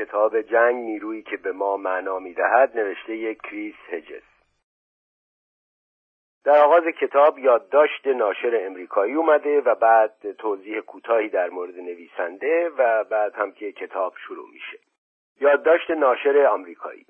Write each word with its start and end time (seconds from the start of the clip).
کتاب 0.00 0.40
جنگ 0.40 0.74
نیرویی 0.74 1.22
که 1.22 1.36
به 1.36 1.52
ما 1.52 1.76
معنا 1.76 2.18
می‌دهد 2.18 2.78
نوشته 2.78 3.34
کریس 3.34 3.74
هجز. 3.88 4.22
در 6.44 6.64
آغاز 6.64 6.84
کتاب 6.84 7.38
یادداشت 7.38 8.06
ناشر 8.06 8.60
امریکایی 8.66 9.14
اومده 9.14 9.60
و 9.60 9.74
بعد 9.74 10.32
توضیح 10.38 10.80
کوتاهی 10.80 11.28
در 11.28 11.50
مورد 11.50 11.76
نویسنده 11.76 12.70
و 12.78 13.04
بعد 13.04 13.34
هم 13.34 13.52
که 13.52 13.72
کتاب 13.72 14.14
شروع 14.26 14.48
میشه. 14.52 14.78
یادداشت 15.40 15.90
ناشر 15.90 16.46
آمریکایی. 16.46 17.06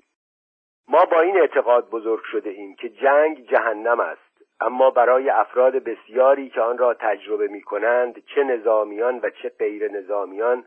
ما 0.87 1.05
با 1.05 1.21
این 1.21 1.39
اعتقاد 1.39 1.89
بزرگ 1.89 2.23
شده 2.23 2.49
ایم 2.49 2.75
که 2.75 2.89
جنگ 2.89 3.47
جهنم 3.49 3.99
است 3.99 4.31
اما 4.61 4.89
برای 4.89 5.29
افراد 5.29 5.73
بسیاری 5.73 6.49
که 6.49 6.61
آن 6.61 6.77
را 6.77 6.93
تجربه 6.93 7.47
می 7.47 7.61
کنند 7.61 8.25
چه 8.25 8.43
نظامیان 8.43 9.19
و 9.23 9.29
چه 9.29 9.49
غیر 9.49 9.91
نظامیان 9.91 10.65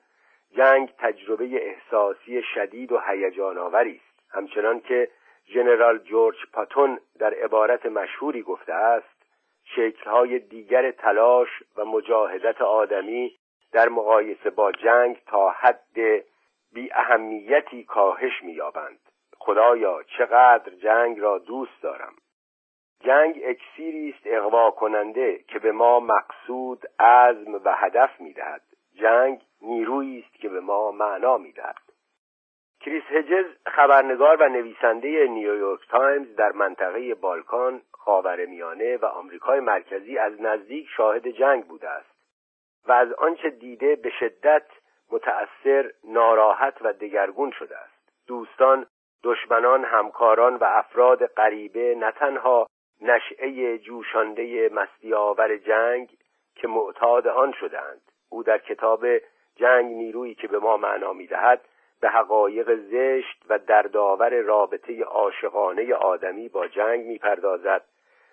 جنگ 0.57 0.93
تجربه 0.98 1.45
احساسی 1.45 2.43
شدید 2.43 2.93
و 2.93 2.99
هیجان 2.99 3.58
آوری 3.58 4.00
است. 4.04 4.31
همچنان 4.31 4.81
که 4.81 5.08
ژنرال 5.46 5.99
جورج 5.99 6.36
پاتون 6.53 7.00
در 7.18 7.35
عبارت 7.35 7.86
مشهوری 7.86 8.43
گفته 8.43 8.72
است 8.72 9.14
شکلهای 9.64 10.39
دیگر 10.39 10.90
تلاش 10.90 11.48
و 11.76 11.85
مجاهدت 11.85 12.62
آدمی 12.62 13.32
در 13.72 13.89
مقایسه 13.89 14.50
با 14.50 14.72
جنگ 14.72 15.22
تا 15.26 15.50
حد 15.50 16.25
بی 16.73 16.93
اهمیتی 16.93 17.84
کاهش 17.84 18.43
می‌یابند. 18.43 18.98
خدایا 19.39 20.03
چقدر 20.03 20.75
جنگ 20.75 21.21
را 21.21 21.39
دوست 21.39 21.82
دارم. 21.82 22.12
جنگ 23.00 23.40
اکسیری 23.45 24.14
است 24.17 24.26
اغوا 24.26 24.71
کننده 24.71 25.39
که 25.48 25.59
به 25.59 25.73
ما 25.73 26.00
مقصود 26.00 26.86
عزم 26.98 27.54
و 27.64 27.75
هدف 27.76 28.21
می‌دهد. 28.21 28.62
جنگ 28.94 29.40
نیرویی 29.62 30.25
است 30.26 30.40
که 30.40 30.48
به 30.48 30.61
ما 30.61 30.90
معنا 30.90 31.39
می‌دهد. 31.39 31.84
کریس 32.80 33.05
هجز 33.08 33.47
خبرنگار 33.67 34.42
و 34.42 34.48
نویسنده 34.48 35.27
نیویورک 35.27 35.81
تایمز 35.89 36.36
در 36.36 36.53
منطقه 36.53 37.14
بالکان 37.14 37.83
خاورمیانه 37.92 38.97
و 38.97 39.05
آمریکای 39.05 39.61
مرکزی 39.61 40.19
از 40.19 40.41
نزدیک 40.41 40.89
شاهد 40.97 41.28
جنگ 41.28 41.64
بوده 41.64 41.89
است 41.89 42.14
و 42.86 42.92
از 42.92 43.12
آنچه 43.12 43.51
دیده 43.51 43.97
به 43.97 44.11
شدت 44.11 44.67
متأثر 45.12 45.91
ناراحت 46.05 46.75
و 46.81 46.92
دگرگون 46.92 47.51
شده 47.51 47.79
است. 47.79 48.27
دوستان 48.27 48.86
دشمنان 49.25 49.84
همکاران 49.84 50.56
و 50.56 50.64
افراد 50.64 51.27
غریبه 51.27 51.95
نه 51.95 52.11
تنها 52.11 52.67
نشئه 53.01 53.79
جوشانده 53.79 54.69
مستی‌آور 54.73 55.57
جنگ 55.56 56.17
که 56.55 56.69
معتاد 56.69 57.27
آن 57.27 57.53
شدند 57.53 58.01
او 58.35 58.43
در 58.43 58.59
کتاب 58.59 59.07
جنگ 59.57 59.87
نیرویی 59.87 60.35
که 60.35 60.49
به 60.49 60.59
ما 60.59 60.77
معنا 60.77 61.13
می‌دهد 61.13 61.61
به 62.01 62.09
حقایق 62.09 62.75
زشت 62.75 63.43
و 63.49 63.59
دردآور 63.59 64.41
رابطه 64.41 65.05
عاشقانه 65.05 65.95
آدمی 65.95 66.49
با 66.49 66.67
جنگ 66.67 67.07
می‌پردازد 67.07 67.83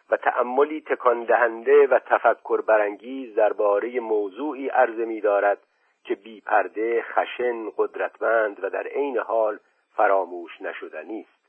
و 0.09 0.17
تأملی 0.17 0.81
تکان 0.81 1.23
دهنده 1.23 1.87
و 1.87 1.99
تفکر 1.99 2.61
برانگیز 2.61 3.35
درباره 3.35 3.99
موضوعی 3.99 4.69
عرضه 4.69 5.05
می 5.05 5.21
دارد 5.21 5.57
که 6.03 6.15
بی 6.15 6.41
پرده 6.41 7.01
خشن 7.01 7.69
قدرتمند 7.77 8.63
و 8.63 8.69
در 8.69 8.87
عین 8.87 9.17
حال 9.17 9.59
فراموش 9.95 10.61
نشدنی 10.61 11.19
است 11.19 11.40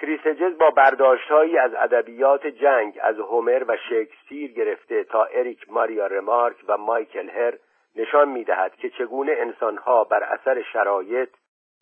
کریسجز 0.00 0.58
با 0.58 0.70
برداشتهایی 0.70 1.58
از 1.58 1.74
ادبیات 1.74 2.46
جنگ 2.46 2.98
از 3.02 3.18
هومر 3.18 3.64
و 3.68 3.76
شکسپیر 3.90 4.52
گرفته 4.52 5.04
تا 5.04 5.24
اریک 5.24 5.70
ماریا 5.70 6.06
رمارک 6.06 6.56
و 6.68 6.76
مایکل 6.76 7.30
هر 7.30 7.58
نشان 7.96 8.28
می‌دهد 8.28 8.76
که 8.76 8.90
چگونه 8.90 9.32
انسانها 9.32 10.04
بر 10.04 10.22
اثر 10.22 10.62
شرایط 10.72 11.28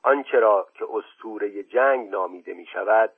آنچه 0.03 0.39
را 0.39 0.69
که 0.75 0.85
استوره 0.93 1.63
جنگ 1.63 2.11
نامیده 2.11 2.55
می 2.55 2.67
شود 2.67 3.13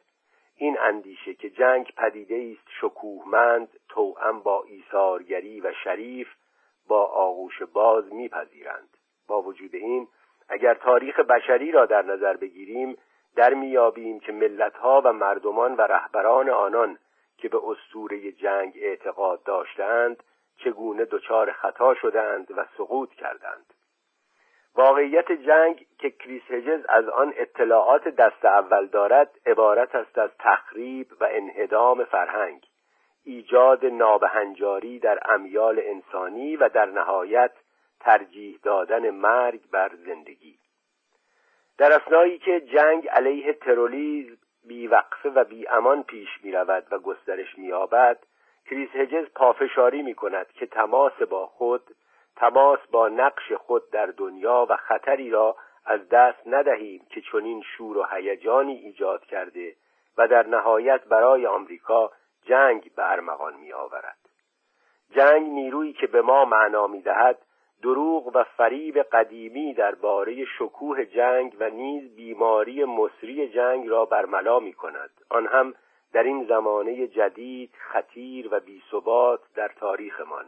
این 0.56 0.78
اندیشه 0.80 1.34
که 1.34 1.50
جنگ 1.50 1.92
پدیده 1.96 2.52
است 2.52 2.68
شکوهمند 2.80 3.68
توأم 3.88 4.40
با 4.40 4.64
ایثارگری 4.68 5.60
و 5.60 5.72
شریف 5.84 6.28
با 6.88 7.04
آغوش 7.04 7.62
باز 7.62 8.12
میپذیرند. 8.12 8.96
با 9.28 9.42
وجود 9.42 9.74
این 9.74 10.08
اگر 10.48 10.74
تاریخ 10.74 11.20
بشری 11.20 11.72
را 11.72 11.86
در 11.86 12.02
نظر 12.02 12.36
بگیریم 12.36 12.96
در 13.36 13.54
میابیم 13.54 14.20
که 14.20 14.32
ملتها 14.32 15.02
و 15.04 15.12
مردمان 15.12 15.74
و 15.76 15.80
رهبران 15.80 16.50
آنان 16.50 16.98
که 17.38 17.48
به 17.48 17.58
استوره 17.64 18.32
جنگ 18.32 18.72
اعتقاد 18.76 19.42
داشتند 19.42 20.22
چگونه 20.56 21.04
دچار 21.04 21.52
خطا 21.52 21.94
شدند 21.94 22.50
و 22.56 22.66
سقوط 22.76 23.14
کردند. 23.14 23.74
واقعیت 24.74 25.32
جنگ 25.32 25.86
که 25.98 26.10
کریس 26.10 26.42
هجز 26.50 26.84
از 26.88 27.08
آن 27.08 27.32
اطلاعات 27.36 28.08
دست 28.08 28.44
اول 28.44 28.86
دارد 28.86 29.30
عبارت 29.46 29.94
است 29.94 30.18
از 30.18 30.30
تخریب 30.38 31.06
و 31.20 31.28
انهدام 31.30 32.04
فرهنگ 32.04 32.66
ایجاد 33.24 33.86
نابهنجاری 33.86 34.98
در 34.98 35.18
امیال 35.24 35.80
انسانی 35.84 36.56
و 36.56 36.68
در 36.68 36.86
نهایت 36.86 37.52
ترجیح 38.00 38.58
دادن 38.62 39.10
مرگ 39.10 39.70
بر 39.70 39.90
زندگی. 40.06 40.58
در 41.78 41.92
اسنایی 41.92 42.38
که 42.38 42.60
جنگ 42.60 43.08
علیه 43.08 43.52
تروریسم 43.52 44.36
بیوقفه 44.64 45.28
و 45.28 45.44
بی 45.44 45.68
امان 45.68 46.02
پیش 46.02 46.28
می 46.42 46.52
رود 46.52 46.86
و 46.90 46.98
گسترش 46.98 47.58
می 47.58 47.72
آبد 47.72 48.18
کریس 48.66 48.90
هجز 48.94 49.28
پافشاری 49.34 50.02
می 50.02 50.14
کند 50.14 50.52
که 50.52 50.66
تماس 50.66 51.22
با 51.30 51.46
خود 51.46 51.82
تماس 52.36 52.78
با 52.90 53.08
نقش 53.08 53.52
خود 53.52 53.90
در 53.90 54.06
دنیا 54.06 54.66
و 54.70 54.76
خطری 54.76 55.30
را 55.30 55.56
از 55.84 56.08
دست 56.08 56.46
ندهیم 56.46 57.06
که 57.10 57.20
چنین 57.32 57.62
شور 57.76 57.98
و 57.98 58.06
هیجانی 58.12 58.76
ایجاد 58.76 59.24
کرده 59.24 59.76
و 60.18 60.28
در 60.28 60.46
نهایت 60.46 61.04
برای 61.04 61.46
آمریکا 61.46 62.10
جنگ 62.44 62.94
به 62.96 63.10
ارمغان 63.10 63.56
می 63.56 63.72
آورد 63.72 64.18
جنگ 65.10 65.42
نیرویی 65.42 65.92
که 65.92 66.06
به 66.06 66.22
ما 66.22 66.44
معنا 66.44 66.86
می 66.86 67.02
دهد 67.02 67.38
دروغ 67.82 68.36
و 68.36 68.44
فریب 68.44 68.98
قدیمی 68.98 69.74
درباره 69.74 70.44
شکوه 70.44 71.04
جنگ 71.04 71.56
و 71.60 71.70
نیز 71.70 72.16
بیماری 72.16 72.84
مصری 72.84 73.48
جنگ 73.48 73.88
را 73.88 74.04
برملا 74.04 74.60
می 74.60 74.72
کند 74.72 75.10
آن 75.30 75.46
هم 75.46 75.74
در 76.12 76.22
این 76.22 76.44
زمانه 76.44 77.06
جدید 77.06 77.70
خطیر 77.78 78.48
و 78.50 78.60
بیثبات 78.60 79.40
در 79.54 79.68
تاریخمان. 79.68 80.44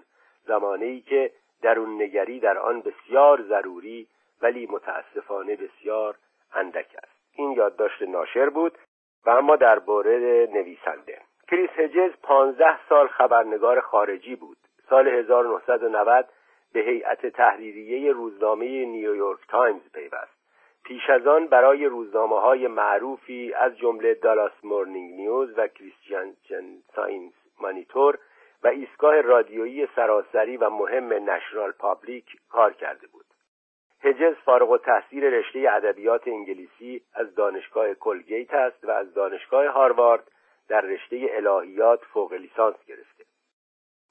زمانه 0.47 0.87
ای 0.87 1.01
که 1.01 1.31
درون 1.63 2.03
نگری 2.03 2.41
در 2.41 2.59
آن 2.59 2.81
بسیار 2.81 3.43
ضروری 3.43 4.09
ولی 4.43 4.69
متاسفانه 4.71 5.57
بسیار 5.57 6.15
اندک 6.55 6.97
است. 7.03 7.15
این 7.33 7.53
یادداشت 7.53 8.03
ناشر 8.03 8.49
بود 8.49 8.79
و 9.27 9.31
اما 9.31 9.57
درباره 9.57 10.49
نویسنده. 10.53 11.19
کریس 11.49 11.71
هجز 11.71 12.11
پانزده 12.23 12.87
سال 12.89 13.09
خبرنگار 13.09 13.81
خارجی 13.81 14.37
بود. 14.37 14.57
سال 14.89 15.09
1990 15.09 16.29
به 16.75 16.81
هیئت 16.81 17.27
تحریریه 17.27 18.13
روزنامه 18.13 18.85
نیویورک 18.85 19.41
تایمز 19.49 19.93
پیوست. 19.93 20.35
پیش 20.85 21.11
از 21.11 21.27
آن 21.27 21.47
برای 21.47 21.87
روزنامه 21.87 22.41
های 22.41 22.67
معروفی 22.69 23.55
از 23.55 23.79
جمله 23.79 24.15
Dallas 24.15 24.53
Morning 24.65 25.15
News 25.15 25.59
و 25.59 25.69
Christian 25.69 26.37
Science 26.95 27.33
Monitor 27.61 28.19
و 28.63 28.69
ایستگاه 28.69 29.21
رادیویی 29.21 29.89
سراسری 29.97 30.57
و 30.57 30.71
مهم 30.71 31.13
National 31.31 31.73
Public 31.73 32.27
کار 32.51 32.73
کرده 32.73 33.07
بود. 33.07 33.25
هجز 34.01 34.35
فارغ‌التحصیل 34.35 35.25
رشته 35.25 35.67
ادبیات 35.73 36.29
انگلیسی 36.29 37.03
از 37.15 37.35
دانشگاه 37.35 37.95
کلگیت 37.95 38.55
است 38.55 38.85
و 38.85 38.91
از 38.91 39.15
دانشگاه 39.15 39.67
هاروارد 39.67 40.31
در 40.69 40.81
رشته 40.81 41.29
الهیات 41.31 42.01
فوق 42.05 42.33
لیسانس 42.33 42.85
گرفته. 42.87 43.25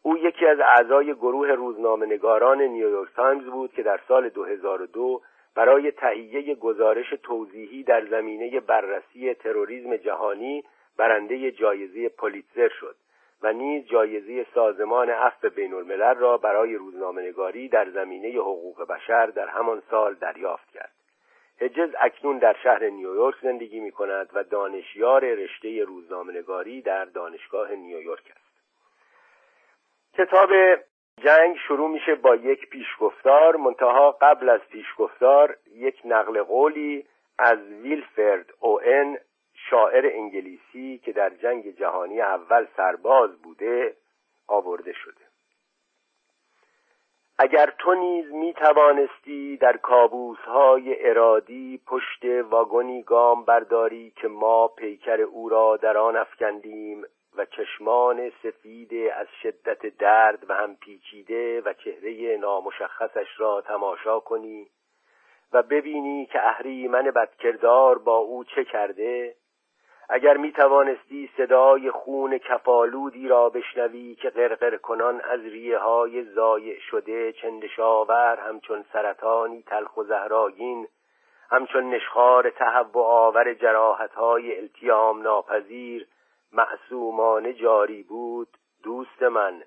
او 0.06 0.18
یکی 0.18 0.46
از 0.46 0.60
اعضای 0.60 1.14
گروه 1.14 1.48
روزنامه‌نگاران 1.48 2.62
نیویورک 2.62 3.10
تایمز 3.16 3.46
بود 3.46 3.74
که 3.74 3.84
در 3.84 4.00
سال 4.08 4.30
2002 4.30 5.22
برای 5.56 5.92
تهیه 5.92 6.56
گزارش 6.56 7.14
توضیحی 7.24 7.84
در 7.84 8.06
زمینه 8.06 8.60
بررسی 8.60 9.34
تروریسم 9.34 9.98
جهانی 9.98 10.64
برنده 10.98 11.52
جایزه 11.52 12.10
پولیتزر 12.10 12.70
شد 12.70 12.96
و 13.42 13.54
نیز 13.54 13.86
جایزه 13.86 14.46
سازمان 14.54 15.10
عفو 15.10 15.50
بین 15.50 15.74
الملل 15.74 16.16
را 16.16 16.38
برای 16.38 16.76
روزنامه‌نگاری 16.76 17.70
در 17.70 17.90
زمینه 17.90 18.30
حقوق 18.30 18.88
بشر 18.88 19.26
در 19.26 19.48
همان 19.48 19.84
سال 19.92 20.14
دریافت 20.14 20.72
کرد. 20.72 20.92
هجز 21.62 21.90
اکنون 22.00 22.38
در 22.38 22.56
شهر 22.64 22.90
نیویورک 22.90 23.36
زندگی 23.42 23.80
می 23.80 23.92
کند 23.92 24.30
و 24.34 24.44
دانشیار 24.44 25.26
رشته 25.26 25.84
روزنامه‌نگاری 25.84 26.82
در 26.82 27.06
دانشگاه 27.06 27.72
نیویورک 27.72 28.32
است. 28.36 28.43
کتاب 30.18 30.50
جنگ 31.24 31.58
شروع 31.68 31.90
میشه 31.90 32.16
با 32.16 32.36
یک 32.36 32.70
پیشگفتار 32.70 33.56
منتها 33.56 34.12
قبل 34.12 34.50
از 34.50 34.62
پیشگفتار 34.62 35.58
یک 35.76 36.02
نقل 36.06 36.44
قولی 36.44 37.06
از 37.40 37.58
ویلفرد 37.58 38.54
اوئن 38.60 39.18
شاعر 39.70 40.12
انگلیسی 40.14 40.98
که 40.98 41.12
در 41.12 41.30
جنگ 41.30 41.76
جهانی 41.76 42.22
اول 42.22 42.68
سرباز 42.78 43.42
بوده 43.42 43.96
آورده 44.48 44.94
شده. 44.94 45.22
اگر 47.40 47.74
تو 47.80 47.94
نیز 47.94 48.32
می 48.32 48.54
توانستی 48.54 49.58
در 49.58 49.78
کابوس 49.78 50.40
های 50.40 51.10
ارادی 51.10 51.82
پشت 51.88 52.26
واگنی 52.50 53.04
گام 53.04 53.46
برداری 53.46 54.14
که 54.16 54.28
ما 54.28 54.68
پیکر 54.68 55.22
او 55.22 55.50
را 55.50 55.78
در 55.78 55.98
آن 55.98 56.16
افکندیم 56.16 57.04
و 57.38 57.46
چشمان 57.46 58.32
سفید 58.44 59.12
از 59.16 59.28
شدت 59.42 59.98
درد 59.98 60.50
و 60.50 60.54
هم 60.54 60.76
پیچیده 60.76 61.62
و 61.62 61.74
چهره 61.74 62.38
نامشخصش 62.38 63.28
را 63.38 63.62
تماشا 63.62 64.20
کنی 64.20 64.68
و 65.54 65.64
ببینی 65.64 66.26
که 66.26 66.48
اهریمن 66.48 67.04
بدکردار 67.04 67.98
با 67.98 68.18
او 68.18 68.44
چه 68.44 68.66
کرده. 68.66 69.36
اگر 70.10 70.38
می 70.38 70.52
توانستی 70.52 71.30
صدای 71.38 71.92
خون 71.92 72.38
کفالودی 72.38 73.28
را 73.28 73.50
بشنوی 73.50 74.16
که 74.16 74.30
غرغر 74.30 74.78
کنان 74.78 75.22
از 75.22 75.40
ریه 75.40 75.78
های 75.78 76.24
زایع 76.24 76.80
شده 76.80 77.34
چندشاور 77.34 78.40
همچون 78.40 78.86
سرطانی 78.94 79.64
تلخ 79.64 79.98
و 79.98 80.04
زهراگین 80.04 80.88
همچون 81.50 81.90
نشخار 81.90 82.50
تهو 82.50 82.98
آور 82.98 83.54
جراحت 83.54 84.14
های 84.14 84.60
التیام 84.60 85.22
ناپذیر 85.22 86.08
معصومانه 86.54 87.54
جاری 87.54 88.04
بود 88.04 88.48
دوست 88.84 89.24
من. 89.24 89.64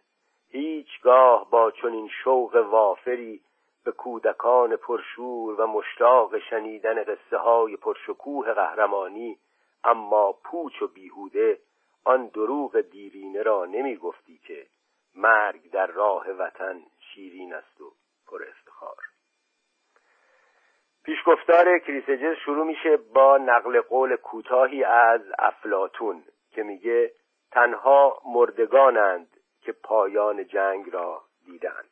هیچگاه 0.48 1.50
با 1.50 1.70
چنین 1.70 2.08
شوق 2.24 2.54
وافری 2.70 3.40
به 3.84 3.92
کودکان 3.92 4.76
پرشور 4.76 5.60
و 5.60 5.66
مشتاق 5.66 6.38
شنیدن 6.38 7.04
قصه 7.04 7.36
های 7.36 7.76
پرشکوه 7.76 8.52
قهرمانی 8.52 9.38
اما 9.84 10.32
پوچ 10.32 10.82
و 10.82 10.86
بیهوده 10.86 11.58
آن 12.04 12.26
دروغ 12.26 12.80
دیرینه 12.80 13.42
را 13.42 13.64
نمی 13.64 13.96
گفتی 13.96 14.38
که 14.46 14.66
مرگ 15.14 15.70
در 15.70 15.86
راه 15.86 16.30
وطن 16.30 16.82
شیرین 17.00 17.54
است 17.54 17.80
و 17.80 17.92
پر 18.26 18.42
افتخار. 18.42 18.96
پیشگفتار 21.04 21.78
کریسجز 21.78 22.36
شروع 22.44 22.66
میشه 22.66 22.96
با 22.96 23.38
نقل 23.38 23.80
قول 23.80 24.16
کوتاهی 24.16 24.84
از 24.84 25.20
افلاتون. 25.38 26.22
که 26.56 26.62
میگه 26.62 27.12
تنها 27.52 28.22
مردگانند 28.26 29.28
که 29.60 29.72
پایان 29.72 30.46
جنگ 30.46 30.94
را 30.94 31.22
دیدند. 31.46 31.90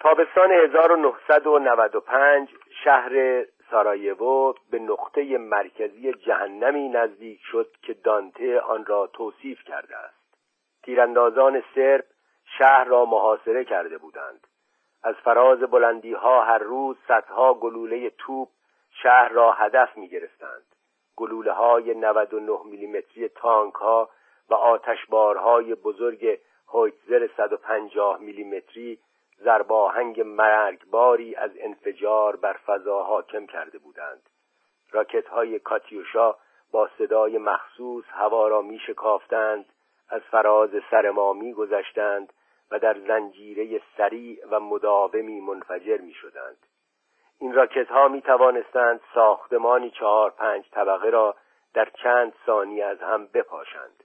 تابستان 0.00 0.52
1995 0.52 2.48
شهر 2.84 3.44
سارایوو 3.70 4.54
به 4.70 4.78
نقطه 4.78 5.38
مرکزی 5.38 6.12
جهنمی 6.12 6.88
نزدیک 6.88 7.40
شد 7.42 7.70
که 7.82 7.94
دانته 7.94 8.60
آن 8.60 8.86
را 8.86 9.06
توصیف 9.06 9.64
کرده 9.64 9.96
است. 9.96 10.38
تیراندازان 10.82 11.62
سرب 11.74 12.04
شهر 12.58 12.84
را 12.84 13.04
محاصره 13.04 13.64
کرده 13.64 13.98
بودند. 13.98 14.46
از 15.02 15.14
فراز 15.14 15.60
بلندی 15.60 16.12
ها 16.12 16.44
هر 16.44 16.58
روز 16.58 16.96
صدها 17.08 17.54
گلوله 17.54 18.10
توپ 18.10 18.48
شهر 19.02 19.28
را 19.28 19.52
هدف 19.52 19.96
می 19.96 20.08
گرفتند 20.08 20.73
گلوله 21.16 21.52
های 21.52 21.94
99 21.94 22.58
میلیمتری 22.64 23.28
تانک 23.28 23.74
ها 23.74 24.10
و 24.50 24.54
آتشبارهای 24.54 25.74
بزرگ 25.74 26.38
هویتزر 26.68 27.28
150 27.36 28.20
میلیمتری 28.20 28.98
زرباهنگ 29.38 30.20
مرگباری 30.20 31.34
از 31.34 31.50
انفجار 31.60 32.36
بر 32.36 32.52
فضا 32.52 33.02
حاکم 33.02 33.46
کرده 33.46 33.78
بودند. 33.78 34.22
راکت 34.90 35.26
های 35.26 35.58
کاتیوشا 35.58 36.34
با 36.72 36.88
صدای 36.98 37.38
مخصوص 37.38 38.04
هوا 38.08 38.48
را 38.48 38.62
می 38.62 38.78
شکافتند 38.78 39.64
از 40.08 40.22
فراز 40.22 40.70
سر 40.90 41.10
ما 41.10 41.32
می 41.32 41.52
گذشتند 41.52 42.32
و 42.70 42.78
در 42.78 42.98
زنجیره 42.98 43.80
سریع 43.96 44.46
و 44.50 44.60
مداومی 44.60 45.40
منفجر 45.40 45.98
می 45.98 46.14
شدند 46.14 46.56
این 47.38 47.54
راکت 47.54 47.88
ها 47.88 48.08
می 48.08 48.22
توانستند 48.22 49.00
ساختمانی 49.14 49.90
چهار 49.90 50.30
پنج 50.30 50.64
طبقه 50.70 51.10
را 51.10 51.36
در 51.74 51.90
چند 52.02 52.32
ثانیه 52.46 52.84
از 52.84 53.00
هم 53.00 53.26
بپاشند. 53.26 54.04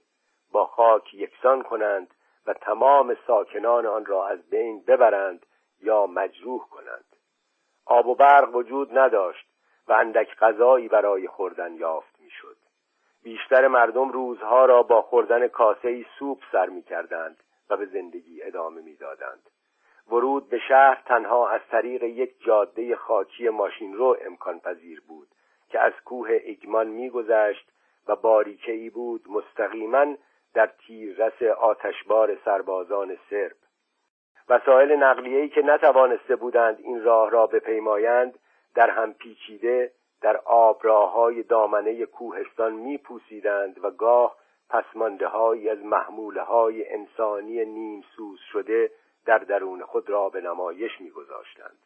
با 0.52 0.66
خاک 0.66 1.14
یکسان 1.14 1.62
کنند 1.62 2.14
و 2.46 2.54
تمام 2.54 3.16
ساکنان 3.26 3.86
آن 3.86 4.06
را 4.06 4.28
از 4.28 4.50
بین 4.50 4.84
ببرند 4.86 5.46
یا 5.82 6.06
مجروح 6.06 6.68
کنند. 6.68 7.04
آب 7.86 8.06
و 8.06 8.14
برق 8.14 8.54
وجود 8.54 8.98
نداشت 8.98 9.46
و 9.88 9.92
اندک 9.92 10.36
غذایی 10.36 10.88
برای 10.88 11.28
خوردن 11.28 11.74
یافت 11.74 12.20
می‌شد. 12.20 12.56
بیشتر 13.22 13.68
مردم 13.68 14.08
روزها 14.08 14.64
را 14.64 14.82
با 14.82 15.02
خوردن 15.02 15.48
کاسه 15.48 16.06
سوپ 16.18 16.38
سر 16.52 16.66
می 16.66 16.82
کردند 16.82 17.42
و 17.70 17.76
به 17.76 17.86
زندگی 17.86 18.42
ادامه 18.42 18.82
می‌دادند. 18.82 19.50
ورود 20.10 20.48
به 20.48 20.58
شهر 20.58 21.02
تنها 21.06 21.48
از 21.48 21.60
طریق 21.70 22.02
یک 22.02 22.44
جاده 22.44 22.96
خاکی 22.96 23.48
ماشین 23.48 23.94
رو 23.94 24.16
امکان 24.26 24.60
پذیر 24.60 25.02
بود 25.08 25.28
که 25.68 25.80
از 25.80 25.92
کوه 26.04 26.28
ایگمان 26.30 26.86
میگذشت 26.86 27.68
و 28.08 28.16
باریکه 28.16 28.72
ای 28.72 28.90
بود 28.90 29.24
مستقیما 29.28 30.06
در 30.54 30.66
تیررس 30.66 31.42
آتشبار 31.42 32.38
سربازان 32.44 33.18
سرب. 33.30 33.56
وسایل 34.48 34.92
نقلیه‌ای 34.92 35.48
که 35.48 35.62
نتوانسته 35.62 36.36
بودند 36.36 36.78
این 36.80 37.02
راه 37.02 37.30
را 37.30 37.46
بپیمایند 37.46 38.38
در 38.74 38.90
هم 38.90 39.14
پیچیده 39.14 39.92
در 40.22 40.36
آبراهای 40.44 41.42
دامنه 41.42 42.06
کوهستان 42.06 42.72
میپوسیدند 42.72 43.84
و 43.84 43.90
گاه 43.90 44.36
پسمانده 44.70 45.36
از 45.70 45.84
محموله 45.84 46.42
های 46.42 46.92
انسانی 46.92 47.64
نیم 47.64 48.04
سوز 48.16 48.38
شده 48.52 48.90
در 49.26 49.38
درون 49.38 49.82
خود 49.82 50.10
را 50.10 50.28
به 50.28 50.40
نمایش 50.40 51.00
میگذاشتند. 51.00 51.78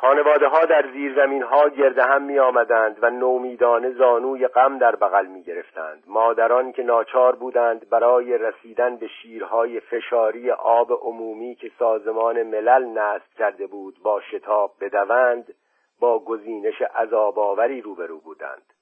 خانواده 0.00 0.48
ها 0.48 0.64
در 0.64 0.92
زیرزمین 0.92 1.42
ها 1.42 1.68
گرده 1.68 2.02
هم 2.02 2.22
می 2.22 2.38
آمدند 2.38 2.98
و 3.02 3.10
نومیدانه 3.10 3.90
زانوی 3.90 4.48
غم 4.48 4.78
در 4.78 4.96
بغل 4.96 5.26
می 5.26 5.42
گرفتند 5.42 6.04
مادران 6.06 6.72
که 6.72 6.82
ناچار 6.82 7.36
بودند 7.36 7.88
برای 7.88 8.38
رسیدن 8.38 8.96
به 8.96 9.08
شیرهای 9.08 9.80
فشاری 9.80 10.50
آب 10.50 10.92
عمومی 10.92 11.54
که 11.54 11.70
سازمان 11.78 12.42
ملل 12.42 12.84
نصب 12.84 13.32
کرده 13.38 13.66
بود 13.66 13.96
با 14.02 14.20
شتاب 14.20 14.72
بدوند 14.80 15.54
با 16.00 16.18
گزینش 16.18 16.82
عذابآوری 16.82 17.80
روبرو 17.80 18.18
بودند. 18.18 18.72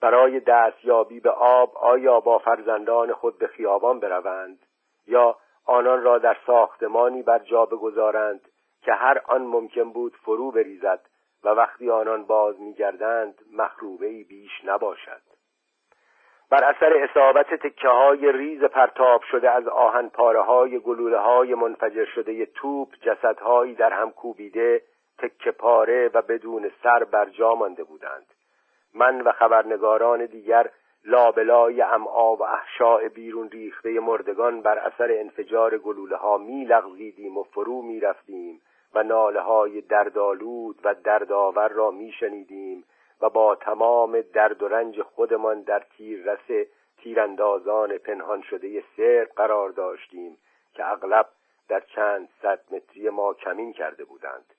برای 0.00 0.40
دستیابی 0.40 1.20
به 1.20 1.30
آب 1.30 1.76
آیا 1.76 2.20
با 2.20 2.38
فرزندان 2.38 3.12
خود 3.12 3.38
به 3.38 3.46
خیابان 3.46 4.00
بروند 4.00 4.58
یا 5.06 5.36
آنان 5.66 6.02
را 6.02 6.18
در 6.18 6.36
ساختمانی 6.46 7.22
بر 7.22 7.38
جا 7.38 7.66
بگذارند 7.66 8.40
که 8.82 8.92
هر 8.92 9.20
آن 9.26 9.42
ممکن 9.42 9.92
بود 9.92 10.16
فرو 10.16 10.50
بریزد 10.50 11.00
و 11.44 11.48
وقتی 11.48 11.90
آنان 11.90 12.24
باز 12.24 12.60
میگردند 12.60 13.34
مخروبه 13.52 14.24
بیش 14.28 14.64
نباشد. 14.64 15.22
بر 16.50 16.64
اثر 16.64 16.92
اصابت 16.92 17.54
تکه 17.54 17.88
های 17.88 18.32
ریز 18.32 18.64
پرتاب 18.64 19.22
شده 19.22 19.50
از 19.50 19.68
آهن 19.68 20.08
پاره 20.08 20.42
های 20.42 20.78
گلوله 20.78 21.18
های 21.18 21.54
منفجر 21.54 22.04
شده 22.04 22.46
توپ 22.46 22.88
جسدهایی 23.02 23.74
در 23.74 23.92
هم 23.92 24.10
کوبیده 24.10 24.82
تکه 25.18 25.50
پاره 25.50 26.10
و 26.14 26.22
بدون 26.22 26.70
سر 26.82 27.04
بر 27.04 27.24
جا 27.24 27.54
مانده 27.54 27.84
بودند. 27.84 28.26
من 28.94 29.20
و 29.20 29.32
خبرنگاران 29.32 30.26
دیگر 30.26 30.70
لابلای 31.06 31.82
امعا 31.82 32.36
و 32.36 32.42
احشاء 32.42 33.08
بیرون 33.08 33.50
ریخته 33.50 34.00
مردگان 34.00 34.62
بر 34.62 34.78
اثر 34.78 35.20
انفجار 35.20 35.78
گلوله 35.78 36.16
ها 36.16 36.38
می 36.38 36.64
لغزیدیم 36.64 37.38
و 37.38 37.42
فرو 37.42 37.82
می 37.82 38.00
رفتیم 38.00 38.60
و 38.94 39.02
ناله 39.02 39.40
های 39.40 39.80
دردالود 39.80 40.80
و 40.84 40.94
دردآور 40.94 41.68
را 41.68 41.90
میشنیدیم 41.90 42.84
و 43.20 43.30
با 43.30 43.54
تمام 43.54 44.20
درد 44.20 44.62
و 44.62 44.68
رنج 44.68 45.02
خودمان 45.02 45.62
در 45.62 45.82
تیررس 45.96 46.68
تیراندازان 46.98 47.98
پنهان 47.98 48.42
شده 48.42 48.84
سر 48.96 49.28
قرار 49.36 49.70
داشتیم 49.70 50.36
که 50.74 50.92
اغلب 50.92 51.28
در 51.68 51.80
چند 51.80 52.28
صد 52.42 52.60
متری 52.70 53.08
ما 53.10 53.34
کمین 53.34 53.72
کرده 53.72 54.04
بودند. 54.04 54.54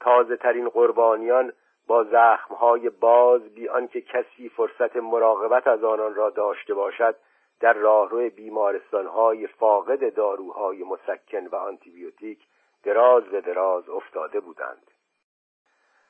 تازه 0.00 0.36
ترین 0.36 0.68
قربانیان 0.68 1.52
با 1.86 2.04
زخمهای 2.04 2.90
باز 2.90 3.54
بی 3.54 3.68
آنکه 3.68 4.00
کسی 4.00 4.48
فرصت 4.48 4.96
مراقبت 4.96 5.66
از 5.66 5.84
آنان 5.84 6.14
را 6.14 6.30
داشته 6.30 6.74
باشد 6.74 7.16
در 7.60 7.72
راهرو 7.72 8.30
بیمارستانهای 8.30 9.46
فاقد 9.46 10.14
داروهای 10.14 10.84
مسکن 10.84 11.46
و 11.46 11.56
آنتیبیوتیک 11.56 12.38
دراز 12.82 13.24
به 13.24 13.40
دراز 13.40 13.88
افتاده 13.88 14.40
بودند. 14.40 14.90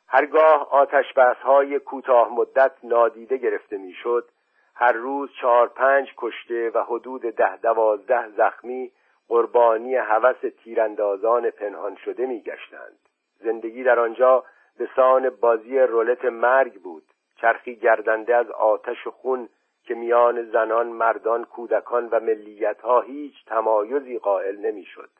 هرگاه 0.08 0.68
آتش 0.70 1.12
های 1.42 1.78
کوتاه 1.78 2.34
مدت 2.34 2.72
نادیده 2.82 3.36
گرفته 3.36 3.76
می‌شد 3.76 4.28
هر 4.74 4.92
روز 4.92 5.30
چهار 5.40 5.68
پنج 5.68 6.14
کشته 6.16 6.70
و 6.74 6.84
حدود 6.84 7.22
ده 7.22 7.56
دوازده 7.56 8.28
زخمی 8.28 8.92
قربانی 9.28 9.94
هوس 9.94 10.36
تیراندازان 10.64 11.50
پنهان 11.50 11.96
شده 11.96 12.26
میگشتند. 12.26 12.98
زندگی 13.40 13.82
در 13.82 14.00
آنجا 14.00 14.44
به 14.78 14.88
سان 14.96 15.30
بازی 15.30 15.78
رولت 15.78 16.24
مرگ 16.24 16.82
بود. 16.82 17.02
چرخی 17.36 17.76
گردنده 17.76 18.36
از 18.36 18.50
آتش 18.50 19.06
و 19.06 19.10
خون 19.10 19.48
که 19.84 19.94
میان 19.94 20.50
زنان 20.50 20.86
مردان 20.86 21.44
کودکان 21.44 22.08
و 22.08 22.20
ملیت 22.20 22.80
ها 22.80 23.00
هیچ 23.00 23.44
تمایزی 23.46 24.18
قائل 24.18 24.56
نمی‌شد. 24.56 25.10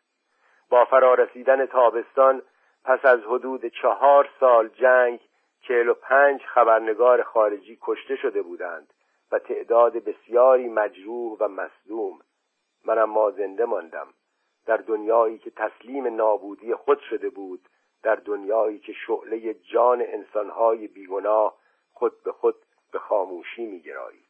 با 0.70 0.84
فرارسیدن 0.84 1.66
تابستان 1.66 2.42
پس 2.84 3.04
از 3.04 3.20
حدود 3.20 3.66
چهار 3.66 4.28
سال 4.40 4.68
جنگ 4.68 5.20
چهل 5.60 5.88
و 5.88 5.94
پنج 5.94 6.42
خبرنگار 6.42 7.22
خارجی 7.22 7.78
کشته 7.82 8.16
شده 8.16 8.42
بودند 8.42 8.92
و 9.32 9.38
تعداد 9.38 9.92
بسیاری 9.92 10.68
مجروح 10.68 11.36
و 11.40 11.48
مصدوم. 11.48 12.18
من 12.84 12.98
اما 12.98 13.30
زنده 13.30 13.64
ماندم. 13.64 14.06
در 14.66 14.76
دنیایی 14.76 15.38
که 15.38 15.50
تسلیم 15.50 16.16
نابودی 16.16 16.74
خود 16.74 17.00
شده 17.00 17.30
بود 17.30 17.60
در 18.04 18.14
دنیایی 18.14 18.78
که 18.78 18.92
شعله 18.92 19.54
جان 19.54 20.02
انسانهای 20.02 20.86
بیگناه 20.88 21.54
خود 21.92 22.22
به 22.24 22.32
خود 22.32 22.54
به 22.92 22.98
خاموشی 22.98 23.66
میگرایید. 23.66 24.24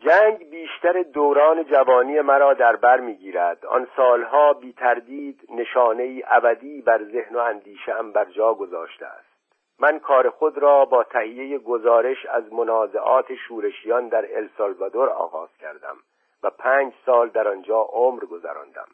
جنگ 0.00 0.50
بیشتر 0.50 1.02
دوران 1.02 1.64
جوانی 1.64 2.20
مرا 2.20 2.54
در 2.54 2.76
بر 2.76 3.00
می‌گیرد. 3.00 3.66
آن 3.66 3.88
سالها 3.96 4.52
بی 4.52 4.72
تردید 4.72 5.40
نشانه 5.50 6.22
ابدی 6.26 6.82
بر 6.82 7.04
ذهن 7.04 7.36
و 7.36 7.38
اندیشه 7.38 7.94
ام 7.94 8.12
بر 8.12 8.24
جا 8.24 8.54
گذاشته 8.54 9.06
است. 9.06 9.30
من 9.78 9.98
کار 9.98 10.30
خود 10.30 10.58
را 10.58 10.84
با 10.84 11.04
تهیه 11.04 11.58
گزارش 11.58 12.26
از 12.26 12.52
منازعات 12.52 13.34
شورشیان 13.34 14.08
در 14.08 14.36
السالوادور 14.36 15.08
آغاز 15.08 15.56
کردم 15.60 15.96
و 16.42 16.50
پنج 16.50 16.92
سال 17.06 17.28
در 17.28 17.48
آنجا 17.48 17.80
عمر 17.80 18.24
گذراندم. 18.24 18.88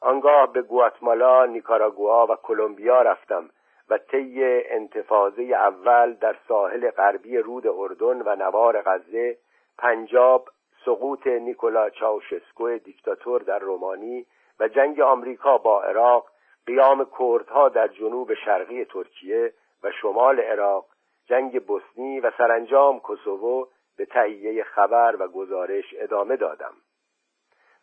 آنگاه 0.00 0.52
به 0.52 0.62
گواتمالا، 0.62 1.46
نیکاراگوا 1.46 2.26
و 2.26 2.36
کلمبیا 2.36 3.02
رفتم 3.02 3.50
و 3.90 3.98
طی 3.98 4.44
انتفاضه 4.44 5.42
اول 5.42 6.12
در 6.12 6.36
ساحل 6.48 6.90
غربی 6.90 7.38
رود 7.38 7.66
اردن 7.66 8.22
و 8.22 8.36
نوار 8.36 8.82
غزه 8.82 9.36
پنجاب 9.78 10.48
سقوط 10.84 11.26
نیکولا 11.26 11.90
چاوشسکو 11.90 12.78
دیکتاتور 12.78 13.42
در 13.42 13.58
رومانی 13.58 14.26
و 14.60 14.68
جنگ 14.68 15.00
آمریکا 15.00 15.58
با 15.58 15.82
عراق 15.82 16.26
قیام 16.66 17.06
کردها 17.18 17.68
در 17.68 17.88
جنوب 17.88 18.34
شرقی 18.34 18.84
ترکیه 18.84 19.52
و 19.82 19.90
شمال 19.90 20.40
عراق 20.40 20.86
جنگ 21.26 21.66
بوسنی 21.66 22.20
و 22.20 22.30
سرانجام 22.38 23.00
کوسوو 23.00 23.66
به 23.96 24.04
تهیه 24.04 24.64
خبر 24.64 25.16
و 25.18 25.28
گزارش 25.28 25.84
ادامه 25.98 26.36
دادم. 26.36 26.72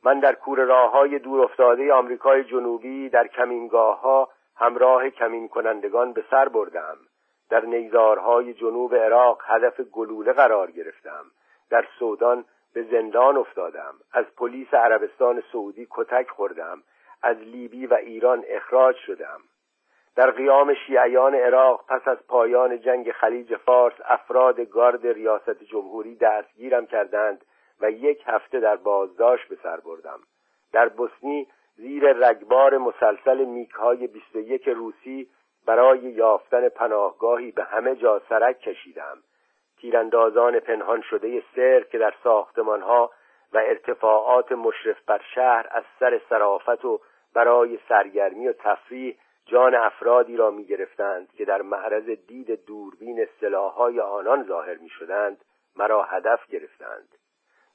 من 0.03 0.19
در 0.19 0.35
کور 0.35 0.59
راه 0.59 0.91
های 0.91 1.19
دور 1.19 1.41
افتاده 1.41 1.93
آمریکای 1.93 2.43
جنوبی 2.43 3.09
در 3.09 3.27
کمینگاه 3.27 4.01
ها 4.01 4.29
همراه 4.55 5.09
کمین 5.09 5.47
کنندگان 5.47 6.13
به 6.13 6.23
سر 6.31 6.49
بردم. 6.49 6.97
در 7.49 7.65
نیزارهای 7.65 8.53
جنوب 8.53 8.95
عراق 8.95 9.41
هدف 9.45 9.81
گلوله 9.81 10.33
قرار 10.33 10.71
گرفتم. 10.71 11.25
در 11.69 11.85
سودان 11.99 12.45
به 12.73 12.83
زندان 12.83 13.37
افتادم. 13.37 13.93
از 14.13 14.25
پلیس 14.37 14.73
عربستان 14.73 15.43
سعودی 15.51 15.87
کتک 15.91 16.29
خوردم. 16.29 16.83
از 17.23 17.37
لیبی 17.37 17.87
و 17.87 17.93
ایران 17.93 18.43
اخراج 18.47 18.95
شدم. 18.95 19.39
در 20.17 20.31
قیام 20.31 20.73
شیعیان 20.73 21.35
عراق 21.35 21.85
پس 21.87 22.07
از 22.07 22.17
پایان 22.27 22.79
جنگ 22.79 23.11
خلیج 23.11 23.55
فارس 23.55 23.93
افراد 24.05 24.59
گارد 24.59 25.07
ریاست 25.07 25.63
جمهوری 25.63 26.15
دستگیرم 26.15 26.85
کردند 26.85 27.45
و 27.81 27.91
یک 27.91 28.23
هفته 28.25 28.59
در 28.59 28.75
بازداشت 28.75 29.47
به 29.47 29.57
سر 29.63 29.79
بردم. 29.79 30.19
در 30.73 30.89
بوسنی 30.89 31.47
زیر 31.75 32.13
رگبار 32.13 32.77
مسلسل 32.77 33.45
میک 33.45 33.71
های 33.71 34.07
21 34.07 34.67
روسی 34.67 35.29
برای 35.65 35.99
یافتن 35.99 36.69
پناهگاهی 36.69 37.51
به 37.51 37.63
همه 37.63 37.95
جا 37.95 38.21
سرک 38.29 38.59
کشیدم. 38.59 39.17
تیراندازان 39.81 40.59
پنهان 40.59 41.01
شده 41.01 41.43
سر 41.55 41.79
که 41.79 41.97
در 41.97 42.13
ساختمان 42.23 42.81
ها 42.81 43.11
و 43.53 43.57
ارتفاعات 43.57 44.51
مشرف 44.51 44.97
بر 45.05 45.21
شهر 45.35 45.67
از 45.71 45.83
سر 45.99 46.21
سرافت 46.29 46.85
و 46.85 46.99
برای 47.33 47.79
سرگرمی 47.89 48.47
و 48.47 48.53
تفریح 48.53 49.17
جان 49.45 49.75
افرادی 49.75 50.37
را 50.37 50.51
می 50.51 50.65
گرفتند 50.65 51.31
که 51.37 51.45
در 51.45 51.61
معرض 51.61 52.09
دید 52.09 52.65
دوربین 52.65 53.27
سلاحهای 53.41 53.99
آنان 53.99 54.43
ظاهر 54.43 54.77
می 54.77 54.89
شدند 54.89 55.45
مرا 55.75 56.03
هدف 56.03 56.47
گرفتند. 56.47 57.07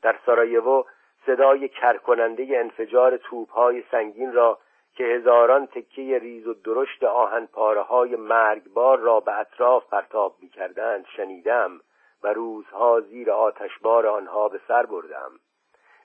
در 0.02 0.16
سارایوو 0.26 0.84
صدای 1.26 1.68
کرکننده 1.68 2.58
انفجار 2.58 3.16
توپهای 3.16 3.84
سنگین 3.90 4.32
را 4.32 4.58
که 4.94 5.04
هزاران 5.04 5.66
تکه 5.66 6.18
ریز 6.18 6.46
و 6.46 6.54
درشت 6.54 7.04
آهن 7.04 7.46
پاره 7.46 7.80
های 7.82 8.16
مرگبار 8.16 8.98
را 8.98 9.20
به 9.20 9.38
اطراف 9.38 9.88
پرتاب 9.88 10.36
می 10.42 10.48
کردند 10.48 11.06
شنیدم 11.16 11.80
و 12.22 12.32
روزها 12.32 13.00
زیر 13.00 13.30
آتشبار 13.30 14.06
آنها 14.06 14.48
به 14.48 14.60
سر 14.68 14.86
بردم. 14.86 15.30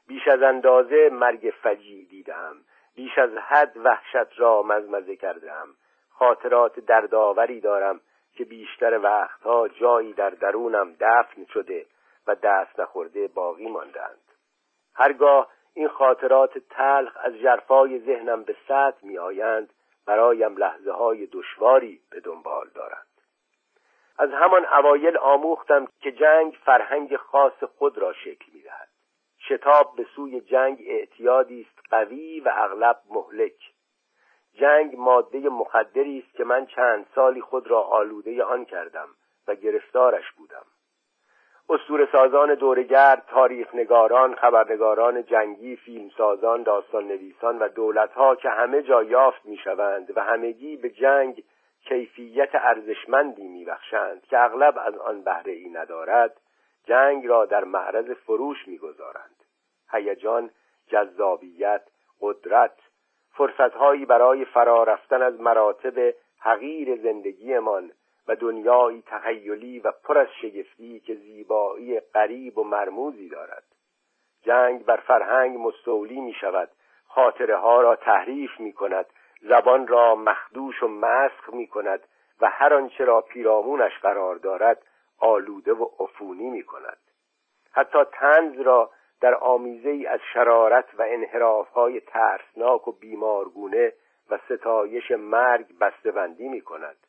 بیش 0.08 0.28
از 0.28 0.42
اندازه 0.42 1.10
مرگ 1.12 1.54
فجی 1.62 2.06
دیدم. 2.06 2.56
بیش 2.96 3.18
از 3.18 3.30
حد 3.38 3.78
وحشت 3.78 4.40
را 4.40 4.64
مزمزه 4.64 5.16
کردم. 5.16 5.68
خاطرات 6.10 6.80
دردآوری 6.80 7.62
دارم 7.62 8.00
که 8.36 8.46
بیشتر 8.46 9.00
وقتها 9.04 9.68
جایی 9.68 10.14
در 10.14 10.30
درونم 10.30 10.96
دفن 11.00 11.46
شده 11.54 11.86
و 12.28 12.36
دست 12.36 12.80
نخورده 12.80 13.28
باقی 13.28 13.68
ماندند. 13.68 14.32
هرگاه 14.96 15.48
این 15.74 15.88
خاطرات 15.88 16.58
تلخ 16.58 17.18
از 17.24 17.34
جرفای 17.34 18.00
ذهنم 18.00 18.44
به 18.44 18.56
سطح 18.68 19.06
می 19.06 19.18
آیند 19.18 19.74
برایم 20.06 20.58
لحظه 20.58 20.92
های 20.92 21.26
دشواری 21.26 22.02
به 22.10 22.20
دنبال 22.20 22.70
دارند. 22.76 23.08
از 24.18 24.30
همان 24.32 24.66
اوایل 24.66 25.18
آموختم 25.18 25.88
که 26.02 26.12
جنگ 26.12 26.58
فرهنگ 26.66 27.16
خاص 27.16 27.64
خود 27.64 27.98
را 27.98 28.14
شکل 28.14 28.46
می 28.54 28.62
دهد. 28.62 28.90
شتاب 29.40 29.96
به 29.96 30.06
سوی 30.16 30.42
جنگ 30.42 30.84
اعتیادی 30.88 31.62
است 31.62 31.80
قوی 31.90 32.40
و 32.40 32.52
اغلب 32.56 33.02
مهلک. 33.10 33.74
جنگ 34.54 34.96
ماده 34.96 35.40
مخدری 35.40 36.20
است 36.20 36.38
که 36.38 36.44
من 36.44 36.66
چند 36.66 37.08
سالی 37.16 37.42
خود 37.42 37.68
را 37.68 37.82
آلوده 37.82 38.44
آن 38.44 38.66
کردم 38.66 39.08
و 39.48 39.56
گرفتارش 39.56 40.32
بودم. 40.32 40.66
اسطوره 41.70 42.08
سازان 42.12 42.54
دورگرد 42.54 43.24
تاریخ 43.28 43.76
نگاران 43.76 44.36
خبرنگاران 44.36 45.24
جنگی 45.24 45.76
فیلمسازان 45.76 46.64
داستان 46.64 47.08
نویسان 47.08 47.60
و 47.60 47.68
دولتها 47.68 48.36
که 48.36 48.50
همه 48.50 48.82
جا 48.82 49.04
یافت 49.04 49.46
می‌شوند 49.46 50.18
و 50.18 50.24
همگی 50.24 50.78
به 50.78 50.90
جنگ 50.90 51.44
کیفیت 51.82 52.50
ارزشمندی 52.54 53.48
میبخشند 53.48 54.22
که 54.22 54.40
اغلب 54.40 54.78
از 54.86 54.98
آن 54.98 55.22
بهره 55.22 55.52
ای 55.52 55.70
ندارد 55.70 56.42
جنگ 56.86 57.28
را 57.28 57.46
در 57.46 57.64
معرض 57.64 58.12
فروش 58.12 58.68
می‌گذارند. 58.68 59.44
هیجان 59.92 60.50
جذابیت 60.88 61.82
قدرت 62.22 62.76
فرصتهایی 63.34 64.06
برای 64.06 64.46
فرارفتن 64.46 65.22
از 65.22 65.42
مراتب 65.42 66.14
حقیر 66.40 66.96
زندگیمان 66.96 67.92
و 68.28 68.36
دنیایی 68.36 69.04
تخیلی 69.08 69.80
و 69.80 69.92
پر 70.04 70.18
از 70.18 70.28
شگفتی 70.42 71.00
که 71.00 71.16
زیبایی 71.16 72.00
غریب 72.00 72.58
و 72.58 72.64
مرموزی 72.64 73.30
دارد. 73.30 73.64
جنگ 74.42 74.86
بر 74.86 74.98
فرهنگ 74.98 75.58
مستولی 75.60 76.22
می 76.22 76.34
شود 76.34 76.70
خاطره 77.08 77.58
ها 77.58 77.82
را 77.82 77.96
تحریف 77.96 78.60
می 78.60 78.74
کند 78.74 79.06
زبان 79.42 79.88
را 79.88 80.16
مخدوش 80.16 80.84
و 80.84 80.88
مسخ 80.88 81.54
می 81.54 81.68
کند 81.68 82.08
و 82.42 82.50
هر 82.50 82.74
آنچه 82.74 83.06
را 83.06 83.22
پیرامونش 83.22 84.00
قرار 84.02 84.36
دارد 84.36 84.82
آلوده 85.20 85.74
و 85.74 85.90
عفونی 86.00 86.50
می 86.50 86.64
کند 86.64 86.98
حتی 87.72 88.00
تنز 88.12 88.62
را 88.62 88.92
در 89.22 89.36
آمیزه 89.36 89.90
ای 89.90 90.06
از 90.06 90.20
شرارت 90.34 90.86
و 90.98 91.06
انحراف 91.08 91.70
های 91.70 92.00
ترسناک 92.00 92.88
و 92.88 92.92
بیمارگونه 92.92 93.94
و 94.30 94.40
ستایش 94.46 95.12
مرگ 95.12 95.78
بسته‌بندی 95.80 96.50
می 96.50 96.62
کند 96.62 97.07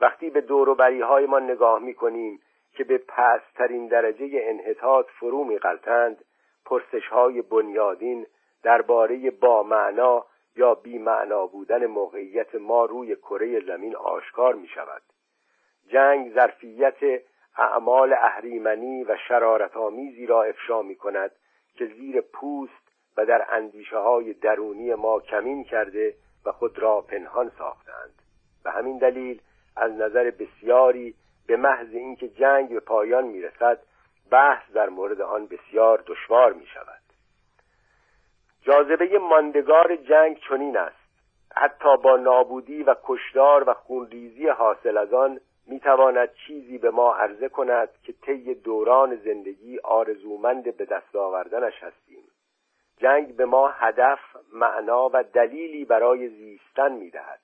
وقتی 0.00 0.30
به 0.30 0.40
دوروبری 0.40 1.00
های 1.00 1.26
ما 1.26 1.38
نگاه 1.38 1.78
می 1.78 1.94
کنیم 1.94 2.40
که 2.74 2.84
به 2.84 2.98
پسترین 2.98 3.88
درجه 3.88 4.30
انحطاط 4.32 5.06
فرو 5.20 5.44
می 5.44 5.58
غلطند 5.58 6.24
پرسش 6.64 7.06
های 7.06 7.42
بنیادین 7.42 8.26
درباره 8.62 9.30
با 9.30 9.62
معنا 9.62 10.24
یا 10.56 10.74
بی 10.74 10.98
معنا 10.98 11.46
بودن 11.46 11.86
موقعیت 11.86 12.54
ما 12.54 12.84
روی 12.84 13.16
کره 13.16 13.60
زمین 13.60 13.96
آشکار 13.96 14.54
می 14.54 14.68
شود 14.68 15.02
جنگ 15.88 16.34
ظرفیت 16.34 17.22
اعمال 17.56 18.12
اهریمنی 18.12 19.04
و 19.04 19.16
شرارت 19.28 19.76
آمیزی 19.76 20.26
را 20.26 20.42
افشا 20.42 20.82
می 20.82 20.96
کند 20.96 21.30
که 21.74 21.86
زیر 21.86 22.20
پوست 22.20 22.84
و 23.16 23.26
در 23.26 23.46
اندیشه 23.50 23.98
های 23.98 24.32
درونی 24.32 24.94
ما 24.94 25.20
کمین 25.20 25.64
کرده 25.64 26.14
و 26.46 26.52
خود 26.52 26.78
را 26.78 27.00
پنهان 27.00 27.52
ساختند. 27.58 28.22
و 28.64 28.70
همین 28.70 28.98
دلیل 28.98 29.40
از 29.76 29.92
نظر 29.92 30.30
بسیاری 30.30 31.14
به 31.46 31.56
محض 31.56 31.94
اینکه 31.94 32.28
جنگ 32.28 32.68
به 32.68 32.80
پایان 32.80 33.24
می‌رسد 33.24 33.78
بحث 34.30 34.70
در 34.74 34.88
مورد 34.88 35.20
آن 35.20 35.46
بسیار 35.46 36.04
دشوار 36.06 36.52
می 36.52 36.66
شود 36.66 37.00
جاذبه 38.62 39.18
ماندگار 39.18 39.96
جنگ 39.96 40.38
چنین 40.48 40.76
است. 40.76 41.04
حتی 41.56 41.96
با 41.96 42.16
نابودی 42.16 42.82
و 42.82 42.94
کشدار 43.04 43.70
و 43.70 43.74
خونریزی 43.74 44.48
حاصل 44.48 44.96
از 44.96 45.12
آن 45.12 45.40
می‌تواند 45.66 46.34
چیزی 46.46 46.78
به 46.78 46.90
ما 46.90 47.14
عرضه 47.14 47.48
کند 47.48 47.88
که 48.02 48.12
طی 48.12 48.54
دوران 48.54 49.16
زندگی 49.16 49.78
آرزومند 49.84 50.76
به 50.76 50.84
دست 50.84 51.16
آوردنش 51.16 51.82
هستیم. 51.82 52.24
جنگ 52.96 53.36
به 53.36 53.44
ما 53.44 53.68
هدف 53.68 54.18
معنا 54.52 55.10
و 55.12 55.22
دلیلی 55.22 55.84
برای 55.84 56.28
زیستن 56.28 56.92
می‌دهد. 56.92 57.40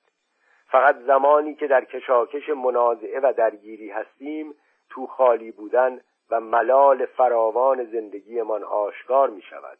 فقط 0.71 0.97
زمانی 0.97 1.55
که 1.55 1.67
در 1.67 1.85
کشاکش 1.85 2.49
منازعه 2.49 3.19
و 3.19 3.33
درگیری 3.37 3.89
هستیم 3.89 4.55
تو 4.89 5.07
خالی 5.07 5.51
بودن 5.51 6.01
و 6.31 6.39
ملال 6.39 7.05
فراوان 7.05 7.83
زندگیمان 7.83 8.63
آشکار 8.63 9.29
می 9.29 9.41
شود 9.41 9.77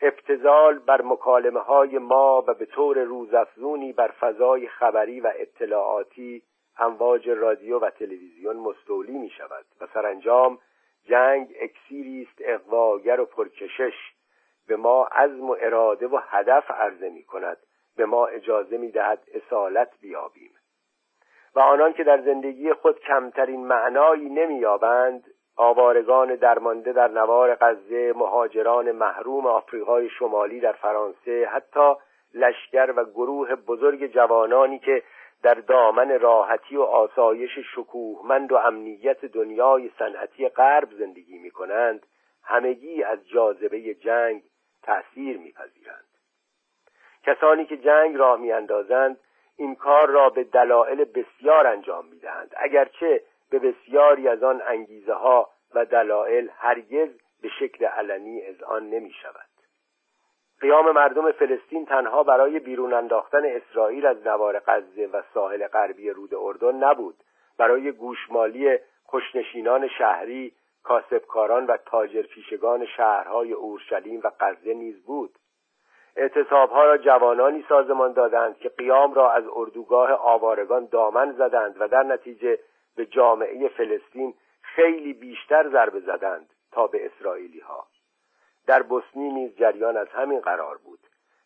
ابتزال 0.00 0.78
بر 0.78 1.02
مکالمه 1.02 1.60
های 1.60 1.98
ما 1.98 2.44
و 2.48 2.54
به 2.54 2.66
طور 2.66 2.98
روزافزونی 2.98 3.92
بر 3.92 4.08
فضای 4.08 4.68
خبری 4.68 5.20
و 5.20 5.32
اطلاعاتی 5.36 6.42
امواج 6.78 7.28
رادیو 7.28 7.78
و 7.78 7.90
تلویزیون 7.90 8.56
مستولی 8.56 9.18
می 9.18 9.30
شود 9.30 9.64
و 9.80 9.86
سرانجام 9.94 10.58
جنگ 11.04 11.54
اکسیری 11.60 12.22
است 12.22 12.38
اقواگر 12.40 13.20
و 13.20 13.24
پرکشش 13.24 13.94
به 14.68 14.76
ما 14.76 15.04
عزم 15.04 15.50
و 15.50 15.56
اراده 15.60 16.06
و 16.06 16.20
هدف 16.28 16.70
عرضه 16.70 17.08
می 17.10 17.24
کند 17.24 17.58
به 17.98 18.06
ما 18.06 18.26
اجازه 18.26 18.76
می 18.76 18.90
دهد 18.90 19.18
اصالت 19.34 19.88
بیابیم. 20.00 20.50
و 21.54 21.60
آنان 21.60 21.92
که 21.92 22.04
در 22.04 22.20
زندگی 22.20 22.72
خود 22.72 23.00
کمترین 23.00 23.66
معنایی 23.66 24.28
نمی 24.28 24.54
یابند 24.54 25.24
آوارگان 25.56 26.34
درمانده 26.34 26.92
در 26.92 27.08
نوار 27.08 27.54
غزه 27.54 28.12
مهاجران 28.16 28.92
محروم 28.92 29.46
آفریقای 29.46 30.08
شمالی 30.08 30.60
در 30.60 30.72
فرانسه 30.72 31.48
حتی 31.52 31.94
لشکر 32.34 32.92
و 32.96 33.04
گروه 33.04 33.54
بزرگ 33.54 34.06
جوانانی 34.06 34.78
که 34.78 35.02
در 35.42 35.54
دامن 35.54 36.20
راحتی 36.20 36.76
و 36.76 36.82
آسایش 36.82 37.58
شکوهمند 37.74 38.52
و 38.52 38.56
امنیت 38.56 39.24
دنیای 39.24 39.90
صنعتی 39.98 40.48
غرب 40.48 40.88
زندگی 40.98 41.38
می 41.38 41.50
کنند 41.50 42.06
همگی 42.42 43.02
از 43.02 43.28
جاذبه 43.28 43.94
جنگ 43.94 44.42
تأثیر 44.82 45.38
میپذیرند. 45.38 46.07
کسانی 47.28 47.66
که 47.66 47.76
جنگ 47.76 48.16
راه 48.16 48.40
میاندازند 48.40 49.20
این 49.56 49.74
کار 49.74 50.08
را 50.08 50.30
به 50.30 50.44
دلایل 50.44 51.04
بسیار 51.04 51.66
انجام 51.66 52.06
می‌دهند. 52.06 52.54
اگرچه 52.56 53.22
به 53.50 53.58
بسیاری 53.58 54.28
از 54.28 54.42
آن 54.42 54.62
انگیزه 54.66 55.12
ها 55.12 55.50
و 55.74 55.84
دلایل 55.84 56.50
هرگز 56.56 57.08
به 57.42 57.48
شکل 57.48 57.84
علنی 57.84 58.46
از 58.46 58.62
آن 58.62 58.90
نمی 58.90 59.12
شود 59.22 59.48
قیام 60.60 60.90
مردم 60.90 61.32
فلسطین 61.32 61.86
تنها 61.86 62.22
برای 62.22 62.58
بیرون 62.58 62.92
انداختن 62.92 63.44
اسرائیل 63.44 64.06
از 64.06 64.26
نوار 64.26 64.62
غزه 64.66 65.06
و 65.06 65.22
ساحل 65.34 65.66
غربی 65.66 66.10
رود 66.10 66.34
اردن 66.34 66.74
نبود. 66.74 67.16
برای 67.58 67.92
گوشمالی 67.92 68.78
خوشنشینان 69.04 69.88
شهری 69.88 70.52
کاسبکاران 70.82 71.66
و 71.66 71.76
تاجرپیشگان 71.76 72.86
شهرهای 72.86 73.52
اورشلیم 73.52 74.20
و 74.24 74.30
غزه 74.40 74.74
نیز 74.74 75.02
بود. 75.02 75.30
اعتصابها 76.18 76.84
را 76.84 76.98
جوانانی 76.98 77.64
سازمان 77.68 78.12
دادند 78.12 78.58
که 78.58 78.68
قیام 78.68 79.14
را 79.14 79.32
از 79.32 79.44
اردوگاه 79.52 80.12
آوارگان 80.12 80.88
دامن 80.92 81.32
زدند 81.32 81.76
و 81.80 81.88
در 81.88 82.02
نتیجه 82.02 82.58
به 82.96 83.06
جامعه 83.06 83.68
فلسطین 83.68 84.34
خیلی 84.62 85.12
بیشتر 85.12 85.68
ضربه 85.68 86.00
زدند 86.00 86.50
تا 86.72 86.86
به 86.86 87.06
اسرائیلی 87.06 87.60
ها 87.60 87.86
در 88.66 88.82
بوسنی 88.82 89.32
نیز 89.32 89.56
جریان 89.56 89.96
از 89.96 90.08
همین 90.08 90.40
قرار 90.40 90.78
بود. 90.84 90.98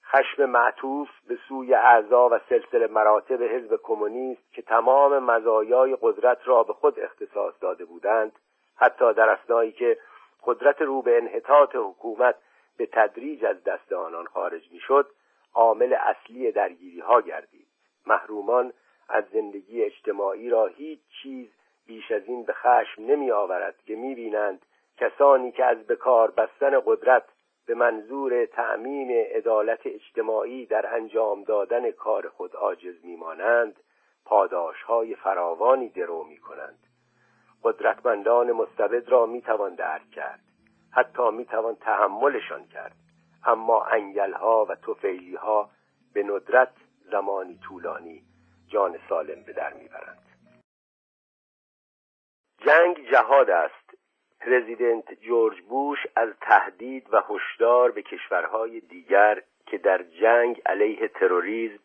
خشم 0.04 0.44
معطوف 0.44 1.08
به 1.28 1.38
سوی 1.48 1.74
اعضا 1.74 2.28
و 2.28 2.38
سلسله 2.48 2.86
مراتب 2.86 3.42
حزب 3.42 3.80
کمونیست 3.82 4.52
که 4.52 4.62
تمام 4.62 5.18
مزایای 5.18 5.96
قدرت 6.00 6.38
را 6.44 6.62
به 6.62 6.72
خود 6.72 7.00
اختصاص 7.00 7.54
داده 7.60 7.84
بودند 7.84 8.32
حتی 8.76 9.12
در 9.12 9.28
اسنایی 9.28 9.72
که 9.72 9.98
قدرت 10.44 10.82
رو 10.82 11.02
به 11.02 11.16
انحطاط 11.16 11.76
حکومت 11.76 12.34
به 12.82 12.88
تدریج 12.92 13.44
از 13.44 13.64
دست 13.64 13.92
آنان 13.92 14.26
خارج 14.26 14.72
می‌شد 14.72 15.10
عامل 15.54 15.92
اصلی 15.92 16.52
درگیری 16.52 17.00
ها 17.00 17.20
گردید. 17.20 17.66
محرومان 18.06 18.72
از 19.08 19.24
زندگی 19.32 19.82
اجتماعی 19.82 20.50
را 20.50 20.66
هیچ 20.66 21.00
چیز 21.22 21.48
بیش 21.86 22.12
از 22.12 22.22
این 22.26 22.44
به 22.44 22.52
خشم 22.52 23.02
نمی 23.02 23.30
آورد 23.30 23.74
که 23.86 23.96
می 23.96 24.14
بینند 24.14 24.66
کسانی 24.96 25.52
که 25.52 25.64
از 25.64 25.86
بکار 25.86 26.30
بستن 26.30 26.80
قدرت 26.86 27.24
به 27.66 27.74
منظور 27.74 28.46
تأمین 28.46 29.10
عدالت 29.10 29.86
اجتماعی 29.86 30.66
در 30.66 30.94
انجام 30.94 31.44
دادن 31.44 31.90
کار 31.90 32.28
خود 32.28 32.54
عاجز 32.54 33.04
میمانند 33.04 33.80
پاداش 34.24 34.82
های 34.82 35.14
فراوانی 35.14 35.88
درو 35.88 36.24
می 36.24 36.38
کنند 36.38 36.86
قدرتمندان 37.64 38.52
مستبد 38.52 39.08
را 39.08 39.26
می‌توان 39.26 39.74
درک 39.74 40.10
کرد. 40.10 40.51
حتی 40.92 41.30
می‌توان 41.30 41.74
تحملشان 41.76 42.66
کرد. 42.66 42.96
اما 43.44 43.84
انگلها 43.84 44.64
و 44.64 44.74
توفیلیها 44.74 45.70
به 46.14 46.22
ندرت 46.22 46.72
زمانی 47.10 47.58
طولانی 47.58 48.22
جان 48.66 48.98
سالم 49.08 49.42
به 49.42 49.52
در 49.52 49.72
می‌برند. 49.72 50.22
جنگ 52.58 53.10
جهاد 53.10 53.50
است. 53.50 53.82
پرزیدنت 54.40 55.12
جورج 55.12 55.60
بوش 55.60 55.98
از 56.16 56.28
تهدید 56.40 57.14
و 57.14 57.22
هشدار 57.28 57.90
به 57.90 58.02
کشورهای 58.02 58.80
دیگر 58.80 59.42
که 59.66 59.78
در 59.78 60.02
جنگ 60.02 60.62
علیه 60.66 61.08
تروریسم 61.08 61.82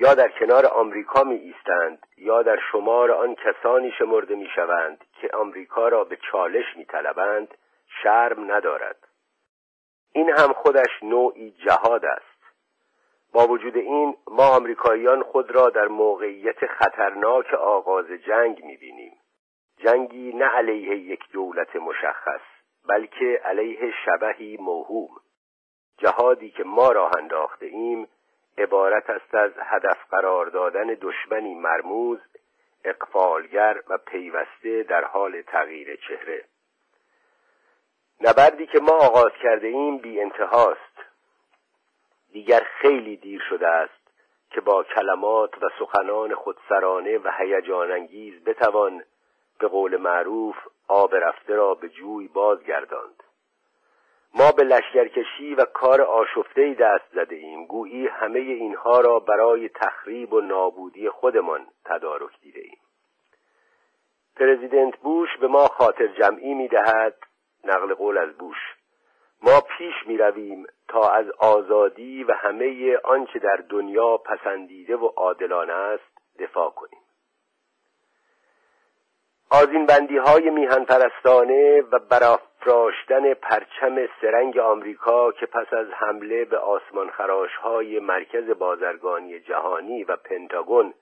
یا 0.00 0.14
در 0.14 0.28
کنار 0.28 0.66
آمریکا 0.66 1.24
می 1.24 1.34
ایستند 1.34 2.06
یا 2.16 2.42
در 2.42 2.58
شمار 2.72 3.10
آن 3.10 3.34
کسانی 3.34 3.92
شمرده 3.98 4.34
می 4.34 4.48
شوند 4.54 5.04
که 5.20 5.30
آمریکا 5.34 5.88
را 5.88 6.04
به 6.04 6.18
چالش 6.32 6.76
می 6.76 6.84
طلبند 6.84 7.54
شرم 8.02 8.52
ندارد. 8.52 9.08
این 10.12 10.30
هم 10.30 10.52
خودش 10.52 11.02
نوعی 11.02 11.50
جهاد 11.50 12.04
است. 12.04 12.30
با 13.32 13.46
وجود 13.46 13.76
این 13.76 14.16
ما 14.30 14.56
آمریکاییان 14.56 15.22
خود 15.22 15.50
را 15.50 15.70
در 15.70 15.88
موقعیت 15.88 16.66
خطرناک 16.66 17.54
آغاز 17.54 18.06
جنگ 18.06 18.64
می 18.64 18.76
بینیم 18.76 19.16
جنگی 19.76 20.32
نه 20.32 20.44
علیه 20.44 20.96
یک 20.96 21.20
دولت 21.32 21.76
مشخص 21.76 22.40
بلکه 22.88 23.40
علیه 23.44 23.92
شبهی 24.04 24.56
موهوم. 24.56 25.08
جهادی 25.98 26.50
که 26.50 26.64
ما 26.64 26.92
راه 26.92 27.12
انداخته 27.18 27.66
ایم 27.66 28.08
عبارت 28.58 29.10
است 29.10 29.34
از 29.34 29.50
هدف 29.58 29.98
قرار 30.10 30.46
دادن 30.46 30.86
دشمنی 31.00 31.54
مرموز 31.54 32.18
اقفالگر 32.84 33.82
و 33.88 33.98
پیوسته 33.98 34.82
در 34.82 35.04
حال 35.04 35.42
تغییر 35.42 35.96
چهره. 35.96 36.44
نبردی 38.20 38.66
که 38.66 38.80
ما 38.80 38.92
آغاز 38.92 39.32
کرده 39.42 39.66
ایم 39.66 39.98
بی 39.98 40.20
انتهاست. 40.20 40.80
دیگر 42.32 42.66
خیلی 42.80 43.16
دیر 43.16 43.42
شده 43.48 43.68
است 43.68 44.00
که 44.50 44.60
با 44.60 44.84
کلمات 44.84 45.62
و 45.62 45.68
سخنان 45.78 46.34
خودسرانه 46.34 47.18
و 47.18 47.30
هیجان 47.38 47.92
انگیز 47.92 48.44
بتوان 48.44 49.02
به 49.58 49.68
قول 49.68 49.96
معروف 49.96 50.56
آب 50.88 51.14
رفته 51.14 51.54
را 51.54 51.74
به 51.74 51.88
جوی 51.88 52.28
بازگرداند. 52.28 53.22
ما 54.34 54.52
به 54.52 54.64
لشکرکشی 54.64 55.54
و 55.54 55.64
کار 55.64 56.02
آشفته 56.02 56.74
دست 56.74 57.04
زده 57.14 57.36
ایم. 57.36 57.66
گویی 57.66 58.06
همه 58.06 58.38
اینها 58.38 59.00
را 59.00 59.18
برای 59.18 59.68
تخریب 59.68 60.32
و 60.32 60.40
نابودی 60.40 61.10
خودمان 61.10 61.66
تدارک 61.84 62.40
دیده 62.40 62.60
ایم. 62.60 62.78
پرزیدنت 64.36 64.96
بوش 64.96 65.28
به 65.40 65.48
ما 65.48 65.66
خاطر 65.66 66.06
جمعی 66.06 66.54
می 66.54 66.68
دهد 66.68 67.29
نقل 67.64 67.94
قول 67.94 68.18
از 68.18 68.38
بوش. 68.38 68.56
ما 69.42 69.60
پیش 69.60 69.94
می 70.06 70.18
رویم 70.18 70.66
تا 70.88 71.10
از 71.10 71.30
آزادی 71.30 72.24
و 72.24 72.32
همه 72.32 72.96
آنچه 73.04 73.38
در 73.38 73.64
دنیا 73.68 74.16
پسندیده 74.16 74.96
و 74.96 75.06
عادلانه 75.06 75.72
است 75.72 76.18
دفاع 76.38 76.70
کنیم. 76.70 77.00
آزین 79.52 79.86
بندی 79.86 80.16
های 80.16 80.50
میهن 80.50 80.84
پرستانه 80.84 81.82
و 81.92 81.98
برافراشتن 81.98 83.34
پرچم 83.34 84.06
سرنگ 84.20 84.58
آمریکا 84.58 85.32
که 85.32 85.46
پس 85.46 85.72
از 85.72 85.86
حمله 85.90 86.44
به 86.44 86.58
آسمان 86.58 87.10
خراش 87.10 87.56
های 87.56 87.98
مرکز 87.98 88.50
بازرگانی 88.58 89.40
جهانی 89.40 90.04
و 90.04 90.16
پنتاگون 90.16 90.94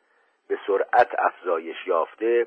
به 0.49 0.59
سرعت 0.67 1.09
افزایش 1.19 1.87
یافته 1.87 2.47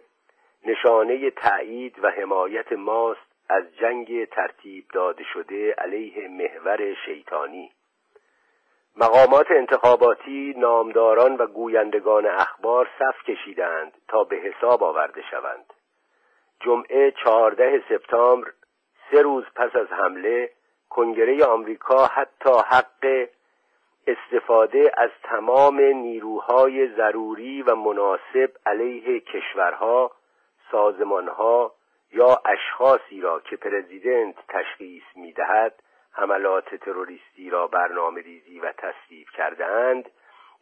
نشانه 0.66 1.32
تایید 1.32 2.04
و 2.04 2.10
حمایت 2.10 2.72
ماست 2.72 3.31
از 3.52 3.76
جنگ 3.76 4.26
ترتیب 4.26 4.86
داده 4.94 5.24
شده 5.34 5.74
علیه 5.78 6.28
محور 6.28 6.94
شیطانی. 7.06 7.72
مقامات 8.98 9.52
انتخاباتی 9.52 10.54
نامداران 10.58 11.36
و 11.36 11.48
گویندگان 11.48 12.26
اخبار 12.26 12.90
صف 13.00 13.24
کشیدند 13.24 13.94
تا 14.08 14.24
به 14.24 14.36
حساب 14.36 14.84
آورده 14.84 15.22
شوند. 15.32 15.74
جمعه 16.60 17.12
چهارده 17.24 17.84
سپتامبر 17.90 18.52
سه 19.12 19.22
روز 19.22 19.46
پس 19.56 19.76
از 19.76 19.88
حمله 19.88 20.50
کنگره 20.90 21.46
آمریکا 21.46 22.06
حتی 22.06 22.54
حق 22.70 23.28
استفاده 24.08 24.92
از 24.98 25.10
تمام 25.24 25.80
نیروهای 25.80 26.88
ضروری 26.88 27.62
و 27.62 27.76
مناسب 27.76 28.52
علیه 28.66 29.20
کشورها 29.20 30.12
سازمانها 30.72 31.74
یا 32.12 32.42
اشخاصی 32.46 33.22
را 33.22 33.40
که 33.40 33.56
پرزیدنت 33.56 34.36
تشخیص 34.48 35.04
می‌دهد 35.16 35.84
حملات 36.12 36.76
تروریستی 36.76 37.50
را 37.50 37.68
برنامه 37.68 38.22
ریزی 38.22 38.60
و 38.60 38.72
تصویب 38.72 39.28
کردند 39.30 40.12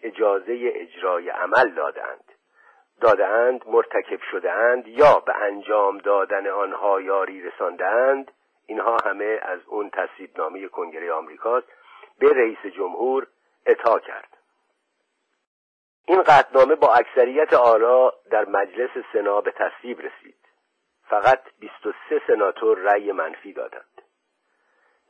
اجازه 0.03 0.71
اجرای 0.75 1.29
عمل 1.29 1.69
دادند 1.75 2.23
دادند 3.01 3.67
مرتکب 3.67 4.19
شدهاند 4.31 4.87
یا 4.87 5.19
به 5.19 5.35
انجام 5.35 5.97
دادن 5.97 6.47
آنها 6.47 7.01
یاری 7.01 7.41
رساندند 7.41 8.31
اینها 8.65 8.97
همه 9.05 9.39
از 9.41 9.59
اون 9.67 9.89
تصویبنامه 9.89 10.67
کنگره 10.67 11.13
آمریکاست 11.13 11.67
به 12.19 12.33
رئیس 12.33 12.73
جمهور 12.75 13.27
اطاع 13.65 13.99
کرد. 13.99 14.37
این 16.05 16.23
قطنامه 16.23 16.75
با 16.75 16.93
اکثریت 16.93 17.53
آرا 17.53 18.13
در 18.31 18.45
مجلس 18.45 18.89
سنا 19.13 19.41
به 19.41 19.51
تصویب 19.51 19.99
رسید. 20.01 20.38
فقط 21.09 21.39
23 21.59 22.21
سناتور 22.27 22.77
رأی 22.77 23.11
منفی 23.11 23.53
دادند. 23.53 24.01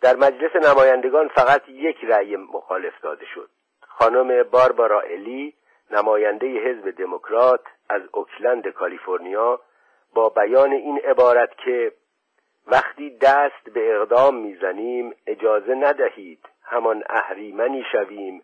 در 0.01 0.15
مجلس 0.15 0.55
نمایندگان 0.55 1.27
فقط 1.27 1.69
یک 1.69 1.97
رأی 2.03 2.35
مخالف 2.35 3.01
داده 3.01 3.25
شد. 3.25 3.49
خانم 3.81 4.43
باربارا 4.43 5.01
الی 5.01 5.53
نماینده 5.91 6.47
حزب 6.47 6.89
دموکرات 6.89 7.61
از 7.89 8.01
اوکلند 8.11 8.67
کالیفرنیا 8.67 9.61
با 10.13 10.29
بیان 10.29 10.71
این 10.71 10.99
عبارت 10.99 11.57
که 11.57 11.91
وقتی 12.67 13.17
دست 13.17 13.69
به 13.73 13.95
اقدام 13.95 14.35
می‌زنیم 14.35 15.15
اجازه 15.27 15.75
ندهید 15.75 16.49
همان 16.63 17.03
اهریمنی 17.09 17.83
شویم 17.91 18.41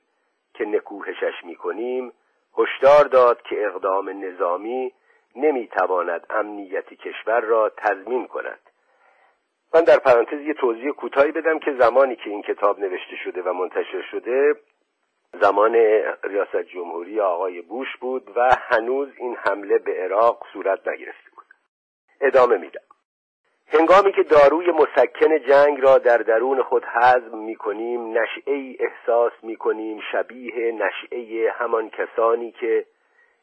که 0.53 0.65
نکوهشش 0.65 1.43
می‌کنیم 1.43 2.13
هشدار 2.57 3.05
داد 3.05 3.41
که 3.41 3.65
اقدام 3.65 4.25
نظامی 4.25 4.93
نمی‌تواند 5.35 6.25
امنیت 6.29 6.93
کشور 6.93 7.41
را 7.41 7.69
تضمین 7.69 8.27
کند. 8.27 8.59
من 9.73 9.83
در 9.83 9.99
پرانتز 9.99 10.41
یه 10.41 10.53
توضیح 10.53 10.91
کوتاهی 10.91 11.31
بدم 11.31 11.59
که 11.59 11.73
زمانی 11.79 12.15
که 12.15 12.29
این 12.29 12.41
کتاب 12.41 12.79
نوشته 12.79 13.15
شده 13.23 13.41
و 13.41 13.53
منتشر 13.53 14.01
شده 14.11 14.55
زمان 15.41 15.75
ریاست 16.23 16.55
جمهوری 16.55 17.21
آقای 17.21 17.61
بوش 17.61 17.97
بود 17.97 18.31
و 18.35 18.55
هنوز 18.69 19.09
این 19.17 19.35
حمله 19.35 19.77
به 19.77 19.93
عراق 20.03 20.45
صورت 20.53 20.87
نگرفته 20.87 21.29
بود. 21.35 21.45
ادامه 22.21 22.57
میدم. 22.57 22.81
هنگامی 23.67 24.11
که 24.11 24.23
داروی 24.23 24.71
مسکن 24.71 25.39
جنگ 25.47 25.81
را 25.81 25.97
در 25.97 26.17
درون 26.17 26.63
خود 26.63 26.83
هضم 26.85 27.37
می 27.37 27.55
کنیم 27.55 28.17
نشعه 28.17 28.75
احساس 28.79 29.31
می 29.43 29.55
کنیم 29.55 29.99
شبیه 30.11 30.71
نشعه 30.71 31.51
همان 31.51 31.89
کسانی 31.89 32.51
که 32.51 32.85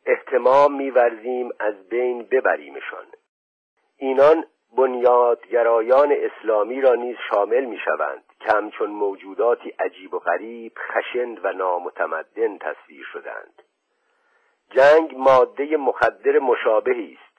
احتمام 0.07 0.77
میورزیم 0.77 1.51
از 1.59 1.89
بین 1.89 2.23
ببریمشان. 2.23 3.07
اینان 3.97 4.45
بنیادگرایان 4.77 6.13
اسلامی 6.13 6.81
را 6.81 6.95
نیز 6.95 7.17
شامل 7.31 7.65
می 7.65 7.79
شوند 7.85 8.25
که 8.41 8.53
همچون 8.53 8.91
موجوداتی 8.91 9.71
عجیب 9.71 10.15
و 10.15 10.19
غریب 10.19 10.73
خشند 10.79 11.45
و 11.45 11.53
نامتمدن 11.53 12.59
تصویر 12.59 13.07
شدند. 13.13 13.63
جنگ 14.71 15.15
ماده 15.17 15.77
مخدر 15.77 16.39
مشابهی 16.39 17.19
است. 17.21 17.33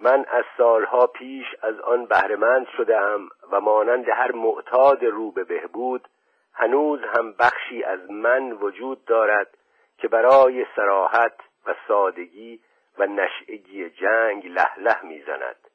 من 0.00 0.24
از 0.28 0.44
سالها 0.56 1.06
پیش 1.06 1.46
از 1.62 1.80
آن 1.80 2.06
بهرهمند 2.06 2.66
شدم 2.76 3.28
و 3.52 3.60
مانند 3.60 4.08
هر 4.08 4.32
معتاد 4.32 5.04
رو 5.04 5.30
به 5.30 5.44
بهبود 5.44 6.08
هنوز 6.52 7.00
هم 7.16 7.32
بخشی 7.32 7.82
از 7.82 8.10
من 8.10 8.52
وجود 8.52 9.04
دارد 9.04 9.56
که 9.98 10.08
برای 10.08 10.66
سراحت 10.76 11.36
و 11.66 11.74
سادگی 11.88 12.60
و 12.98 13.06
نشعگی 13.06 13.90
جنگ 13.90 14.46
له 14.46 14.78
له 14.78 15.04
می‌زند. 15.04 15.68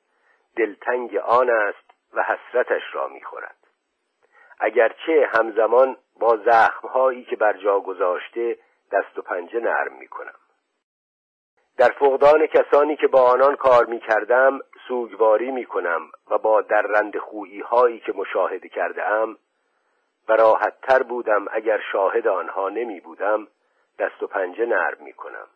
دلتنگ 0.55 1.17
آن 1.17 1.49
است 1.49 1.91
و 2.13 2.23
حسرتش 2.23 2.83
را 2.93 3.07
می‌خورد. 3.07 3.57
اگرچه 4.59 5.29
همزمان 5.33 5.97
با 6.19 6.37
زخمهایی 6.37 7.23
که 7.23 7.35
بر 7.35 7.53
جا 7.53 7.79
گذاشته 7.79 8.57
دست 8.91 9.17
و 9.17 9.21
پنجه 9.21 9.59
نرم 9.59 9.93
می‌کنم. 9.93 10.35
در 11.77 11.89
فقدان 11.89 12.47
کسانی 12.47 12.95
که 12.95 13.07
با 13.07 13.21
آنان 13.31 13.55
کار 13.55 13.85
می 13.85 13.99
کردم 13.99 14.59
سوگواری 14.87 15.51
می 15.51 15.65
کنم 15.65 16.11
و 16.29 16.37
با 16.37 16.61
دررند 16.61 17.17
خویی 17.17 17.59
هایی 17.59 17.99
که 17.99 18.11
مشاهده 18.11 18.69
کرده 18.69 19.05
ام 19.05 19.37
و 20.29 20.33
راحت 20.33 20.81
تر 20.81 21.03
بودم 21.03 21.45
اگر 21.51 21.79
شاهد 21.91 22.27
آنها 22.27 22.69
نمی 22.69 22.99
بودم 22.99 23.47
دست 23.99 24.23
و 24.23 24.27
پنجه 24.27 24.65
نرم 24.65 24.97
می 25.03 25.13
کنم 25.13 25.47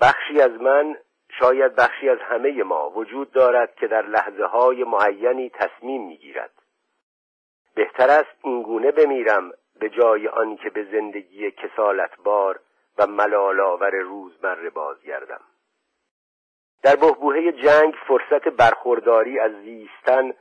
بخشی 0.00 0.40
از 0.40 0.50
من 0.50 0.96
شاید 1.28 1.74
بخشی 1.74 2.08
از 2.08 2.18
همه 2.18 2.62
ما 2.62 2.90
وجود 2.90 3.32
دارد 3.32 3.74
که 3.74 3.86
در 3.86 4.06
لحظه 4.06 4.44
های 4.44 4.84
معینی 4.84 5.50
تصمیم 5.50 6.06
می 6.06 6.16
گیرد 6.16 6.52
بهتر 7.74 8.10
است 8.10 8.44
اینگونه 8.44 8.92
بمیرم 8.92 9.52
به 9.80 9.88
جای 9.88 10.28
آنکه 10.28 10.70
به 10.70 10.84
زندگی 10.84 11.50
کسالتبار 11.50 12.60
و 12.98 13.06
ملالاور 13.06 13.90
روزمره 13.90 14.70
بازگردم. 14.70 15.40
در 16.82 16.96
بهبوهه 16.96 17.52
جنگ 17.52 17.94
فرصت 18.08 18.48
برخورداری 18.48 19.38
از 19.38 19.52
زیستن 19.52 20.32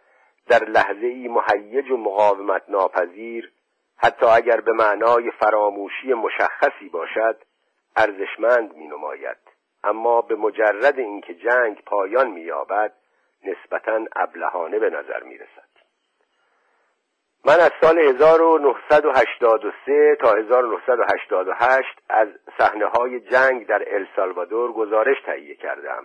در 0.48 0.64
لحظه 0.64 1.06
ای 1.06 1.28
مهیج 1.28 1.92
و 1.92 1.98
مقاومت 1.98 2.64
ناپذیر 2.68 3.52
حتی 3.98 4.26
اگر 4.26 4.62
به 4.62 4.72
معنای 4.72 5.32
فراموشی 5.32 6.14
مشخصی 6.14 6.90
باشد 6.90 7.38
ارزشمند 7.96 8.76
می 8.76 8.88
نماید 8.88 9.38
اما 9.84 10.22
به 10.22 10.36
مجرد 10.36 11.00
اینکه 11.00 11.34
جنگ 11.34 11.82
پایان 11.86 12.32
می 12.32 12.42
یابد 12.42 12.94
نسبتا 13.44 14.06
ابلهانه 14.16 14.80
به 14.80 14.90
نظر 14.90 15.24
می 15.24 15.38
رسد 15.38 15.76
من 17.48 17.60
از 17.60 17.72
سال 17.82 18.00
1983 18.00 20.16
تا 20.22 20.34
1988 20.34 21.88
از 22.10 22.28
صحنه 22.58 22.86
های 22.86 23.20
جنگ 23.20 23.68
در 23.68 23.96
السالوادور 23.96 24.74
گزارش 24.74 25.18
تهیه 25.26 25.56
کردم. 25.56 26.04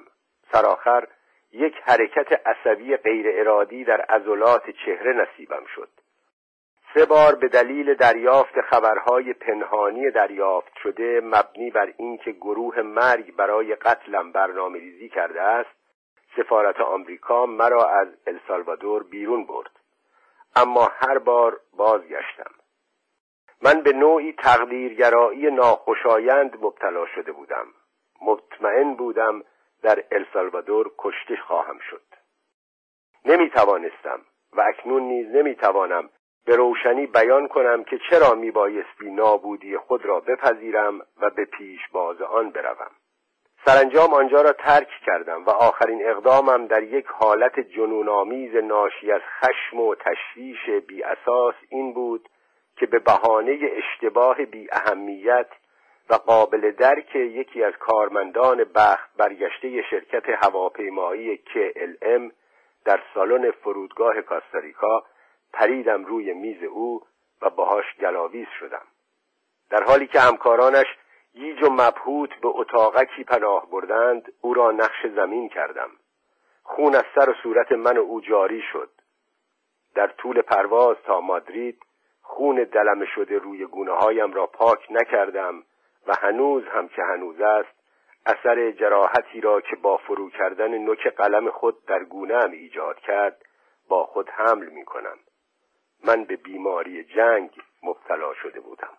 سرآخر 0.53 1.07
یک 1.53 1.75
حرکت 1.85 2.47
عصبی 2.47 2.97
غیر 2.97 3.41
ارادی 3.41 3.85
در 3.85 4.01
عضلات 4.01 4.71
چهره 4.71 5.13
نصیبم 5.13 5.65
شد. 5.75 5.89
سه 6.95 7.07
بار 7.07 7.35
به 7.35 7.49
دلیل 7.49 7.95
دریافت 7.95 8.61
خبرهای 8.61 9.33
پنهانی 9.33 10.11
دریافت 10.11 10.73
شده 10.83 11.21
مبنی 11.25 11.71
بر 11.71 11.93
اینکه 11.97 12.33
گروه 12.33 12.83
مرگ 12.83 13.37
برای 13.37 13.75
قتلم 13.75 14.33
برنامه 14.33 14.79
ریزی 14.79 15.09
کرده 15.09 15.43
است 15.43 15.71
سفارت 16.37 16.81
آمریکا 16.81 17.47
مرا 17.47 17.85
از 17.85 18.09
السالوادور 18.27 19.03
بیرون 19.03 19.45
برد. 19.45 19.71
اما 20.57 20.93
هر 20.95 21.19
بار 21.19 21.61
بازگشتم. 21.73 22.51
من 23.63 23.81
به 23.83 23.93
نوعی 23.93 24.33
تقدیرگرایی 24.33 25.51
ناخوشایند 25.51 26.65
مبتلا 26.65 27.07
شده 27.07 27.33
بودم. 27.33 27.67
مطمئن 28.23 28.95
بودم 28.95 29.43
در 29.83 30.05
السالوادور 30.13 30.93
کشته 30.99 31.37
خواهم 31.37 31.79
شد. 31.91 32.03
نمی 33.25 33.51
توانستم 33.51 34.21
و 34.53 34.61
اکنون 34.61 35.03
نیز 35.03 35.27
نمی 35.27 35.55
توانم 35.55 36.11
به 36.45 36.57
روشنی 36.57 37.07
بیان 37.07 37.49
کنم 37.49 37.85
که 37.85 37.99
چرا 38.11 38.35
می 38.35 38.51
بایستی 38.51 39.11
نابودی 39.11 39.77
خود 39.77 40.05
را 40.05 40.21
بپذیرم 40.21 41.01
و 41.21 41.31
به 41.31 41.45
پیش 41.45 41.81
باز 41.93 42.23
آن 42.23 42.51
بروم. 42.51 42.91
سرانجام 43.67 44.15
آنجا 44.15 44.43
را 44.43 44.53
ترک 44.53 44.89
کردم 45.07 45.45
و 45.45 45.51
آخرین 45.51 46.09
اقدامم 46.09 46.67
در 46.67 46.83
یک 46.83 47.07
حالت 47.07 47.61
جنونآمیز 47.61 48.57
ناشی 48.57 49.13
از 49.13 49.21
خشم 49.41 49.81
و 49.81 49.95
تشویش 49.95 50.71
بی 50.89 51.03
اساس 51.03 51.55
این 51.69 51.93
بود 51.93 52.29
که 52.77 52.87
به 52.87 52.99
بهانه 52.99 53.59
اشتباه 53.77 54.45
بی 54.45 54.69
اهمیت 54.73 55.47
و 56.11 56.15
قابل 56.15 56.71
درک 56.71 57.17
یکی 57.17 57.65
از 57.65 57.73
کارمندان 57.81 58.65
بخت 58.75 59.11
برگشته 59.17 59.83
شرکت 59.91 60.29
هواپیمایی 60.43 61.37
KLM 61.37 62.33
در 62.85 63.01
سالن 63.15 63.51
فرودگاه 63.51 64.23
کاستاریکا 64.23 65.05
پریدم 65.53 66.05
روی 66.05 66.33
میز 66.33 66.63
او 66.63 67.03
و 67.43 67.51
باهاش 67.51 67.85
گلاویز 68.01 68.47
شدم. 68.61 68.87
در 69.71 69.85
حالی 69.85 70.07
که 70.07 70.21
همکارانش 70.21 70.87
گیج 71.35 71.63
و 71.63 71.71
مبهوت 71.71 72.31
به 72.41 72.49
اتاقکی 72.49 73.25
پناه 73.25 73.71
بردند 73.71 74.33
او 74.41 74.55
را 74.55 74.71
نقش 74.71 75.07
زمین 75.17 75.49
کردم. 75.49 75.91
خون 76.63 76.95
از 76.95 77.05
سر 77.15 77.31
و 77.31 77.35
صورت 77.43 77.73
من 77.73 77.99
و 77.99 78.01
او 78.01 78.21
جاری 78.21 78.63
شد. 78.73 78.91
در 79.95 80.07
طول 80.07 80.43
پرواز 80.43 80.97
تا 81.07 81.21
مادرید 81.21 81.83
خون 82.23 82.65
دلم 82.73 83.05
شده 83.05 83.39
روی 83.39 83.67
گونه 83.67 83.93
هایم 83.93 84.33
را 84.33 84.47
پاک 84.47 84.87
نکردم 84.91 85.63
و 86.07 86.15
هنوز 86.23 86.65
هم 86.65 86.89
که 86.89 87.03
هنوز 87.03 87.41
است 87.41 87.81
اثر 88.27 88.71
جراحتی 88.71 89.41
را 89.41 89.61
که 89.61 89.77
با 89.77 89.97
فرو 89.97 90.31
کردن 90.31 90.79
نوک 90.79 91.07
قلم 91.07 91.51
خود 91.51 91.85
در 91.87 92.05
گونهام 92.05 92.51
ایجاد 92.51 93.01
کرد 93.01 93.43
با 93.89 94.05
خود 94.05 94.29
حمل 94.29 94.67
می 94.67 94.85
کنم 94.85 95.19
من 96.05 96.25
به 96.25 96.37
بیماری 96.37 97.05
جنگ 97.05 97.51
مبتلا 97.83 98.35
شده 98.35 98.61
بودم. 98.61 98.97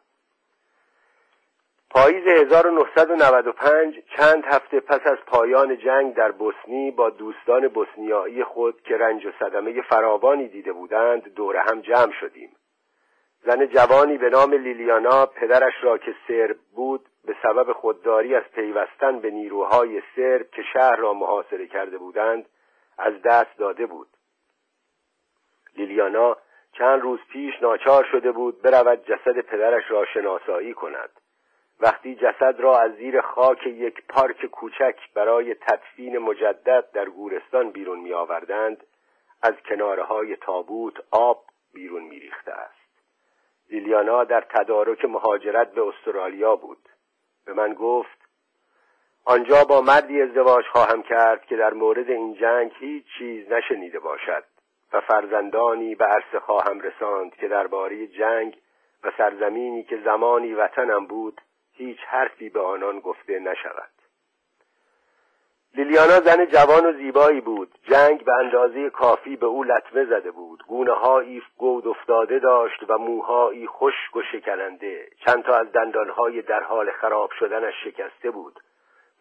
پاییز 1.90 2.28
1995 2.28 3.96
چند 4.18 4.46
هفته 4.46 4.80
پس 4.80 5.00
از 5.06 5.18
پایان 5.28 5.78
جنگ 5.78 6.16
در 6.16 6.32
بوسنی 6.32 6.92
با 6.92 7.10
دوستان 7.10 7.68
بوسنیایی 7.68 8.44
خود 8.44 8.82
که 8.82 8.98
رنج 8.98 9.26
و 9.26 9.32
صدمه 9.40 9.82
فراوانی 9.82 10.48
دیده 10.48 10.74
بودند 10.74 11.34
دور 11.34 11.58
هم 11.58 11.82
جمع 11.82 12.12
شدیم. 12.20 12.56
زن 13.46 13.66
جوانی 13.66 14.18
به 14.18 14.30
نام 14.30 14.54
لیلیانا 14.54 15.26
پدرش 15.26 15.74
را 15.82 15.98
که 15.98 16.16
سرب 16.28 16.58
بود 16.76 17.06
به 17.26 17.36
سبب 17.44 17.74
خودداری 17.74 18.36
از 18.36 18.44
پیوستن 18.44 19.20
به 19.20 19.32
نیروهای 19.32 20.02
سرب 20.16 20.50
که 20.52 20.62
شهر 20.74 20.96
را 20.96 21.14
محاصره 21.14 21.68
کرده 21.68 21.98
بودند 21.98 22.46
از 22.98 23.14
دست 23.22 23.58
داده 23.58 23.86
بود. 23.86 24.08
لیلیانا 25.78 26.38
چند 26.72 27.02
روز 27.02 27.20
پیش 27.32 27.54
ناچار 27.62 28.08
شده 28.12 28.32
بود 28.32 28.62
برود 28.62 29.06
جسد 29.06 29.40
پدرش 29.40 29.84
را 29.90 30.06
شناسایی 30.06 30.74
کند. 30.74 31.10
وقتی 31.80 32.16
جسد 32.16 32.60
را 32.60 32.80
از 32.80 32.92
زیر 32.96 33.22
خاک 33.22 33.68
یک 33.68 34.04
پارک 34.10 34.46
کوچک 34.46 34.96
برای 35.14 35.56
تدفین 35.56 36.18
مجدد 36.18 36.92
در 36.94 37.10
گورستان 37.10 37.72
بیرون 37.72 38.00
می 38.00 38.14
آوردند 38.14 38.84
از 39.42 39.54
کناره 39.70 40.04
های 40.04 40.36
تابوت 40.36 40.94
آب 41.12 41.44
بیرون 41.74 42.04
می 42.04 42.20
ریخته 42.20 42.52
است. 42.52 42.82
لیلیانا 43.70 44.24
در 44.24 44.42
تدارک 44.42 45.06
مهاجرت 45.06 45.72
به 45.72 45.82
استرالیا 45.88 46.56
بود. 46.56 46.90
به 47.46 47.54
من 47.54 47.74
گفت 47.74 48.22
آنجا 49.26 49.64
با 49.64 49.82
مردی 49.82 50.22
ازدواج 50.22 50.66
خواهم 50.66 51.04
کرد 51.04 51.46
که 51.46 51.56
در 51.56 51.74
مورد 51.74 52.10
این 52.10 52.34
جنگ 52.34 52.72
هیچ 52.80 53.06
چیز 53.18 53.52
نشنیده 53.52 54.00
باشد. 54.00 54.44
و 54.94 55.02
فرزندانی 55.02 55.96
به 55.96 56.06
عرصه 56.06 56.40
خواهم 56.40 56.80
رساند 56.80 57.36
که 57.36 57.48
درباره 57.48 58.08
جنگ 58.08 58.58
و 59.04 59.12
سرزمینی 59.18 59.84
که 59.84 59.98
زمانی 60.06 60.54
وطنم 60.54 61.06
بود 61.06 61.42
هیچ 61.74 62.00
حرفی 62.08 62.50
به 62.50 62.62
آنان 62.62 63.00
گفته 63.00 63.40
نشود. 63.40 63.92
لیلیانا 65.76 66.20
زن 66.20 66.46
جوان 66.46 66.86
و 66.86 66.94
زیبایی 66.94 67.42
بود. 67.42 67.72
جنگ 67.84 68.24
به 68.24 68.34
اندازه 68.34 68.90
کافی 68.90 69.36
به 69.36 69.46
او 69.46 69.64
لطمه 69.64 70.06
زده 70.06 70.32
بود. 70.32 70.64
گونه 70.68 70.92
هایی 70.92 71.44
گود 71.58 71.88
افتاده 71.88 72.40
داشت 72.40 72.84
و 72.88 72.98
موهایی 72.98 73.68
خشک 73.68 74.16
و 74.16 74.22
شکننده. 74.32 75.10
چند 75.26 75.44
تا 75.44 75.54
از 75.54 75.72
دندانهای 75.72 76.42
در 76.42 76.64
حال 76.64 76.92
خراب 76.92 77.32
شدنش 77.40 77.74
شکسته 77.84 78.32
بود. 78.32 78.60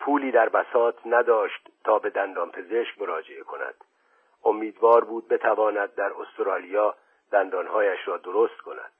پولی 0.01 0.33
در 0.33 0.49
بساط 0.49 0.95
نداشت 1.07 1.69
تا 1.85 1.99
به 1.99 2.11
دندان 2.11 2.51
پزشک 2.51 3.01
مراجعه 3.01 3.43
کند. 3.43 3.75
امیدوار 4.45 5.05
بود 5.05 5.29
بتواند 5.29 5.95
در 5.95 6.13
استرالیا 6.13 6.95
دندانهایش 7.33 7.99
را 8.07 8.17
درست 8.17 8.61
کند. 8.61 8.93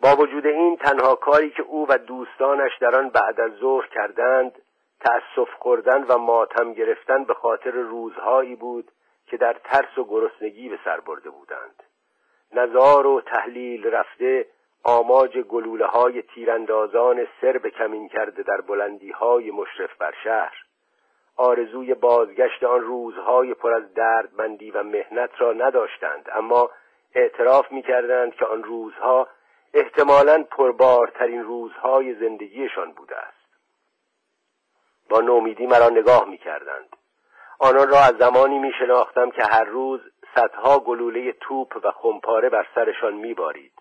با 0.00 0.16
وجود 0.16 0.46
این 0.46 0.76
تنها 0.76 1.14
کاری 1.14 1.50
که 1.50 1.62
او 1.62 1.86
و 1.88 1.98
دوستانش 1.98 2.72
در 2.80 2.96
آن 2.96 3.08
بعد 3.08 3.40
از 3.40 3.52
ظهر 3.52 3.86
کردند 3.86 4.62
تأسف 5.00 5.50
خوردن 5.58 6.04
و 6.04 6.18
ماتم 6.18 6.72
گرفتن 6.72 7.24
به 7.24 7.34
خاطر 7.34 7.70
روزهایی 7.70 8.56
بود 8.56 8.90
که 9.26 9.36
در 9.36 9.52
ترس 9.64 9.98
و 9.98 10.04
گرسنگی 10.04 10.68
به 10.68 10.78
سر 10.84 11.00
برده 11.00 11.30
بودند. 11.30 11.82
نظار 12.52 13.06
و 13.06 13.20
تحلیل 13.20 13.86
رفته 13.86 14.46
آماج 14.84 15.38
گلوله 15.38 15.86
های 15.86 16.22
تیراندازان 16.22 17.26
سر 17.40 17.58
کمین 17.58 18.08
کرده 18.08 18.42
در 18.42 18.60
بلندی 18.60 19.10
های 19.10 19.50
مشرف 19.50 19.96
بر 19.98 20.14
شهر. 20.24 20.54
آرزوی 21.36 21.94
بازگشت 21.94 22.64
آن 22.64 22.80
روزهای 22.80 23.54
پر 23.54 23.74
از 23.74 23.94
دردمندی 23.94 24.70
و 24.70 24.82
مهنت 24.82 25.30
را 25.38 25.52
نداشتند 25.52 26.28
اما 26.32 26.70
اعتراف 27.14 27.72
می 27.72 27.82
کردند 27.82 28.34
که 28.34 28.44
آن 28.44 28.64
روزها 28.64 29.28
احتمالا 29.74 30.44
پربارترین 30.50 31.42
روزهای 31.42 32.14
زندگیشان 32.14 32.92
بوده 32.92 33.16
است 33.16 33.42
با 35.10 35.20
نومیدی 35.20 35.66
مرا 35.66 35.88
نگاه 35.88 36.28
می 36.28 36.38
کردند 36.38 36.96
آنان 37.58 37.88
را 37.88 37.98
از 37.98 38.16
زمانی 38.18 38.58
می 38.58 38.72
شناختم 38.78 39.30
که 39.30 39.42
هر 39.44 39.64
روز 39.64 40.00
صدها 40.34 40.78
گلوله 40.78 41.32
توپ 41.32 41.80
و 41.84 41.90
خمپاره 41.90 42.48
بر 42.48 42.66
سرشان 42.74 43.14
می 43.14 43.34
بارید. 43.34 43.72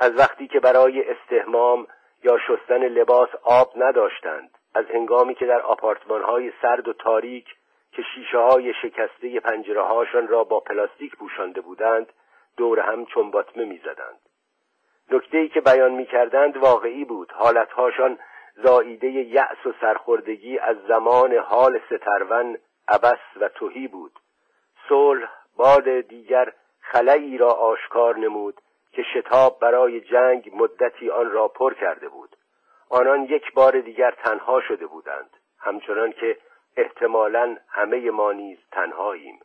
از 0.00 0.18
وقتی 0.18 0.48
که 0.48 0.60
برای 0.60 1.10
استهمام 1.10 1.86
یا 2.24 2.38
شستن 2.38 2.78
لباس 2.78 3.28
آب 3.42 3.72
نداشتند 3.76 4.55
از 4.76 4.86
هنگامی 4.86 5.34
که 5.34 5.46
در 5.46 5.60
آپارتمان 5.60 6.22
های 6.22 6.52
سرد 6.62 6.88
و 6.88 6.92
تاریک 6.92 7.46
که 7.92 8.02
شیشه 8.14 8.38
های 8.38 8.74
شکسته 8.82 9.40
پنجره 9.40 9.82
هاشان 9.82 10.28
را 10.28 10.44
با 10.44 10.60
پلاستیک 10.60 11.16
پوشانده 11.16 11.60
بودند 11.60 12.12
دور 12.56 12.80
هم 12.80 13.06
چنباتمه 13.06 13.64
می 13.64 13.78
زدند. 13.78 14.20
نکته 15.10 15.38
ای 15.38 15.48
که 15.48 15.60
بیان 15.60 15.92
می 15.92 16.06
کردند 16.06 16.56
واقعی 16.56 17.04
بود. 17.04 17.32
حالتهاشان 17.32 18.18
زاییده 18.56 19.06
یأس 19.06 19.66
و 19.66 19.72
سرخوردگی 19.80 20.58
از 20.58 20.76
زمان 20.88 21.32
حال 21.36 21.80
سترون 21.86 22.58
عبس 22.88 23.36
و 23.40 23.48
توهی 23.48 23.88
بود. 23.88 24.12
صلح 24.88 25.28
باد 25.56 26.00
دیگر 26.00 26.52
خلایی 26.80 27.38
را 27.38 27.50
آشکار 27.50 28.16
نمود 28.16 28.60
که 28.92 29.02
شتاب 29.14 29.58
برای 29.60 30.00
جنگ 30.00 30.50
مدتی 30.54 31.10
آن 31.10 31.30
را 31.30 31.48
پر 31.48 31.74
کرده 31.74 32.08
بود. 32.08 32.35
آنان 32.90 33.24
یک 33.24 33.52
بار 33.52 33.80
دیگر 33.80 34.10
تنها 34.10 34.60
شده 34.60 34.86
بودند 34.86 35.30
همچنان 35.58 36.12
که 36.12 36.38
احتمالا 36.76 37.56
همه 37.68 38.10
ما 38.10 38.32
نیز 38.32 38.58
تنهاییم. 38.72 39.40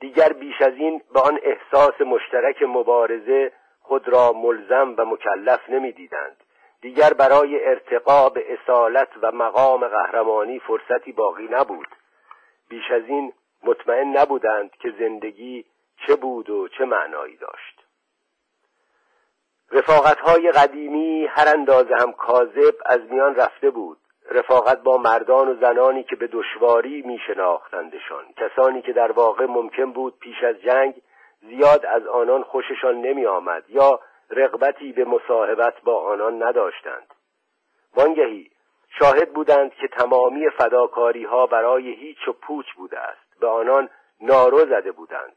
دیگر 0.00 0.32
بیش 0.32 0.62
از 0.62 0.74
این 0.74 1.02
به 1.14 1.20
آن 1.20 1.40
احساس 1.42 2.00
مشترک 2.00 2.62
مبارزه 2.62 3.52
خود 3.80 4.08
را 4.08 4.32
ملزم 4.32 4.94
و 4.98 5.04
مکلف 5.04 5.70
نمی‌دیدند. 5.70 6.36
دیگر 6.80 7.12
برای 7.12 7.64
ارتقا 7.64 8.28
به 8.28 8.52
اصالت 8.52 9.08
و 9.22 9.32
مقام 9.32 9.88
قهرمانی 9.88 10.58
فرصتی 10.58 11.12
باقی 11.12 11.48
نبود. 11.50 11.88
بیش 12.68 12.90
از 12.90 13.02
این 13.06 13.32
مطمئن 13.64 14.16
نبودند 14.16 14.70
که 14.70 14.94
زندگی 14.98 15.64
چه 16.06 16.16
بود 16.16 16.50
و 16.50 16.68
چه 16.68 16.84
معنایی 16.84 17.36
داشت. 17.36 17.79
رفاقتهای 19.72 20.52
قدیمی 20.52 21.26
هر 21.26 21.48
اندازه 21.48 21.94
هم 22.00 22.12
کاذب 22.12 22.74
از 22.86 23.00
میان 23.10 23.34
رفته 23.34 23.70
بود. 23.70 23.98
رفاقت 24.30 24.82
با 24.82 24.96
مردان 24.96 25.48
و 25.48 25.54
زنانی 25.54 26.04
که 26.04 26.16
به 26.16 26.26
دشواری 26.26 27.02
می 27.02 27.18
شناختندشان 27.26 28.24
کسانی 28.36 28.82
که 28.82 28.92
در 28.92 29.12
واقع 29.12 29.46
ممکن 29.46 29.92
بود 29.92 30.18
پیش 30.18 30.44
از 30.44 30.56
جنگ 30.56 30.94
زیاد 31.40 31.86
از 31.86 32.06
آنان 32.06 32.42
خوششان 32.42 33.00
نمی 33.00 33.26
آمد 33.26 33.64
یا 33.68 34.00
رغبتی 34.30 34.92
به 34.92 35.04
مصاحبت 35.04 35.74
با 35.84 36.02
آنان 36.12 36.42
نداشتند. 36.42 37.14
وانگهی 37.96 38.50
شاهد 38.98 39.32
بودند 39.32 39.74
که 39.74 39.88
تمامی 39.88 40.50
فداکاری 40.50 41.24
ها 41.24 41.46
برای 41.46 41.92
هیچ 41.92 42.28
و 42.28 42.32
پوچ 42.32 42.66
بوده 42.76 42.98
است. 42.98 43.40
به 43.40 43.46
آنان 43.46 43.88
نارو 44.20 44.58
زده 44.58 44.92
بودند. 44.92 45.36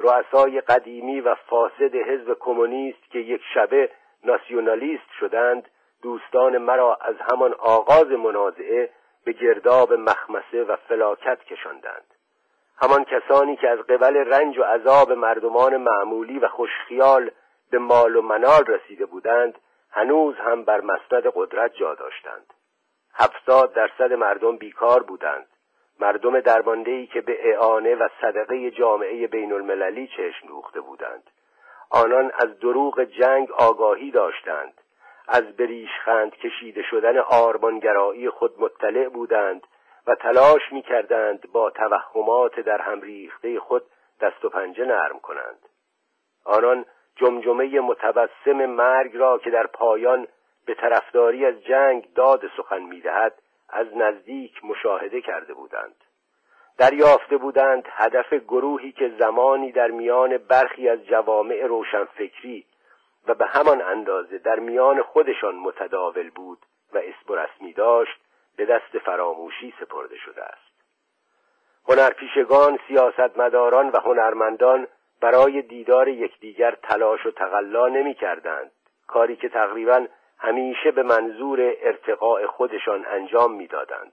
رؤسای 0.00 0.60
قدیمی 0.60 1.20
و 1.20 1.34
فاسد 1.34 1.94
حزب 1.94 2.36
کمونیست 2.40 3.10
که 3.10 3.18
یک 3.18 3.42
شبه 3.54 3.90
ناسیونالیست 4.24 5.10
شدند 5.20 5.68
دوستان 6.02 6.58
مرا 6.58 6.94
از 6.94 7.14
همان 7.30 7.54
آغاز 7.54 8.06
منازعه 8.06 8.90
به 9.24 9.32
گرداب 9.32 9.92
مخمسه 9.92 10.64
و 10.64 10.76
فلاکت 10.76 11.44
کشاندند. 11.44 12.14
همان 12.82 13.04
کسانی 13.04 13.56
که 13.56 13.68
از 13.68 13.78
قبل 13.78 14.16
رنج 14.16 14.58
و 14.58 14.62
عذاب 14.62 15.12
مردمان 15.12 15.76
معمولی 15.76 16.38
و 16.38 16.48
خوشخیال 16.48 17.30
به 17.70 17.78
مال 17.78 18.16
و 18.16 18.22
منال 18.22 18.64
رسیده 18.66 19.06
بودند 19.06 19.58
هنوز 19.90 20.34
هم 20.36 20.64
بر 20.64 20.80
مسند 20.80 21.26
قدرت 21.34 21.74
جا 21.74 21.94
داشتند. 21.94 22.54
هفتاد 23.14 23.72
درصد 23.72 24.12
مردم 24.12 24.56
بیکار 24.56 25.02
بودند. 25.02 25.46
مردم 26.00 26.40
درماندهی 26.40 27.06
که 27.06 27.20
به 27.20 27.54
اعانه 27.54 27.94
و 27.94 28.08
صدقه 28.20 28.70
جامعه 28.70 29.26
بین 29.26 29.52
المللی 29.52 30.06
چشم 30.06 30.46
دوخته 30.48 30.80
بودند. 30.80 31.30
آنان 31.90 32.30
از 32.34 32.58
دروغ 32.58 33.04
جنگ 33.04 33.52
آگاهی 33.52 34.10
داشتند. 34.10 34.80
از 35.28 35.56
بریشخند 35.56 36.36
کشیده 36.36 36.82
شدن 36.82 37.18
آرمانگرایی 37.18 38.30
خود 38.30 38.60
مطلع 38.60 39.08
بودند 39.08 39.66
و 40.06 40.14
تلاش 40.14 40.72
می 40.72 40.82
کردند 40.82 41.52
با 41.52 41.70
توهمات 41.70 42.60
در 42.60 42.80
هم 42.80 43.00
ریخته 43.00 43.60
خود 43.60 43.82
دست 44.20 44.44
و 44.44 44.48
پنجه 44.48 44.84
نرم 44.84 45.18
کنند. 45.18 45.68
آنان 46.44 46.84
جمجمه 47.16 47.80
متبسم 47.80 48.66
مرگ 48.66 49.16
را 49.16 49.38
که 49.38 49.50
در 49.50 49.66
پایان 49.66 50.26
به 50.66 50.74
طرفداری 50.74 51.46
از 51.46 51.64
جنگ 51.64 52.14
داد 52.14 52.40
سخن 52.56 52.82
می‌دهد 52.82 53.34
از 53.74 53.86
نزدیک 53.96 54.64
مشاهده 54.64 55.20
کرده 55.20 55.54
بودند. 55.54 55.94
دریافته 56.78 57.36
بودند 57.36 57.84
هدف 57.90 58.32
گروهی 58.32 58.92
که 58.92 59.12
زمانی 59.18 59.72
در 59.72 59.90
میان 59.90 60.38
برخی 60.38 60.88
از 60.88 61.06
جوامع 61.06 61.66
روشنفکری 61.66 62.66
و 63.28 63.34
به 63.34 63.46
همان 63.46 63.82
اندازه 63.82 64.38
در 64.38 64.58
میان 64.58 65.02
خودشان 65.02 65.54
متداول 65.54 66.30
بود 66.30 66.58
و 66.94 66.98
اسم 66.98 67.32
و 67.32 67.34
رسمی 67.34 67.72
داشت 67.72 68.20
به 68.56 68.66
دست 68.66 68.98
فراموشی 68.98 69.74
سپرده 69.80 70.16
شده 70.16 70.42
است. 70.42 70.74
هنرپیشگان 71.88 72.78
سیاستمداران 72.88 73.90
و 73.90 74.00
هنرمندان 74.00 74.86
برای 75.20 75.62
دیدار 75.62 76.08
یکدیگر 76.08 76.74
تلاش 76.82 77.26
و 77.26 77.30
تقلا 77.30 77.88
نمی 77.88 78.14
کردند 78.14 78.70
کاری 79.06 79.36
که 79.36 79.48
تقریبا 79.48 80.06
همیشه 80.38 80.90
به 80.90 81.02
منظور 81.02 81.74
ارتقاء 81.82 82.46
خودشان 82.46 83.06
انجام 83.06 83.52
می‌دادند. 83.54 84.12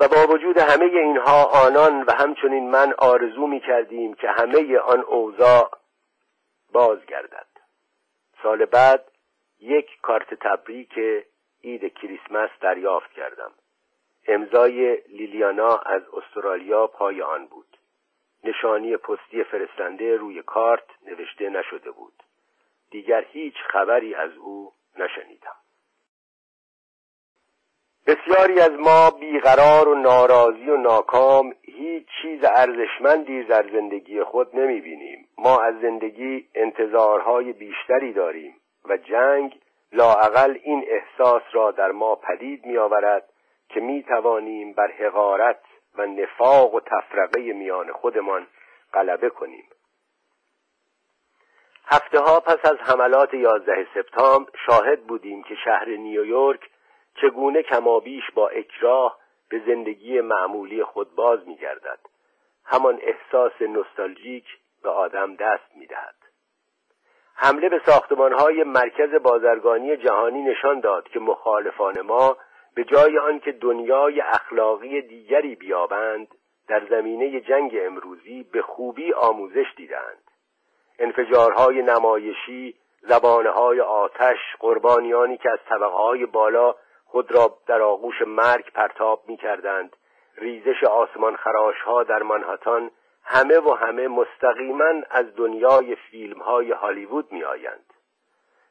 و 0.00 0.08
با 0.08 0.26
وجود 0.34 0.58
همه 0.58 0.84
اینها 0.84 1.44
آنان 1.44 2.02
و 2.02 2.12
همچنین 2.12 2.70
من 2.70 2.94
آرزو 2.98 3.46
می 3.46 3.60
کردیم 3.60 4.14
که 4.14 4.28
همه 4.28 4.78
آن 4.78 5.00
اوضاع 5.00 5.70
بازگردد. 6.72 7.46
سال 8.42 8.64
بعد 8.64 9.04
یک 9.60 10.00
کارت 10.02 10.34
تبریک 10.34 10.98
عید 11.64 11.94
کریسمس 11.94 12.50
دریافت 12.60 13.12
کردم. 13.12 13.50
امضای 14.28 14.96
لیلیانا 15.08 15.76
از 15.76 16.02
استرالیا 16.12 16.86
پای 16.86 17.22
آن 17.22 17.46
بود. 17.46 17.76
نشانی 18.44 18.96
پستی 18.96 19.44
فرستنده 19.44 20.16
روی 20.16 20.42
کارت 20.42 20.86
نوشته 21.06 21.48
نشده 21.48 21.90
بود. 21.90 22.22
دیگر 22.90 23.24
هیچ 23.32 23.54
خبری 23.68 24.14
از 24.14 24.36
او 24.36 24.72
نشنیدم. 24.98 25.60
بسیاری 28.06 28.60
از 28.60 28.70
ما 28.70 29.10
بیقرار 29.10 29.88
و 29.88 29.94
ناراضی 29.94 30.70
و 30.70 30.76
ناکام 30.76 31.54
هیچ 31.62 32.06
چیز 32.22 32.44
ارزشمندی 32.44 33.44
در 33.44 33.70
زندگی 33.72 34.22
خود 34.22 34.56
نمی 34.56 34.80
بینیم 34.80 35.28
ما 35.38 35.58
از 35.58 35.74
زندگی 35.82 36.48
انتظارهای 36.54 37.52
بیشتری 37.52 38.12
داریم 38.12 38.56
و 38.84 38.96
جنگ 38.96 39.60
لاعقل 39.92 40.58
این 40.62 40.84
احساس 40.88 41.42
را 41.52 41.70
در 41.70 41.92
ما 41.92 42.14
پدید 42.14 42.66
می 42.66 42.78
آورد 42.78 43.28
که 43.68 43.80
می 43.80 44.02
توانیم 44.02 44.72
بر 44.72 44.90
حقارت 44.90 45.60
و 45.98 46.06
نفاق 46.06 46.74
و 46.74 46.80
تفرقه 46.80 47.52
میان 47.52 47.92
خودمان 47.92 48.46
غلبه 48.94 49.30
کنیم. 49.30 49.64
هفته 51.92 52.20
ها 52.20 52.40
پس 52.40 52.58
از 52.64 52.76
حملات 52.78 53.34
11 53.34 53.86
سپتامبر 53.94 54.50
شاهد 54.66 55.06
بودیم 55.06 55.42
که 55.42 55.54
شهر 55.64 55.88
نیویورک 55.88 56.60
چگونه 57.20 57.62
کمابیش 57.62 58.24
با 58.34 58.48
اکراه 58.48 59.18
به 59.48 59.62
زندگی 59.66 60.20
معمولی 60.20 60.84
خود 60.84 61.14
باز 61.14 61.48
می 61.48 61.56
گردد. 61.56 61.98
همان 62.64 63.00
احساس 63.02 63.62
نوستالژیک 63.62 64.44
به 64.82 64.90
آدم 64.90 65.34
دست 65.34 65.76
می 65.76 65.86
دهد. 65.86 66.14
حمله 67.34 67.68
به 67.68 67.80
های 68.38 68.64
مرکز 68.64 69.14
بازرگانی 69.22 69.96
جهانی 69.96 70.42
نشان 70.42 70.80
داد 70.80 71.08
که 71.08 71.20
مخالفان 71.20 72.00
ما 72.00 72.36
به 72.74 72.84
جای 72.84 73.18
آنکه 73.18 73.52
دنیای 73.52 74.20
اخلاقی 74.20 75.02
دیگری 75.02 75.54
بیابند 75.54 76.28
در 76.68 76.86
زمینه 76.90 77.40
جنگ 77.40 77.78
امروزی 77.80 78.42
به 78.52 78.62
خوبی 78.62 79.12
آموزش 79.12 79.66
دیدند 79.76 80.29
انفجارهای 81.00 81.82
نمایشی 81.82 82.74
زبانهای 83.02 83.80
آتش 83.80 84.38
قربانیانی 84.58 85.36
که 85.36 85.50
از 85.50 85.58
طبقه 85.68 85.96
های 85.96 86.26
بالا 86.26 86.74
خود 87.04 87.32
را 87.32 87.58
در 87.66 87.82
آغوش 87.82 88.22
مرگ 88.26 88.72
پرتاب 88.72 89.22
می 89.26 89.36
کردند 89.36 89.96
ریزش 90.36 90.84
آسمان 90.84 91.36
خراش 91.36 91.80
ها 91.80 92.02
در 92.02 92.22
منحتان 92.22 92.90
همه 93.24 93.58
و 93.58 93.74
همه 93.74 94.08
مستقیما 94.08 94.92
از 95.10 95.36
دنیای 95.36 95.96
فیلم 95.96 96.38
های 96.38 96.72
هالیوود 96.72 97.32
می 97.32 97.44
آیند. 97.44 97.92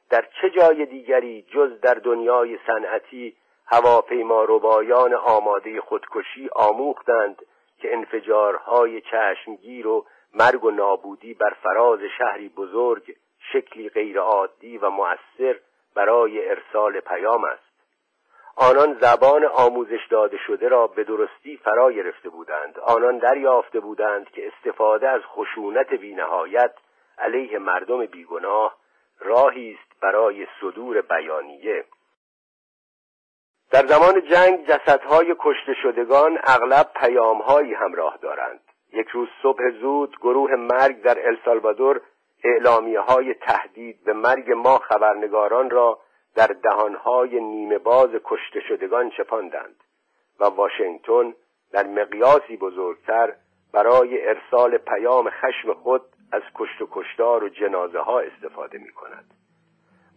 در 0.09 0.25
چه 0.41 0.49
جای 0.49 0.85
دیگری 0.85 1.41
جز 1.41 1.81
در 1.81 1.93
دنیای 1.93 2.59
صنعتی 2.67 3.35
هواپیما 3.65 4.43
ربایان 4.43 5.13
آماده 5.13 5.81
خودکشی 5.81 6.49
آموختند 6.55 7.41
که 7.77 7.93
انفجارهای 7.93 9.01
چشمگیر 9.01 9.87
و 9.87 10.05
مرگ 10.33 10.63
و 10.63 10.71
نابودی 10.71 11.33
بر 11.33 11.53
فراز 11.63 11.99
شهری 12.17 12.49
بزرگ 12.49 13.15
شکلی 13.53 13.89
غیرعادی 13.89 14.77
و 14.77 14.89
مؤثر 14.89 15.59
برای 15.95 16.49
ارسال 16.49 16.99
پیام 16.99 17.43
است. 17.43 17.69
آنان 18.55 18.97
زبان 19.01 19.45
آموزش 19.45 20.07
داده 20.09 20.37
شده 20.47 20.67
را 20.67 20.87
به 20.87 21.03
درستی 21.03 21.57
فرا 21.57 21.91
گرفته 21.91 22.29
بودند. 22.29 22.79
آنان 22.79 23.17
دریافته 23.17 23.79
بودند 23.79 24.29
که 24.29 24.47
استفاده 24.47 25.09
از 25.09 25.21
خشونت 25.21 25.93
بینهایت 25.93 26.73
علیه 27.17 27.59
مردم 27.59 28.05
بیگناه 28.05 28.75
راهی 29.19 29.71
است 29.79 30.01
برای 30.01 30.47
صدور 30.61 31.01
بیانیه. 31.01 31.85
در 33.71 33.85
زمان 33.85 34.21
جنگ 34.21 34.65
جسدهای 34.65 35.35
کشته 35.39 35.73
شدگان 35.83 36.39
اغلب 36.43 36.91
پیامهایی 36.95 37.73
همراه 37.73 38.17
دارند. 38.21 38.68
یک 38.93 39.07
روز 39.07 39.27
صبح 39.43 39.69
زود 39.81 40.15
گروه 40.21 40.55
مرگ 40.55 41.01
در 41.01 41.27
السالوادور 41.27 42.01
اعلامیه 42.43 42.99
های 42.99 43.33
تهدید 43.33 44.03
به 44.03 44.13
مرگ 44.13 44.51
ما 44.51 44.77
خبرنگاران 44.77 45.69
را 45.69 45.99
در 46.35 46.47
دهانهای 46.47 47.39
نیمه 47.39 47.77
باز 47.77 48.09
کشته 48.23 48.59
شدگان 48.67 49.09
چپاندند 49.09 49.83
و 50.39 50.45
واشنگتن 50.45 51.33
در 51.71 51.87
مقیاسی 51.87 52.57
بزرگتر 52.57 53.33
برای 53.73 54.27
ارسال 54.27 54.77
پیام 54.77 55.29
خشم 55.29 55.73
خود 55.73 56.01
از 56.31 56.41
کشت 56.55 56.81
و 56.81 56.87
کشتار 56.91 57.43
و 57.43 57.49
جنازه 57.49 57.99
ها 57.99 58.19
استفاده 58.19 58.77
می 58.77 58.91
کند 58.91 59.33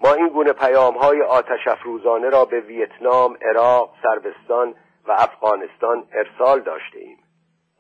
ما 0.04 0.12
این 0.12 0.28
گونه 0.28 0.52
پیام 0.52 0.94
های 0.94 1.22
آتش 1.22 1.68
افروزانه 1.68 2.28
را 2.28 2.44
به 2.44 2.60
ویتنام، 2.60 3.38
عراق، 3.42 3.94
سربستان 4.02 4.74
و 5.06 5.12
افغانستان 5.12 6.04
ارسال 6.12 6.60
داشته 6.60 6.98
ایم 6.98 7.18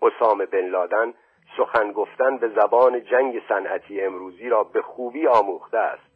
اسام 0.02 0.44
بن 0.44 0.66
لادن 0.66 1.14
سخن 1.56 1.92
گفتن 1.92 2.36
به 2.36 2.48
زبان 2.48 3.04
جنگ 3.04 3.42
صنعتی 3.48 4.00
امروزی 4.00 4.48
را 4.48 4.64
به 4.64 4.82
خوبی 4.82 5.26
آموخته 5.26 5.78
است. 5.78 6.12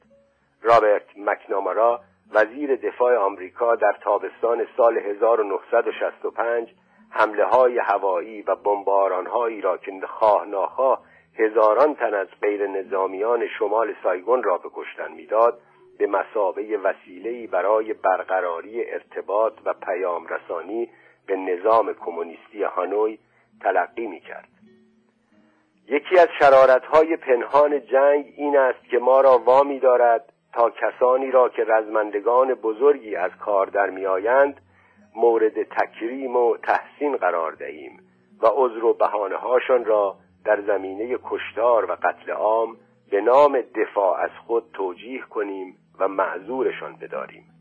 رابرت 0.62 1.02
مکنامارا 1.16 2.00
وزیر 2.34 2.76
دفاع 2.76 3.16
آمریکا 3.16 3.74
در 3.74 3.96
تابستان 4.00 4.66
سال 4.76 4.98
1965 4.98 6.68
حمله 7.10 7.44
های 7.44 7.78
هوایی 7.78 8.42
و 8.42 8.54
بمباران 8.54 9.26
هایی 9.26 9.60
را 9.60 9.76
که 9.76 9.92
خواه 10.08 10.46
ناخواه 10.46 11.02
هزاران 11.38 11.94
تن 11.94 12.14
از 12.14 12.28
غیر 12.42 12.66
نظامیان 12.66 13.46
شمال 13.58 13.94
سایگون 14.02 14.42
را 14.42 14.58
به 14.58 14.68
کشتن 14.74 15.12
می‌داد 15.12 15.58
به 15.98 16.06
مسابه 16.06 16.78
وسیله‌ای 16.78 17.46
برای 17.46 17.92
برقراری 17.92 18.90
ارتباط 18.90 19.52
و 19.64 19.72
پیام 19.72 20.26
رسانی 20.26 20.90
به 21.26 21.36
نظام 21.36 21.92
کمونیستی 21.92 22.62
هانوی 22.62 23.18
تلقی 23.60 24.06
می 24.06 24.20
کرد. 24.20 24.48
یکی 25.88 26.18
از 26.18 26.28
شرارتهای 26.38 27.16
پنهان 27.16 27.80
جنگ 27.80 28.32
این 28.36 28.56
است 28.56 28.84
که 28.90 28.98
ما 28.98 29.20
را 29.20 29.38
وامی 29.38 29.80
دارد 29.80 30.32
تا 30.52 30.70
کسانی 30.70 31.30
را 31.30 31.48
که 31.48 31.64
رزمندگان 31.64 32.54
بزرگی 32.54 33.16
از 33.16 33.30
کار 33.40 33.66
در 33.66 33.90
میآیند 33.90 34.60
مورد 35.16 35.62
تکریم 35.62 36.36
و 36.36 36.56
تحسین 36.56 37.16
قرار 37.16 37.52
دهیم 37.52 38.00
و 38.42 38.46
عذر 38.46 38.84
و 38.84 38.94
بهانه 38.94 39.36
هاشان 39.36 39.84
را 39.84 40.16
در 40.44 40.60
زمینه 40.60 41.18
کشتار 41.24 41.90
و 41.90 41.96
قتل 42.02 42.32
عام 42.32 42.76
به 43.10 43.20
نام 43.20 43.60
دفاع 43.60 44.20
از 44.20 44.30
خود 44.46 44.64
توجیه 44.72 45.22
کنیم 45.22 45.76
و 45.98 46.08
معذورشان 46.08 46.96
بداریم 46.96 47.55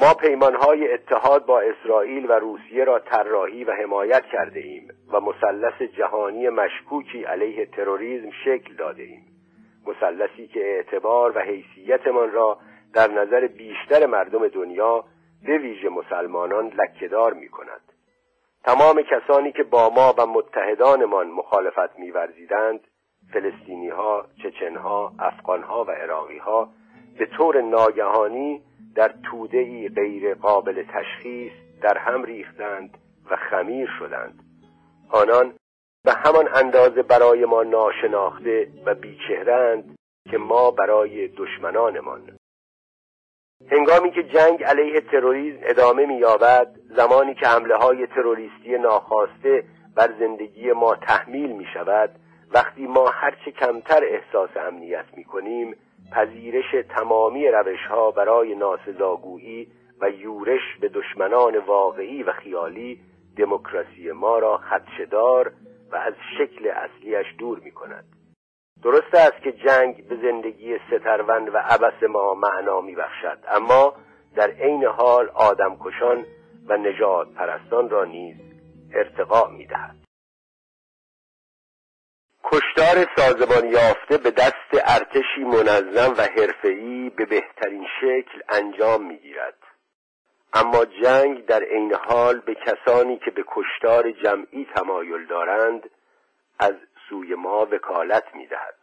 ما 0.00 0.14
پیمانهای 0.14 0.92
اتحاد 0.92 1.46
با 1.46 1.60
اسرائیل 1.60 2.30
و 2.30 2.32
روسیه 2.32 2.84
را 2.84 2.98
طراحی 2.98 3.64
و 3.64 3.72
حمایت 3.72 4.24
کرده 4.32 4.60
ایم 4.60 4.88
و 5.12 5.20
مثلث 5.20 5.82
جهانی 5.82 6.48
مشکوکی 6.48 7.24
علیه 7.24 7.66
تروریسم 7.66 8.30
شکل 8.44 8.74
داده 8.74 9.02
ایم. 9.02 9.26
مثلثی 9.86 10.46
که 10.46 10.60
اعتبار 10.60 11.36
و 11.36 11.40
حیثیتمان 11.40 12.32
را 12.32 12.58
در 12.94 13.10
نظر 13.10 13.46
بیشتر 13.46 14.06
مردم 14.06 14.48
دنیا 14.48 15.04
به 15.46 15.58
ویژه 15.58 15.88
مسلمانان 15.88 16.66
لکهدار 16.66 17.32
می 17.32 17.48
کند 17.48 17.80
تمام 18.64 19.02
کسانی 19.02 19.52
که 19.52 19.62
با 19.62 19.90
ما 19.90 20.14
و 20.18 20.26
متحدانمان 20.26 21.26
مخالفت 21.26 21.98
میورزیدند 21.98 22.80
فلسطینی 23.32 23.88
ها، 23.88 24.26
چچن 24.42 24.76
ها، 24.76 25.12
افغان 25.18 25.62
ها 25.62 25.84
و 25.84 25.90
عراقی 25.90 26.38
ها 26.38 26.68
به 27.18 27.26
طور 27.26 27.60
ناگهانی 27.60 28.62
در 28.94 29.14
توده 29.30 29.88
غیر 29.88 30.34
قابل 30.34 30.82
تشخیص 30.82 31.52
در 31.82 31.98
هم 31.98 32.24
ریختند 32.24 32.98
و 33.30 33.36
خمیر 33.36 33.88
شدند. 33.98 34.42
آنان 35.10 35.54
به 36.04 36.12
همان 36.12 36.48
اندازه 36.54 37.02
برای 37.02 37.44
ما 37.44 37.62
ناشناخته 37.62 38.68
و 38.86 38.94
بیچهرند 38.94 39.96
که 40.30 40.38
ما 40.38 40.70
برای 40.70 41.28
دشمنانمان. 41.28 42.36
هنگامی 43.70 44.10
که 44.10 44.22
جنگ 44.22 44.64
علیه 44.64 45.00
تروریسم 45.00 45.58
ادامه 45.62 46.06
می‌یابد 46.06 46.76
زمانی 46.96 47.34
که 47.34 47.46
حمله 47.46 47.76
های 47.76 48.06
تروریستی 48.06 48.78
ناخواسته 48.78 49.64
بر 49.94 50.14
زندگی 50.18 50.72
ما 50.72 50.94
تحمیل 50.94 51.52
می 51.52 51.66
شود 51.74 52.10
وقتی 52.54 52.86
ما 52.86 53.08
هرچه 53.08 53.50
کمتر 53.50 54.04
احساس 54.04 54.50
امنیت 54.56 55.04
می 55.16 55.24
کنیم 55.24 55.76
پذیرش 56.12 56.84
تمامی 56.88 57.48
روش 57.48 57.86
ها 57.90 58.10
برای 58.10 58.54
ناسزاگویی 58.54 59.68
و 60.00 60.10
یورش 60.10 60.76
به 60.80 60.88
دشمنان 60.88 61.56
واقعی 61.58 62.22
و 62.22 62.32
خیالی 62.32 63.00
دموکراسی 63.36 64.12
ما 64.12 64.38
را 64.38 64.56
خدشدار 64.58 65.52
و 65.92 65.96
از 65.96 66.14
شکل 66.38 66.68
اصلیش 66.68 67.26
دور 67.38 67.60
می 67.64 67.70
کند 67.70 68.04
درست 68.82 69.14
است 69.14 69.42
که 69.42 69.52
جنگ 69.52 70.08
به 70.08 70.16
زندگی 70.16 70.78
سترون 70.78 71.48
و 71.48 71.56
عبس 71.56 72.02
ما 72.10 72.34
معنا 72.34 72.80
می 72.80 72.94
بخشد 72.94 73.38
اما 73.48 73.94
در 74.34 74.50
عین 74.50 74.84
حال 74.84 75.28
آدمکشان 75.34 76.24
و 76.66 76.76
نجات 76.76 77.34
پرستان 77.34 77.90
را 77.90 78.04
نیز 78.04 78.36
ارتقا 78.94 79.48
می 79.48 79.66
دهد 79.66 80.01
کشتار 82.44 83.06
سازمان 83.16 83.70
یافته 83.70 84.18
به 84.18 84.30
دست 84.30 84.70
ارتشی 84.72 85.44
منظم 85.44 86.14
و 86.18 86.22
حرفه‌ای 86.22 87.10
به 87.10 87.24
بهترین 87.24 87.86
شکل 88.00 88.40
انجام 88.48 89.06
می‌گیرد. 89.06 89.58
اما 90.52 90.84
جنگ 90.84 91.46
در 91.46 91.62
عین 91.62 91.94
حال 91.94 92.40
به 92.40 92.54
کسانی 92.54 93.18
که 93.18 93.30
به 93.30 93.44
کشتار 93.46 94.10
جمعی 94.10 94.66
تمایل 94.74 95.26
دارند 95.26 95.90
از 96.58 96.74
سوی 97.08 97.34
ما 97.34 97.66
وکالت 97.66 98.24
می‌دهد. 98.34 98.74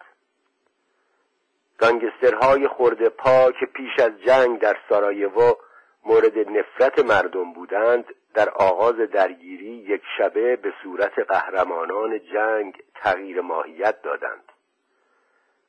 گانگسترهای 1.78 2.68
خورده 2.68 3.10
پا 3.10 3.52
که 3.52 3.66
پیش 3.66 4.00
از 4.00 4.12
جنگ 4.26 4.60
در 4.60 4.78
سارایوو 4.90 5.54
مورد 6.06 6.38
نفرت 6.38 7.00
مردم 7.00 7.54
بودند 7.54 8.06
در 8.34 8.50
آغاز 8.50 8.96
درگیری 8.96 9.76
یک 9.76 10.02
شبه 10.18 10.56
به 10.56 10.74
صورت 10.84 11.20
قهرمانان 11.20 12.20
جنگ 12.34 12.84
تغییر 12.96 13.42
ماهیت 13.42 14.02
دادند. 14.02 14.52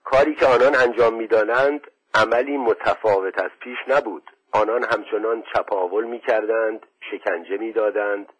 کاری 0.04 0.34
که 0.34 0.46
آنان 0.46 0.74
انجام 0.74 1.14
می‌دادند 1.14 1.90
عملی 2.14 2.56
متفاوت 2.56 3.42
از 3.42 3.50
پیش 3.60 3.78
نبود. 3.88 4.30
آنان 4.52 4.84
همچنان 4.84 5.42
چپاول 5.42 6.04
می‌کردند 6.04 6.86
شکنجه 7.10 7.56
می‌دادند 7.56 8.32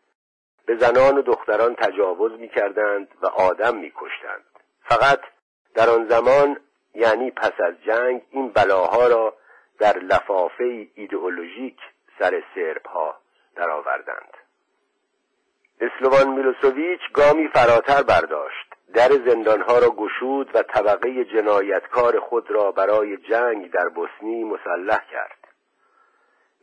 به 0.66 0.76
زنان 0.76 1.18
و 1.18 1.22
دختران 1.22 1.74
تجاوز 1.74 2.32
می‌کردند 2.32 3.08
و 3.22 3.26
آدم 3.26 3.76
میکشتند. 3.76 4.44
فقط 4.82 5.20
در 5.74 5.90
آن 5.90 6.08
زمان 6.08 6.60
یعنی 6.94 7.30
پس 7.30 7.52
از 7.60 7.74
جنگ 7.86 8.22
این 8.30 8.48
بلاها 8.48 9.06
را 9.06 9.34
در 9.78 9.98
لفافه 9.98 10.88
ایدئولوژیک 10.94 11.78
سر 12.18 12.42
سرب 12.54 12.86
ها 12.86 13.19
درآوردند. 13.60 14.34
اسلوان 15.80 16.28
میلوسوویچ 16.34 17.00
گامی 17.14 17.48
فراتر 17.48 18.02
برداشت. 18.02 18.74
در 18.94 19.08
زندانها 19.08 19.78
را 19.78 19.90
گشود 19.90 20.50
و 20.54 20.62
طبقه 20.62 21.24
جنایتکار 21.24 22.20
خود 22.20 22.50
را 22.50 22.72
برای 22.72 23.16
جنگ 23.16 23.70
در 23.70 23.88
بوسنی 23.88 24.44
مسلح 24.44 25.00
کرد. 25.12 25.38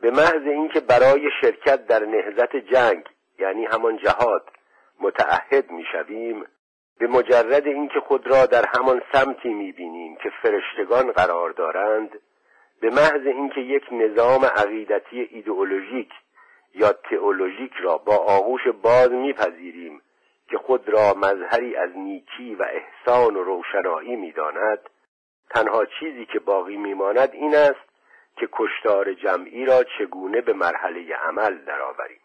به 0.01 0.11
محض 0.11 0.43
اینکه 0.45 0.79
برای 0.79 1.29
شرکت 1.41 1.87
در 1.87 2.05
نهزت 2.05 2.55
جنگ 2.55 3.03
یعنی 3.39 3.65
همان 3.65 3.97
جهاد 3.97 4.49
متعهد 4.99 5.71
می‌شویم 5.71 6.45
به 6.99 7.07
مجرد 7.07 7.67
اینکه 7.67 7.99
خود 7.99 8.27
را 8.27 8.45
در 8.45 8.65
همان 8.77 9.01
سمتی 9.13 9.53
می‌بینیم 9.53 10.15
که 10.15 10.29
فرشتگان 10.41 11.11
قرار 11.11 11.49
دارند 11.51 12.19
به 12.81 12.89
محض 12.89 13.25
اینکه 13.25 13.61
یک 13.61 13.83
نظام 13.91 14.45
عقیدتی 14.45 15.21
ایدئولوژیک 15.21 16.09
یا 16.77 16.93
تئولوژیک 16.93 17.73
را 17.73 17.97
با 17.97 18.15
آغوش 18.15 18.67
باز 18.67 19.11
میپذیریم 19.11 20.01
که 20.49 20.57
خود 20.57 20.89
را 20.89 21.13
مظهری 21.13 21.75
از 21.75 21.89
نیکی 21.97 22.55
و 22.55 22.65
احسان 22.69 23.35
و 23.35 23.43
روشنایی 23.43 24.15
می‌داند 24.15 24.79
تنها 25.49 25.85
چیزی 25.85 26.25
که 26.25 26.39
باقی 26.39 26.77
میماند 26.77 27.29
این 27.33 27.55
است 27.55 27.89
که 28.35 28.49
کشتار 28.53 29.13
جمعی 29.13 29.65
را 29.65 29.83
چگونه 29.99 30.41
به 30.41 30.53
مرحله 30.53 31.15
عمل 31.15 31.57
درآوریم. 31.57 32.19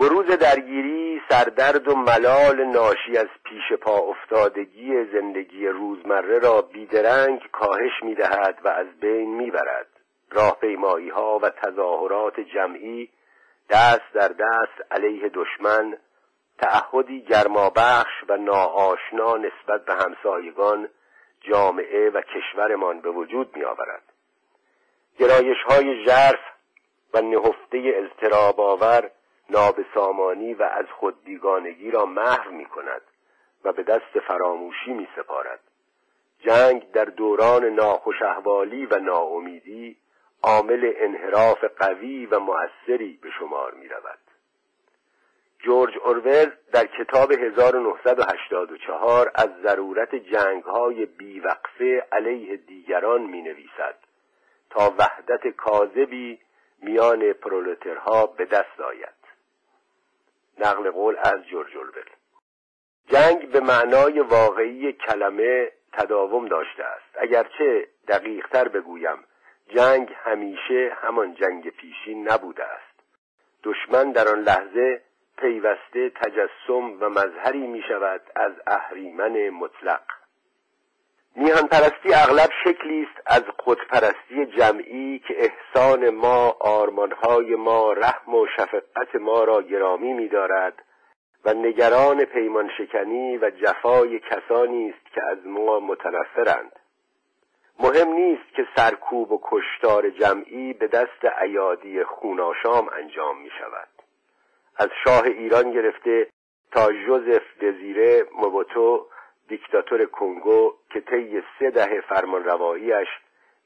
بروز 0.00 0.26
درگیری 0.26 1.22
سردرد 1.30 1.88
و 1.88 1.96
ملال 1.96 2.64
ناشی 2.64 3.16
از 3.16 3.28
پیش 3.44 3.78
پا 3.80 3.98
افتادگی 3.98 5.04
زندگی 5.04 5.66
روزمره 5.66 6.38
را 6.38 6.62
بیدرنگ 6.62 7.48
کاهش 7.52 8.02
می‌دهد 8.02 8.58
و 8.64 8.68
از 8.68 8.86
بین 9.00 9.34
می‌برد. 9.34 9.97
راهپیمایی 10.30 11.08
ها 11.08 11.38
و 11.38 11.50
تظاهرات 11.50 12.40
جمعی 12.40 13.10
دست 13.70 14.12
در 14.14 14.28
دست 14.28 14.92
علیه 14.92 15.28
دشمن 15.34 15.98
تعهدی 16.58 17.22
گرمابخش 17.22 18.24
و 18.28 18.36
ناآشنا 18.36 19.36
نسبت 19.36 19.84
به 19.84 19.94
همسایگان 19.94 20.88
جامعه 21.40 22.10
و 22.10 22.20
کشورمان 22.20 23.00
به 23.00 23.10
وجود 23.10 23.56
می 23.56 23.64
آورد 23.64 24.02
گرایش 25.18 25.56
های 25.68 26.04
ژرف 26.04 26.40
و 27.14 27.20
نهفته 27.20 27.82
اضطراب 27.94 28.60
آور 28.60 29.10
نابسامانی 29.50 30.54
و 30.54 30.62
از 30.62 30.86
خود 31.00 31.24
بیگانگی 31.24 31.90
را 31.90 32.06
محو 32.06 32.50
می 32.50 32.66
کند 32.66 33.02
و 33.64 33.72
به 33.72 33.82
دست 33.82 34.18
فراموشی 34.28 34.92
می 34.92 35.08
سپارد 35.16 35.60
جنگ 36.40 36.90
در 36.90 37.04
دوران 37.04 37.64
ناخوش 37.64 38.22
احوالی 38.22 38.86
و 38.86 38.98
ناامیدی 38.98 39.96
عامل 40.42 40.92
انحراف 40.96 41.64
قوی 41.64 42.26
و 42.26 42.38
مؤثری 42.38 43.18
به 43.22 43.30
شمار 43.30 43.74
می 43.74 43.88
رود 43.88 44.18
جورج 45.58 45.98
اورول 45.98 46.50
در 46.72 46.86
کتاب 46.86 47.32
1984 47.32 49.32
از 49.34 49.48
ضرورت 49.62 50.14
جنگ 50.14 50.62
های 50.62 51.06
بیوقفه 51.06 52.06
علیه 52.12 52.56
دیگران 52.56 53.22
می 53.22 53.42
نویسد 53.42 53.98
تا 54.70 54.94
وحدت 54.98 55.48
کاذبی 55.48 56.40
میان 56.82 57.32
پرولترها 57.32 58.26
به 58.26 58.44
دست 58.44 58.80
آید. 58.80 59.18
نقل 60.58 60.90
قول 60.90 61.16
از 61.18 61.44
جورج 61.50 61.76
اورول. 61.76 62.04
جنگ 63.06 63.50
به 63.50 63.60
معنای 63.60 64.20
واقعی 64.20 64.92
کلمه 64.92 65.72
تداوم 65.92 66.48
داشته 66.48 66.84
است. 66.84 67.14
اگرچه 67.14 67.88
دقیقتر 68.08 68.68
بگویم 68.68 69.24
جنگ 69.68 70.16
همیشه 70.24 70.96
همان 71.02 71.34
جنگ 71.34 71.70
پیشین 71.70 72.28
نبوده 72.28 72.64
است. 72.64 73.00
دشمن 73.64 74.12
در 74.12 74.28
آن 74.28 74.40
لحظه 74.40 75.02
پیوسته 75.38 76.10
تجسم 76.10 76.96
و 77.00 77.08
مظهری 77.08 77.66
می 77.66 77.82
شود 77.88 78.20
از 78.36 78.52
اهریمن 78.66 79.48
مطلق. 79.48 80.02
میهن 81.36 81.66
پرستی 81.66 82.14
اغلب 82.14 82.50
شکلی 82.64 83.02
است 83.02 83.22
از 83.26 83.42
خودپرستی 83.58 84.46
جمعی 84.46 85.18
که 85.18 85.34
احسان 85.38 86.10
ما 86.10 86.56
آرمانهای 86.60 87.54
ما 87.54 87.92
رحم 87.92 88.34
و 88.34 88.46
شفقت 88.56 89.14
ما 89.20 89.44
را 89.44 89.62
گرامی 89.62 90.12
می‌دارد 90.12 90.82
و 91.44 91.54
نگران 91.54 92.24
پیمان 92.24 92.70
شکنی 92.78 93.36
و 93.36 93.50
جفای 93.50 94.18
کسانی 94.18 94.90
است 94.90 95.14
که 95.14 95.22
از 95.22 95.46
ما 95.46 95.80
متنفرند. 95.80 96.72
مهم 97.78 98.08
نیست 98.08 98.54
که 98.56 98.66
سرکوب 98.76 99.32
و 99.32 99.40
کشتار 99.42 100.10
جمعی 100.10 100.72
به 100.72 100.86
دست 100.86 101.24
ایادی 101.42 102.04
خوناشام 102.04 102.88
انجام 102.88 103.40
می 103.40 103.50
شود. 103.58 103.88
از 104.76 104.88
شاه 105.04 105.24
ایران 105.24 105.72
گرفته 105.72 106.26
تا 106.72 106.92
جوزف 106.92 107.42
دزیره 107.60 108.26
موبوتو 108.36 109.06
دیکتاتور 109.48 110.06
کنگو 110.06 110.72
که 110.90 111.00
طی 111.00 111.42
سه 111.58 111.70
دهه 111.70 112.00
فرمانرواییش 112.00 113.08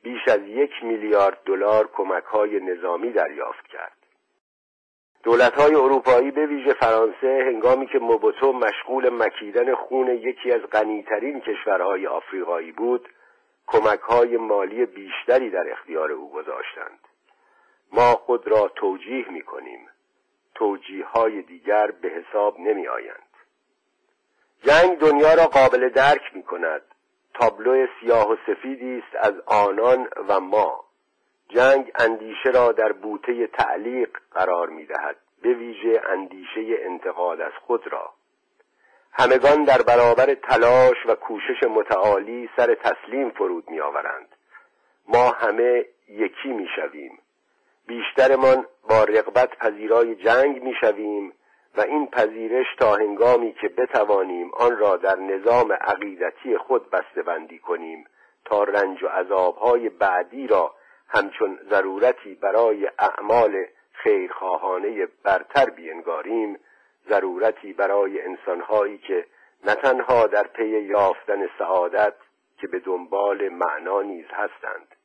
بیش 0.03 0.29
از 0.29 0.41
یک 0.41 0.71
میلیارد 0.83 1.39
دلار 1.45 1.91
کمکهای 1.95 2.61
نظامی 2.61 3.13
دریافت 3.13 3.67
کرد. 3.67 3.97
دولتهای 5.23 5.75
اروپایی 5.75 6.31
به 6.31 6.47
ویژه 6.47 6.73
فرانسه 6.73 7.45
هنگامی 7.47 7.87
که 7.87 7.99
موبوتو 7.99 8.53
مشغول 8.53 9.11
مکیدن 9.11 9.75
خون 9.75 10.09
یکی 10.09 10.53
از 10.53 10.61
غنیترین 10.61 11.41
کشورهای 11.41 12.07
آفریقایی 12.07 12.73
بود 12.73 13.09
کمکهای 13.73 14.37
مالی 14.37 14.87
بیشتری 14.87 15.51
در 15.51 15.71
اختیار 15.71 16.13
او 16.13 16.33
گذاشتند. 16.33 16.99
ما 17.93 18.13
خود 18.13 18.49
را 18.49 18.69
توجیه 18.69 19.29
می 19.29 19.43
کنیم 19.43 19.89
توجیه 20.55 21.07
های 21.07 21.43
دیگر 21.43 21.91
به 21.91 22.09
حساب 22.09 22.61
نمی 22.61 22.89
آیند 22.89 23.33
جنگ 24.63 24.99
دنیا 24.99 25.35
را 25.35 25.47
قابل 25.47 25.89
درک 25.89 26.23
می 26.35 26.43
کند 26.43 26.83
تابلو 27.35 27.87
سیاه 28.01 28.31
و 28.31 28.37
سفیدی 28.47 28.99
است 28.99 29.17
از 29.17 29.35
آنان 29.47 30.09
و 30.29 30.41
ما. 30.41 30.85
جنگ 31.49 31.93
اندیشه 31.95 32.51
را 32.51 32.73
در 32.73 32.93
بوته 32.93 33.47
تعلیق 33.47 34.19
قرار 34.33 34.69
می 34.69 34.87
دهد 34.87 35.17
به 35.43 35.55
ویژه 35.55 36.03
اندیشه 36.09 36.61
انتقاد 36.81 37.41
از 37.41 37.53
خود 37.67 37.93
را. 37.93 38.13
همگان 39.13 39.65
در 39.65 39.83
برابر 39.83 40.35
تلاش 40.35 40.97
و 41.07 41.15
کوشش 41.15 41.63
متعالی 41.71 42.51
سر 42.57 42.75
تسلیم 42.75 43.31
فرود 43.31 43.71
می 43.71 43.81
آورند 43.81 44.29
ما 45.09 45.31
همه 45.31 45.85
یکی 46.09 46.49
می 46.49 46.69
شویم 46.77 47.19
بیشترمان 47.87 48.67
با 48.89 49.05
رغبت 49.05 49.59
پذیرای 49.59 50.15
جنگ 50.15 50.63
می 50.63 50.75
شویم 50.81 51.33
و 51.77 51.81
این 51.81 52.07
پذیرش 52.07 52.67
تا 52.79 52.95
هنگامی 52.95 53.53
که 53.53 53.69
بتوانیم 53.69 54.51
آن 54.55 54.79
را 54.79 54.97
در 54.97 55.17
نظام 55.17 55.73
عقیدتی 55.73 56.59
خود 56.59 56.91
بندی 57.27 57.59
کنیم 57.59 58.05
تا 58.45 58.65
رنج 58.65 59.03
و 59.03 59.09
عذابهای 59.09 59.89
بعدی 59.89 60.47
را 60.47 60.75
همچون 61.09 61.59
ضرورتی 61.71 62.35
برای 62.35 62.91
اعمال 62.99 63.67
خیرخواهانه 63.93 65.09
برتر 65.23 65.71
بینگاریم 65.71 66.59
ضرورتی 67.09 67.73
برای 67.73 68.23
انسانهایی 68.23 68.99
که 68.99 69.27
نه 69.65 69.75
تنها 69.75 70.27
در 70.27 70.47
پی 70.47 70.69
یافتن 70.69 71.49
سعادت 71.59 72.15
که 72.61 72.67
به 72.67 72.79
دنبال 72.79 73.49
معنا 73.49 74.03
نیز 74.03 74.27
هستند 74.31 74.97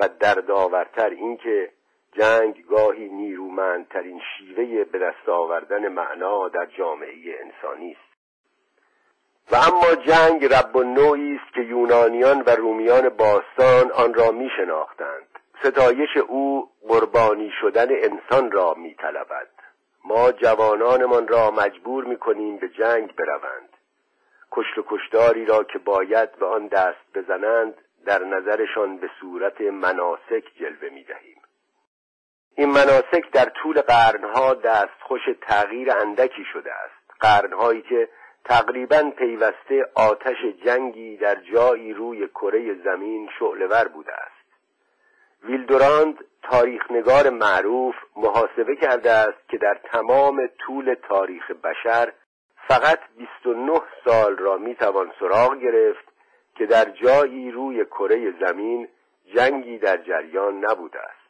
و 0.00 0.08
دردآورتر 0.08 1.10
اینکه 1.10 1.72
جنگ 2.12 2.66
گاهی 2.66 3.08
نیرومندترین 3.08 4.20
شیوه 4.20 4.84
به 4.84 4.98
دست 4.98 5.28
آوردن 5.28 5.88
معنا 5.88 6.48
در 6.48 6.66
جامعه 6.66 7.38
انسانی 7.40 7.92
است 7.92 8.12
و 9.50 9.56
اما 9.56 9.94
جنگ 9.94 10.44
رب 10.44 10.76
و 10.76 10.82
نوعی 10.82 11.36
است 11.36 11.54
که 11.54 11.60
یونانیان 11.60 12.42
و 12.46 12.50
رومیان 12.50 13.08
باستان 13.08 13.92
آن 13.92 14.14
را 14.14 14.30
می 14.30 14.50
شناختند 14.56 15.26
ستایش 15.62 16.16
او 16.16 16.70
قربانی 16.88 17.50
شدن 17.60 17.88
انسان 17.90 18.50
را 18.50 18.74
می 18.74 18.94
طلبد. 18.94 19.48
ما 20.04 20.32
جوانانمان 20.32 21.28
را 21.28 21.50
مجبور 21.50 22.04
می 22.04 22.16
کنیم 22.16 22.56
به 22.56 22.68
جنگ 22.68 23.14
بروند. 23.14 23.68
کشت 24.52 24.78
و 24.78 24.84
کشداری 24.86 25.44
را 25.44 25.64
که 25.64 25.78
باید 25.78 26.32
به 26.32 26.46
آن 26.46 26.66
دست 26.66 27.12
بزنند 27.14 27.74
در 28.06 28.24
نظرشان 28.24 28.96
به 28.96 29.10
صورت 29.20 29.60
مناسک 29.60 30.44
جلوه 30.60 30.88
می 30.94 31.04
دهیم 31.04 31.42
این 32.56 32.70
مناسک 32.70 33.30
در 33.32 33.44
طول 33.44 33.80
قرنها 33.80 34.54
دستخوش 34.54 35.20
تغییر 35.40 35.92
اندکی 35.92 36.44
شده 36.52 36.72
است. 36.72 37.20
قرنهایی 37.20 37.82
که 37.82 38.08
تقریبا 38.44 39.12
پیوسته 39.18 39.86
آتش 39.94 40.36
جنگی 40.64 41.16
در 41.16 41.34
جایی 41.34 41.92
روی 41.94 42.28
کره 42.28 42.74
زمین 42.84 43.28
شعلور 43.38 43.88
بوده 43.88 44.12
است. 44.12 44.31
ویلدوراند 45.44 46.24
تاریخنگار 46.42 47.30
معروف 47.30 47.94
محاسبه 48.16 48.76
کرده 48.76 49.10
است 49.10 49.48
که 49.48 49.58
در 49.58 49.80
تمام 49.92 50.46
طول 50.58 50.94
تاریخ 51.08 51.50
بشر 51.50 52.12
فقط 52.68 52.98
29 53.16 53.80
سال 54.04 54.36
را 54.36 54.56
می‌توان 54.56 55.12
سراغ 55.20 55.58
گرفت 55.58 56.04
که 56.54 56.66
در 56.66 56.84
جایی 56.84 57.50
روی 57.50 57.84
کره 57.84 58.34
زمین 58.40 58.88
جنگی 59.34 59.78
در 59.78 59.96
جریان 59.96 60.64
نبوده 60.64 60.98
است. 60.98 61.22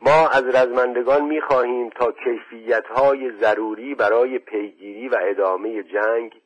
ما 0.00 0.28
از 0.28 0.44
رزمندگان 0.44 1.24
می‌خواهیم 1.24 1.90
تا 1.90 2.12
کیفیتهای 2.12 3.30
ضروری 3.30 3.94
برای 3.94 4.38
پیگیری 4.38 5.08
و 5.08 5.18
ادامه 5.22 5.82
جنگ 5.82 6.40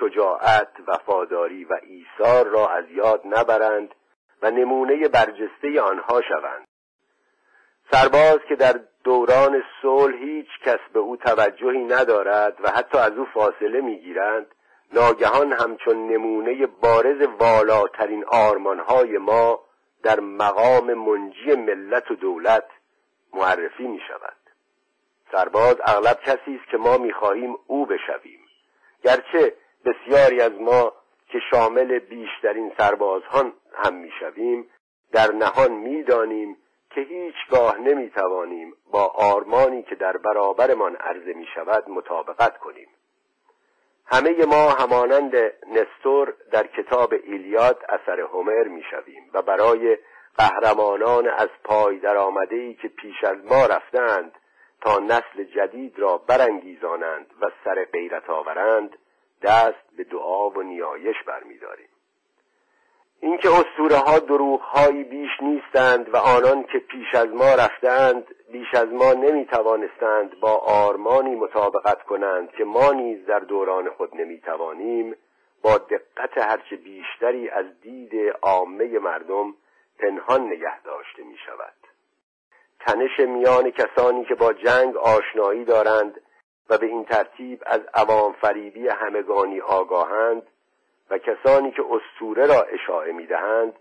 شجاعت 0.00 0.68
وفاداری 0.86 1.64
و 1.64 1.78
ایثار 1.82 2.46
را 2.46 2.68
از 2.68 2.84
یاد 2.90 3.22
نبرند 3.24 3.94
و 4.42 4.50
نمونه 4.50 5.08
برجسته 5.08 5.80
آنها 5.80 6.22
شوند. 6.22 6.66
سرباز 7.92 8.38
که 8.48 8.56
در 8.56 8.80
دوران 9.04 9.62
صلح 9.82 10.16
هیچ 10.16 10.48
کس 10.64 10.78
به 10.92 10.98
او 10.98 11.16
توجهی 11.16 11.84
ندارد 11.84 12.56
و 12.60 12.70
حتی 12.70 12.98
از 12.98 13.12
او 13.12 13.24
فاصله 13.24 13.80
می‌گیرند 13.80 14.46
ناگهان 14.92 15.52
همچون 15.52 16.12
نمونه 16.12 16.66
بارز 16.66 17.28
والاترین 17.40 18.24
آرمانهای 18.24 19.18
ما 19.18 19.60
در 20.02 20.20
مقام 20.20 20.94
منجی 20.94 21.54
ملت 21.54 22.10
و 22.10 22.14
دولت 22.14 22.64
معرفی 23.34 23.86
می 23.86 24.00
شود 24.08 24.36
سرباز 25.32 25.76
اغلب 25.84 26.20
کسی 26.20 26.60
است 26.60 26.70
که 26.70 26.76
ما 26.76 26.98
می 26.98 27.12
خواهیم 27.12 27.56
او 27.66 27.86
بشویم. 27.86 28.40
گرچه 29.02 29.54
بسیاری 29.84 30.40
از 30.40 30.52
ما 30.52 30.92
که 31.28 31.38
شامل 31.50 31.98
بیشترین 31.98 32.72
سربازان 32.78 33.52
هم 33.74 33.94
می 33.94 34.10
شویم 34.20 34.70
در 35.12 35.32
نهان 35.32 35.72
می 35.72 36.02
دانیم 36.02 36.56
که 36.90 37.00
هیچگاه 37.00 37.78
نمی 37.78 38.10
توانیم 38.10 38.74
با 38.92 39.04
آرمانی 39.04 39.82
که 39.82 39.94
در 39.94 40.16
برابرمان 40.16 40.96
عرضه 40.96 41.32
می 41.32 41.46
شود 41.54 41.90
مطابقت 41.90 42.58
کنیم. 42.58 42.88
همه 44.06 44.44
ما 44.44 44.70
همانند 44.70 45.34
نستور 45.72 46.34
در 46.52 46.66
کتاب 46.66 47.12
ایلیاد 47.12 47.84
اثر 47.88 48.20
هومر 48.20 48.68
می 48.68 48.82
شویم 48.90 49.30
و 49.34 49.42
برای 49.42 49.98
قهرمانان 50.38 51.28
از 51.28 51.48
پای 51.64 51.98
در 51.98 52.16
آمده 52.16 52.56
ای 52.56 52.74
که 52.74 52.88
پیش 52.88 53.24
از 53.24 53.36
ما 53.44 53.66
رفتند 53.66 54.32
تا 54.80 54.98
نسل 54.98 55.44
جدید 55.54 55.98
را 55.98 56.18
برانگیزانند 56.18 57.26
و 57.40 57.50
سر 57.64 57.84
غیرت 57.84 58.30
آورند 58.30 58.98
دست 59.42 59.96
به 59.96 60.04
دعا 60.04 60.50
و 60.50 60.62
نیایش 60.62 61.16
برمیداریم. 61.26 61.88
اینکه 63.20 63.48
اسطوره 63.48 63.96
ها 63.96 64.18
دروغ 64.18 64.60
هایی 64.60 65.04
بیش 65.04 65.30
نیستند 65.40 66.14
و 66.14 66.16
آنان 66.16 66.62
که 66.62 66.78
پیش 66.78 67.14
از 67.14 67.28
ما 67.28 67.54
رفتند 67.54 68.34
بیش 68.52 68.74
از 68.74 68.88
ما 68.92 69.12
نمی 69.12 69.46
توانستند 69.46 70.40
با 70.40 70.52
آرمانی 70.56 71.34
مطابقت 71.34 72.02
کنند 72.02 72.50
که 72.50 72.64
ما 72.64 72.92
نیز 72.92 73.26
در 73.26 73.40
دوران 73.40 73.90
خود 73.90 74.16
نمی 74.16 74.40
توانیم 74.40 75.16
با 75.62 75.78
دقت 75.78 76.38
هرچه 76.38 76.76
بیشتری 76.76 77.48
از 77.48 77.80
دید 77.82 78.12
عامه 78.42 78.98
مردم 78.98 79.54
پنهان 79.98 80.46
نگه 80.46 80.82
داشته 80.82 81.22
می 81.22 81.36
شود 81.46 81.74
تنش 82.80 83.20
میان 83.20 83.70
کسانی 83.70 84.24
که 84.24 84.34
با 84.34 84.52
جنگ 84.52 84.96
آشنایی 84.96 85.64
دارند 85.64 86.20
و 86.70 86.78
به 86.78 86.86
این 86.86 87.04
ترتیب 87.04 87.62
از 87.66 87.80
عوام 87.94 88.32
فریبی 88.32 88.88
همگانی 88.88 89.60
آگاهند 89.60 90.42
و 91.10 91.18
کسانی 91.18 91.70
که 91.70 91.82
استوره 91.90 92.46
را 92.46 92.62
اشاعه 92.62 93.12
می‌دهند 93.12 93.72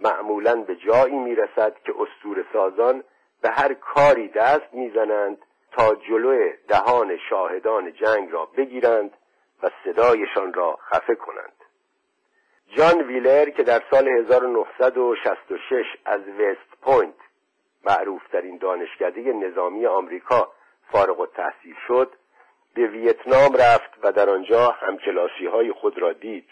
معمولا 0.00 0.56
به 0.56 0.76
جایی 0.76 1.16
می‌رسد 1.16 1.76
که 1.84 1.94
استور 1.98 2.44
سازان 2.52 3.04
به 3.42 3.50
هر 3.50 3.74
کاری 3.74 4.28
دست 4.28 4.74
می‌زنند 4.74 5.38
تا 5.72 5.94
جلو 5.94 6.50
دهان 6.68 7.18
شاهدان 7.30 7.92
جنگ 7.92 8.32
را 8.32 8.46
بگیرند 8.46 9.10
و 9.62 9.70
صدایشان 9.84 10.52
را 10.52 10.78
خفه 10.90 11.14
کنند. 11.14 11.52
جان 12.76 13.02
ویلر 13.02 13.50
که 13.50 13.62
در 13.62 13.82
سال 13.90 14.08
1966 14.08 15.84
از 16.04 16.20
وست 16.20 16.80
پوینت 16.82 17.14
معروفترین 17.84 18.56
دانشکده 18.58 19.32
نظامی 19.32 19.86
آمریکا 19.86 20.52
فارغ‌التحصیل 20.92 21.74
شد 21.86 22.12
به 22.74 22.86
ویتنام 22.86 23.56
رفت 23.56 23.90
و 24.02 24.12
در 24.12 24.30
آنجا 24.30 24.70
همکلاسی 24.70 25.46
های 25.46 25.72
خود 25.72 25.98
را 25.98 26.12
دید 26.12 26.48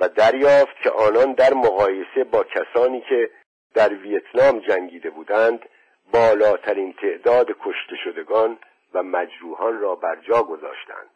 و 0.00 0.08
دریافت 0.08 0.76
که 0.82 0.90
آنان 0.90 1.32
در 1.32 1.54
مقایسه 1.54 2.24
با 2.24 2.44
کسانی 2.44 3.00
که 3.00 3.30
در 3.74 3.94
ویتنام 3.94 4.58
جنگیده 4.58 5.10
بودند 5.10 5.68
بالاترین 6.12 6.92
تعداد 6.92 7.46
کشته 7.46 7.96
شدگان 8.04 8.58
و 8.94 9.02
مجروحان 9.02 9.80
را 9.80 9.94
بر 9.94 10.16
جا 10.16 10.42
گذاشتند. 10.42 11.10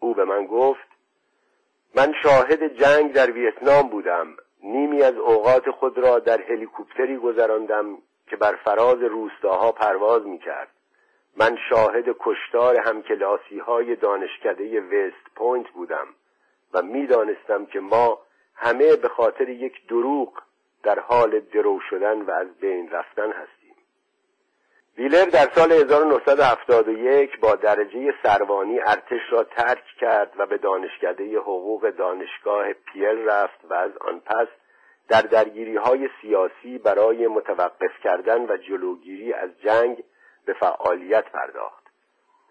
او 0.00 0.14
به 0.14 0.24
من 0.24 0.46
گفت 0.46 0.88
من 1.94 2.14
شاهد 2.22 2.76
جنگ 2.82 3.12
در 3.12 3.30
ویتنام 3.30 3.88
بودم. 3.88 4.36
نیمی 4.62 5.02
از 5.02 5.14
اوقات 5.14 5.70
خود 5.70 5.98
را 5.98 6.18
در 6.18 6.42
هلیکوپتری 6.42 7.16
گذراندم 7.16 7.98
که 8.26 8.36
بر 8.36 8.56
فراز 8.64 9.02
روستاها 9.02 9.72
پرواز 9.72 10.26
می 10.26 10.38
کرد 10.38 10.68
من 11.36 11.58
شاهد 11.70 12.04
کشتار 12.20 12.76
همکلاسی 12.80 13.58
های 13.58 13.96
دانشکده 13.96 14.80
وست 14.80 15.34
پوینت 15.36 15.70
بودم 15.70 16.06
و 16.74 16.82
می‌دانستم 16.82 17.66
که 17.66 17.80
ما 17.80 18.18
همه 18.54 18.96
به 18.96 19.08
خاطر 19.08 19.48
یک 19.48 19.86
دروغ 19.88 20.42
در 20.82 20.98
حال 20.98 21.40
درو 21.40 21.80
شدن 21.90 22.22
و 22.22 22.30
از 22.30 22.54
بین 22.60 22.90
رفتن 22.90 23.32
هستیم. 23.32 23.62
ویلر 24.98 25.24
در 25.24 25.48
سال 25.54 25.72
1971 25.72 27.40
با 27.40 27.54
درجه 27.54 28.14
سروانی 28.22 28.80
ارتش 28.80 29.20
را 29.30 29.44
ترک 29.44 29.84
کرد 30.00 30.32
و 30.38 30.46
به 30.46 30.58
دانشکده 30.58 31.38
حقوق 31.38 31.90
دانشگاه 31.90 32.72
پیل 32.72 33.28
رفت 33.28 33.64
و 33.70 33.74
از 33.74 33.90
آن 34.00 34.20
پس 34.20 34.48
در 35.08 35.22
درگیری 35.22 35.76
های 35.76 36.08
سیاسی 36.22 36.78
برای 36.78 37.26
متوقف 37.26 37.98
کردن 38.04 38.42
و 38.42 38.56
جلوگیری 38.56 39.32
از 39.32 39.50
جنگ 39.60 40.04
به 40.44 40.52
فعالیت 40.52 41.24
پرداخت. 41.24 41.82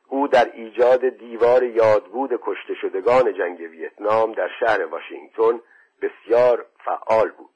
او 0.07 0.27
در 0.27 0.51
ایجاد 0.53 1.09
دیوار 1.09 1.63
یادبود 1.63 2.39
کشته 2.43 2.73
شدگان 2.81 3.33
جنگ 3.33 3.59
ویتنام 3.59 4.31
در 4.31 4.49
شهر 4.59 4.85
واشنگتن 4.85 5.61
بسیار 6.01 6.65
فعال 6.85 7.29
بود. 7.29 7.49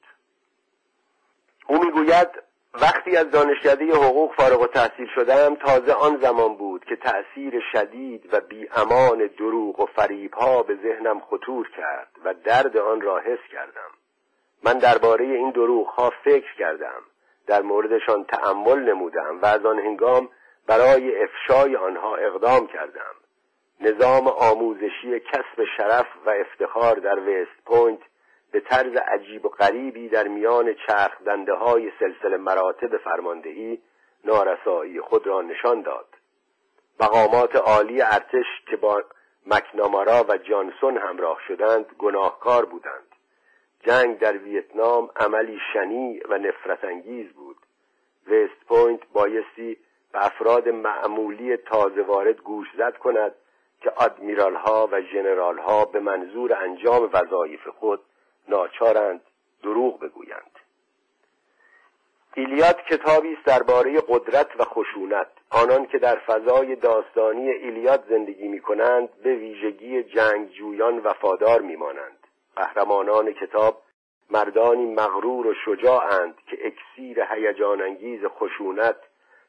او 1.66 1.84
می‌گوید 1.84 2.28
وقتی 2.82 3.16
از 3.16 3.30
دانشکده 3.30 3.84
حقوق 3.84 4.34
فارغ 4.34 4.62
و 4.62 4.66
تحصیل 4.66 5.08
شدم 5.14 5.54
تازه 5.54 5.92
آن 5.92 6.20
زمان 6.20 6.56
بود 6.56 6.84
که 6.84 6.96
تأثیر 6.96 7.62
شدید 7.72 8.34
و 8.34 8.40
امان 8.76 9.30
دروغ 9.38 9.80
و 9.80 9.86
فریبها 9.86 10.62
به 10.62 10.74
ذهنم 10.74 11.20
خطور 11.20 11.70
کرد 11.76 12.08
و 12.24 12.34
درد 12.34 12.76
آن 12.76 13.00
را 13.00 13.18
حس 13.18 13.50
کردم. 13.52 13.90
من 14.64 14.78
درباره 14.78 15.24
این 15.24 15.50
دروغ 15.50 15.86
ها 15.86 16.12
فکر 16.24 16.56
کردم. 16.58 17.02
در 17.46 17.62
موردشان 17.62 18.24
تأمل 18.24 18.78
نمودم 18.78 19.40
و 19.42 19.46
از 19.46 19.66
آن 19.66 19.78
هنگام 19.78 20.28
برای 20.66 21.22
افشای 21.22 21.76
آنها 21.76 22.16
اقدام 22.16 22.66
کردم. 22.66 23.14
نظام 23.80 24.28
آموزشی 24.28 25.20
کسب 25.20 25.64
شرف 25.76 26.06
و 26.26 26.30
افتخار 26.30 26.94
در 26.94 27.18
وست 27.18 27.64
پوینت 27.66 28.00
به 28.52 28.60
طرز 28.60 28.96
عجیب 28.96 29.46
و 29.46 29.48
غریبی 29.48 30.08
در 30.08 30.28
میان 30.28 30.74
چرخ 30.86 31.22
دنده 31.26 31.54
های 31.54 31.92
سلسله 31.98 32.36
مراتب 32.36 32.96
فرماندهی 32.96 33.82
نارسایی 34.24 35.00
خود 35.00 35.26
را 35.26 35.42
نشان 35.42 35.82
داد. 35.82 36.08
مقامات 37.00 37.56
عالی 37.56 38.02
ارتش 38.02 38.46
که 38.70 38.76
با 38.76 39.02
مکنامارا 39.46 40.24
و 40.28 40.36
جانسون 40.36 40.98
همراه 40.98 41.38
شدند 41.48 41.86
گناهکار 41.98 42.64
بودند. 42.64 43.15
جنگ 43.86 44.18
در 44.18 44.36
ویتنام 44.36 45.10
عملی 45.16 45.58
شنیع 45.72 46.20
و 46.28 46.38
نفرت 46.38 46.84
انگیز 46.84 47.32
بود. 47.32 47.56
وست 48.26 48.66
پوینت 48.68 49.00
بایستی 49.12 49.76
به 50.12 50.26
افراد 50.26 50.68
معمولی 50.68 51.56
تازه 51.56 52.02
وارد 52.02 52.36
گوش 52.36 52.66
زد 52.78 52.96
کند 52.96 53.34
که 53.80 53.90
آدمیرال 53.90 54.54
ها 54.54 54.88
و 54.92 55.00
ژنرال 55.00 55.58
ها 55.58 55.84
به 55.84 56.00
منظور 56.00 56.54
انجام 56.54 57.10
وظایف 57.12 57.68
خود 57.68 58.00
ناچارند 58.48 59.20
دروغ 59.62 60.00
بگویند. 60.00 60.50
ایلیاد 62.34 62.82
کتابی 62.82 63.32
است 63.32 63.44
درباره 63.44 64.00
قدرت 64.08 64.60
و 64.60 64.64
خشونت. 64.64 65.28
آنان 65.50 65.86
که 65.86 65.98
در 65.98 66.16
فضای 66.16 66.76
داستانی 66.76 67.50
ایلیاد 67.50 68.04
زندگی 68.08 68.48
می 68.48 68.60
کنند 68.60 69.08
به 69.22 69.34
ویژگی 69.34 70.02
جنگجویان 70.02 70.98
وفادار 70.98 71.60
می 71.60 71.76
مانند 71.76 72.15
قهرمانان 72.56 73.32
کتاب 73.32 73.82
مردانی 74.30 74.94
مغرور 74.94 75.46
و 75.46 75.54
شجاعند 75.64 76.34
که 76.50 76.66
اکسیر 76.66 77.22
هیجان 77.30 77.82
انگیز 77.82 78.20
خشونت 78.24 78.96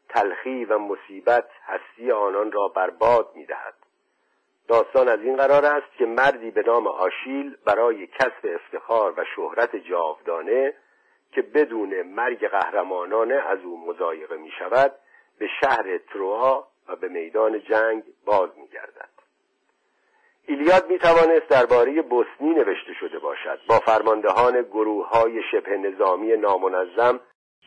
تلخی 0.10 0.66
و 0.66 0.78
مصیبت 0.78 1.50
هستی 1.66 2.12
آنان 2.12 2.52
را 2.52 2.68
برباد 2.68 3.32
می 3.36 3.46
دهد. 3.46 3.74
داستان 4.68 5.10
از 5.10 5.20
این 5.20 5.36
قرار 5.36 5.66
است 5.66 5.98
که 5.98 6.06
مردی 6.06 6.52
به 6.52 6.64
نام 6.68 6.88
آشیل 6.88 7.58
برای 7.66 8.08
کسب 8.08 8.46
افتخار 8.56 9.14
و 9.18 9.26
شهرت 9.36 9.76
جاودانه 9.76 10.74
که 11.32 11.42
بدون 11.42 12.02
مرگ 12.02 12.48
قهرمانانه 12.48 13.36
از 13.36 13.60
او 13.64 13.88
مزایقه 13.88 14.38
می 14.38 14.52
شود 14.60 14.96
به 15.40 15.48
شهر 15.62 15.98
تروا 15.98 16.68
و 16.88 16.96
به 16.96 17.08
میدان 17.08 17.60
جنگ 17.60 18.04
باز 18.26 18.50
می 18.58 18.68
گردد. 18.68 19.17
ایلیاد 20.50 20.90
می 20.90 21.00
توانست 21.00 21.48
درباره 21.50 22.02
بوسنی 22.02 22.50
نوشته 22.50 22.94
شده 23.00 23.20
باشد. 23.20 23.60
با 23.68 23.80
فرماندهان 23.80 24.62
گروه 24.62 25.10
های 25.10 25.42
شبه 25.52 25.78
نظامی 25.78 26.38
نامنظم 26.38 27.20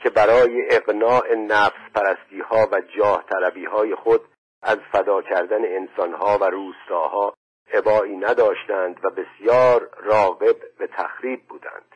که 0.03 0.11
برای 0.11 0.67
اقناع 0.71 1.35
نفس 1.35 1.81
پرستی 1.95 2.41
ها 2.41 2.69
و 2.73 2.81
جاه 2.97 3.25
طلبی 3.31 3.65
های 3.65 3.95
خود 3.95 4.21
از 4.63 4.79
فدا 4.93 5.23
کردن 5.23 5.65
انسانها 5.65 6.39
و 6.41 6.45
روستاها 6.45 7.35
عبایی 7.73 8.17
نداشتند 8.17 9.01
و 9.05 9.11
بسیار 9.11 9.91
راغب 10.03 10.57
به 10.79 10.87
تخریب 10.87 11.41
بودند. 11.49 11.95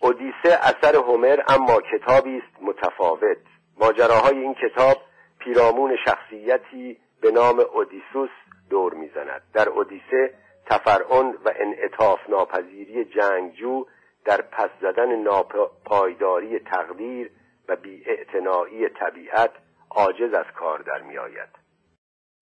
اودیسه 0.00 0.58
اثر 0.62 0.96
هومر 0.96 1.42
اما 1.48 1.80
کتابی 1.80 2.38
است 2.38 2.62
متفاوت. 2.62 3.38
ماجراهای 3.80 4.38
این 4.38 4.54
کتاب 4.54 4.96
پیرامون 5.38 5.96
شخصیتی 6.04 6.98
به 7.26 7.32
نام 7.32 7.60
اودیسوس 7.60 8.30
دور 8.70 8.94
می‌زند. 8.94 9.42
در 9.54 9.68
اودیسه 9.68 10.34
تفرعن 10.66 11.34
و 11.44 11.52
انعطاف 11.56 12.18
ناپذیری 12.28 13.04
جنگجو 13.04 13.84
در 14.24 14.42
پس 14.42 14.70
زدن 14.80 15.16
ناپایداری 15.16 16.58
تقدیر 16.58 17.30
و 17.68 17.76
بیاعتنایی 17.76 18.88
طبیعت 18.88 19.50
عاجز 19.90 20.34
از 20.34 20.44
کار 20.58 20.78
در 20.78 21.02
میآید. 21.02 21.48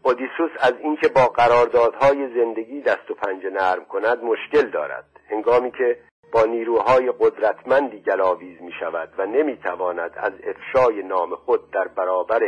اودیسوس 0.02 0.50
از 0.60 0.74
اینکه 0.80 1.08
با 1.08 1.26
قراردادهای 1.26 2.34
زندگی 2.34 2.80
دست 2.80 3.10
و 3.10 3.14
پنجه 3.14 3.50
نرم 3.50 3.84
کند 3.84 4.24
مشکل 4.24 4.70
دارد. 4.70 5.06
هنگامی 5.30 5.70
که 5.70 5.98
با 6.32 6.44
نیروهای 6.44 7.12
قدرتمندی 7.20 8.00
گلاویز 8.00 8.62
می 8.62 8.72
شود 8.80 9.12
و 9.18 9.26
نمی 9.26 9.56
تواند 9.56 10.12
از 10.16 10.32
افشای 10.44 11.02
نام 11.02 11.34
خود 11.36 11.70
در 11.70 11.88
برابر 11.88 12.40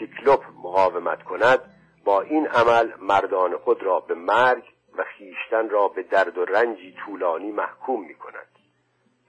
سیکلوپ 0.00 0.44
مقاومت 0.64 1.22
کند 1.22 1.60
با 2.04 2.20
این 2.20 2.46
عمل 2.46 2.92
مردان 3.00 3.56
خود 3.56 3.82
را 3.82 4.00
به 4.00 4.14
مرگ 4.14 4.64
و 4.98 5.04
خیشتن 5.04 5.68
را 5.68 5.88
به 5.88 6.02
درد 6.02 6.38
و 6.38 6.44
رنجی 6.44 6.94
طولانی 7.04 7.52
محکوم 7.52 8.06
می 8.06 8.14
کند 8.14 8.46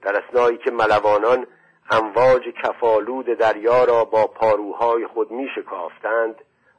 در 0.02 0.22
اسنایی 0.24 0.58
که 0.58 0.70
ملوانان 0.70 1.46
امواج 1.90 2.42
کفالود 2.64 3.26
دریا 3.26 3.84
را 3.84 4.04
با 4.04 4.26
پاروهای 4.26 5.06
خود 5.06 5.30
می 5.30 5.48
شکافتند 5.54 6.34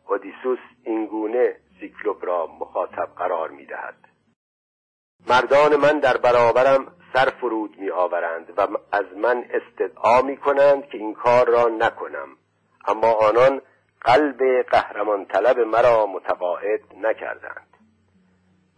اودیسوس 0.09 0.59
اینگونه 0.83 1.55
سیکلوپ 1.79 2.25
را 2.25 2.47
مخاطب 2.59 3.09
قرار 3.17 3.49
می 3.49 3.65
دهد 3.65 3.95
مردان 5.29 5.75
من 5.75 5.99
در 5.99 6.17
برابرم 6.17 6.95
سر 7.13 7.29
فرود 7.29 7.77
می 7.77 7.89
آورند 7.89 8.53
و 8.57 8.67
از 8.91 9.05
من 9.17 9.45
استدعا 9.49 10.21
می 10.21 10.37
کنند 10.37 10.85
که 10.85 10.97
این 10.97 11.13
کار 11.13 11.47
را 11.47 11.67
نکنم. 11.67 12.27
اما 12.87 13.11
آنان 13.11 13.61
قلب 14.03 14.61
قهرمان 14.61 15.25
طلب 15.25 15.59
مرا 15.59 16.05
متقاعد 16.05 16.81
نکردند. 17.01 17.67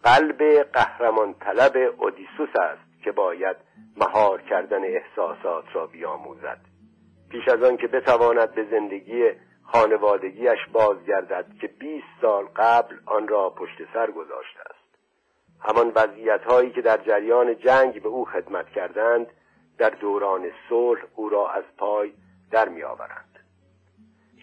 قلب 0.04 0.44
قهرمان 0.74 1.34
طلب 1.34 1.94
اودیسوس 1.98 2.56
است 2.56 3.04
که 3.04 3.12
باید 3.12 3.58
مهار 3.98 4.42
کردن 4.42 4.84
احساسات 4.84 5.66
را 5.74 5.88
بیاموزد. 5.88 6.60
پیش 7.30 7.48
از 7.48 7.64
آن 7.64 7.78
که 7.78 7.88
بتواند 7.88 8.56
به 8.56 8.64
زندگی 8.72 9.32
خانوادگیش 9.64 10.60
بازگردد 10.74 11.46
که 11.62 11.68
بیست 11.68 12.08
سال 12.22 12.46
قبل 12.56 12.96
آن 13.06 13.28
را 13.28 13.50
پشت 13.50 13.78
سر 13.94 14.12
گذاشته 14.12 14.60
است. 14.60 14.86
همان 15.62 15.92
وضعیت 15.96 16.44
هایی 16.44 16.72
که 16.72 16.82
در 16.82 16.98
جریان 16.98 17.58
جنگ 17.58 18.02
به 18.02 18.10
او 18.10 18.26
خدمت 18.26 18.70
کردند 18.70 19.28
در 19.78 19.90
دوران 19.90 20.52
صلح 20.70 21.02
او 21.16 21.30
را 21.30 21.50
از 21.50 21.64
پای 21.78 22.14
در 22.52 22.70
می 22.70 22.84
آورند 22.84 23.35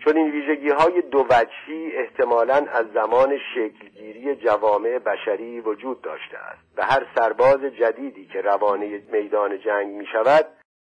چون 0.05 0.17
این 0.17 0.31
ویژگی 0.31 0.69
های 0.69 1.03
دو 1.03 1.27
وجهی 1.31 1.97
احتمالا 1.97 2.55
از 2.55 2.87
زمان 2.95 3.39
شکلگیری 3.55 4.37
جوامع 4.37 4.99
بشری 4.99 5.61
وجود 5.61 6.01
داشته 6.01 6.39
است 6.39 6.63
و 6.77 6.85
هر 6.85 7.07
سرباز 7.15 7.61
جدیدی 7.61 8.27
که 8.27 8.41
روانه 8.41 9.03
میدان 9.13 9.61
جنگ 9.61 9.95
می 9.95 10.07
شود 10.07 10.47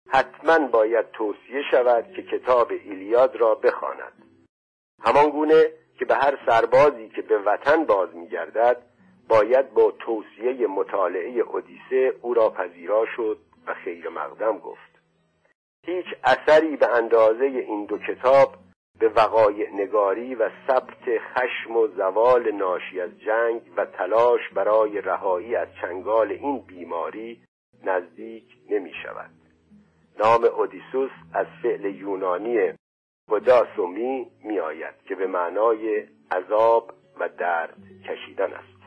حتما 0.08 0.66
باید 0.66 1.10
توصیه 1.10 1.62
شود 1.70 2.12
که 2.16 2.22
کتاب 2.22 2.70
ایلیاد 2.70 3.36
را 3.36 3.54
بخواند. 3.54 4.12
همان 5.04 5.30
گونه 5.30 5.70
که 5.98 6.04
به 6.04 6.14
هر 6.14 6.38
سربازی 6.46 7.08
که 7.08 7.22
به 7.22 7.38
وطن 7.38 7.84
باز 7.84 8.14
می 8.14 8.28
گردد 8.28 8.82
باید 9.28 9.74
با 9.74 9.90
توصیه 9.90 10.66
مطالعه 10.66 11.40
اودیسه 11.40 12.14
او 12.22 12.34
را 12.34 12.50
پذیرا 12.50 13.06
شد 13.16 13.38
و 13.66 13.74
خیر 13.74 14.08
مقدم 14.08 14.58
گفت. 14.58 14.92
هیچ 15.86 16.06
اثری 16.24 16.76
به 16.76 16.96
اندازه 16.96 17.44
این 17.44 17.84
دو 17.84 17.98
کتاب 17.98 18.54
به 19.02 19.08
وقایع 19.08 19.68
نگاری 19.74 20.34
و 20.34 20.50
ثبت 20.66 21.18
خشم 21.18 21.76
و 21.76 21.86
زوال 21.86 22.50
ناشی 22.50 23.00
از 23.00 23.20
جنگ 23.20 23.62
و 23.76 23.86
تلاش 23.86 24.40
برای 24.54 25.00
رهایی 25.00 25.56
از 25.56 25.68
چنگال 25.80 26.32
این 26.32 26.58
بیماری 26.58 27.42
نزدیک 27.84 28.44
نمی 28.70 28.92
شود. 29.02 29.30
نام 30.18 30.44
اودیسوس 30.44 31.10
از 31.34 31.46
فعل 31.62 31.84
یونانی 31.84 32.72
قداسومی 33.30 34.30
می 34.44 34.60
آید 34.60 34.94
که 35.08 35.14
به 35.14 35.26
معنای 35.26 36.06
عذاب 36.32 36.92
و 37.20 37.28
درد 37.28 37.76
کشیدن 38.08 38.52
است. 38.52 38.82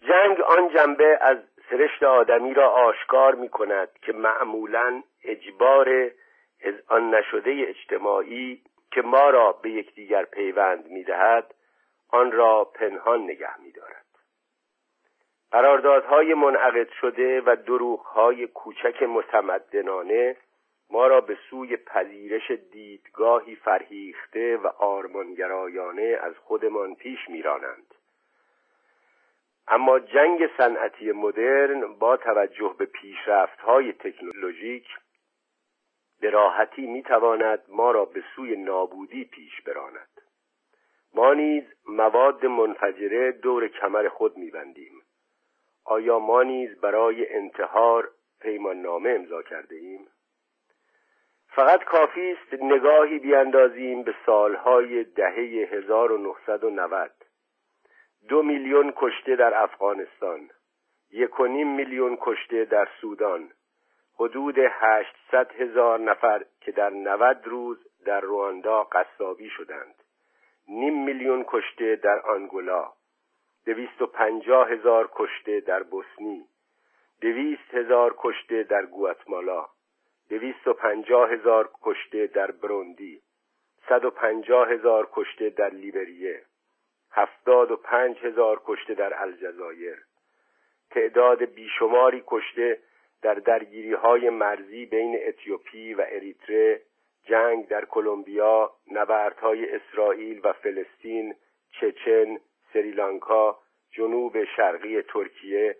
جنگ 0.00 0.40
آن 0.40 0.68
جنبه 0.68 1.18
از 1.20 1.38
سرشت 1.70 2.02
آدمی 2.02 2.54
را 2.54 2.70
آشکار 2.70 3.34
می 3.34 3.48
کند 3.48 3.88
که 4.02 4.12
معمولا 4.12 5.02
اجبار 5.24 6.10
از 6.64 6.74
آن 6.88 7.14
نشده 7.14 7.50
اجتماعی 7.68 8.62
که 8.90 9.02
ما 9.02 9.30
را 9.30 9.52
به 9.52 9.70
یکدیگر 9.70 10.24
پیوند 10.24 10.86
می 10.86 11.04
دهد 11.04 11.54
آن 12.08 12.32
را 12.32 12.64
پنهان 12.64 13.22
نگه 13.22 13.60
می 13.60 13.72
دارد 13.72 14.04
قراردادهای 15.50 16.34
منعقد 16.34 16.88
شده 17.00 17.40
و 17.40 17.56
دروغهای 17.66 18.46
کوچک 18.46 19.02
متمدنانه 19.02 20.36
ما 20.90 21.06
را 21.06 21.20
به 21.20 21.38
سوی 21.50 21.76
پذیرش 21.76 22.50
دیدگاهی 22.50 23.56
فرهیخته 23.56 24.56
و 24.56 24.66
آرمانگرایانه 24.66 26.18
از 26.22 26.34
خودمان 26.38 26.94
پیش 26.94 27.18
میرانند. 27.28 27.94
اما 29.68 29.98
جنگ 29.98 30.50
صنعتی 30.56 31.12
مدرن 31.12 31.94
با 31.94 32.16
توجه 32.16 32.74
به 32.78 32.88
های 33.58 33.92
تکنولوژیک 33.92 34.86
به 36.24 36.30
راحتی 36.30 36.86
می‌تواند 36.86 37.62
ما 37.68 37.90
را 37.90 38.04
به 38.04 38.24
سوی 38.36 38.56
نابودی 38.56 39.24
پیش 39.24 39.60
براند. 39.60 40.20
ما 41.14 41.34
نیز 41.34 41.64
مواد 41.88 42.46
منفجره 42.46 43.32
دور 43.32 43.68
کمر 43.68 44.08
خود 44.08 44.36
میبندیم. 44.36 45.02
آیا 45.84 46.18
ما 46.18 46.42
نیز 46.42 46.80
برای 46.80 47.34
انتحار 47.34 48.10
پیمان 48.40 48.82
نامه 48.82 49.10
امضا 49.10 49.42
کرده 49.42 49.76
ایم؟ 49.76 50.08
فقط 51.48 51.84
کافی 51.84 52.32
است 52.32 52.62
نگاهی 52.62 53.18
بیاندازیم 53.18 54.02
به 54.02 54.14
سالهای 54.26 55.04
دهه 55.04 55.68
1990 55.72 57.10
دو 58.28 58.42
میلیون 58.42 58.92
کشته 58.96 59.36
در 59.36 59.62
افغانستان 59.62 60.50
یک 61.10 61.40
و 61.40 61.46
نیم 61.46 61.76
میلیون 61.76 62.18
کشته 62.20 62.64
در 62.64 62.88
سودان. 63.00 63.50
حدود 64.16 64.58
هشتصد 64.58 65.52
هزار 65.52 66.00
نفر 66.00 66.44
که 66.60 66.72
در 66.72 66.90
نود 66.90 67.40
روز 67.44 67.86
در 68.04 68.20
رواندا 68.20 68.84
قصابی 68.84 69.50
شدند. 69.50 69.94
نیم 70.68 71.04
میلیون 71.04 71.44
کشته 71.48 71.96
در 71.96 72.20
آنگولا. 72.20 72.92
دویست 73.66 74.02
و 74.02 74.06
پنجاه 74.06 74.70
هزار 74.70 75.10
کشته 75.14 75.60
در 75.60 75.82
بوسنی. 75.82 76.44
دویست 77.20 77.74
هزار 77.74 78.14
کشته 78.18 78.62
در 78.62 78.86
گواتمالا. 78.86 79.66
دویست 80.30 80.66
و 80.66 80.72
پنجاه 80.72 81.30
هزار 81.30 81.70
کشته 81.82 82.26
در 82.26 82.50
بروندی. 82.50 83.20
صد 83.88 84.04
و 84.04 84.10
پنجاه 84.10 84.68
هزار 84.68 85.08
کشته 85.12 85.50
در 85.50 85.70
لیبریه. 85.70 86.42
هفتاد 87.12 87.70
و 87.70 87.76
پنج 87.76 88.18
هزار 88.18 88.62
کشته 88.64 88.94
در 88.94 89.22
الجزایر. 89.22 89.98
تعداد 90.90 91.44
بیشماری 91.44 92.22
کشته 92.26 92.78
در 93.24 93.34
درگیری 93.34 93.92
های 93.92 94.30
مرزی 94.30 94.86
بین 94.86 95.18
اتیوپی 95.26 95.94
و 95.94 96.04
اریتره 96.08 96.80
جنگ 97.22 97.68
در 97.68 97.84
کلمبیا 97.84 98.72
نبردهای 98.92 99.74
اسرائیل 99.74 100.40
و 100.44 100.52
فلسطین 100.52 101.34
چچن 101.70 102.38
سریلانکا 102.72 103.58
جنوب 103.90 104.44
شرقی 104.44 105.02
ترکیه 105.02 105.76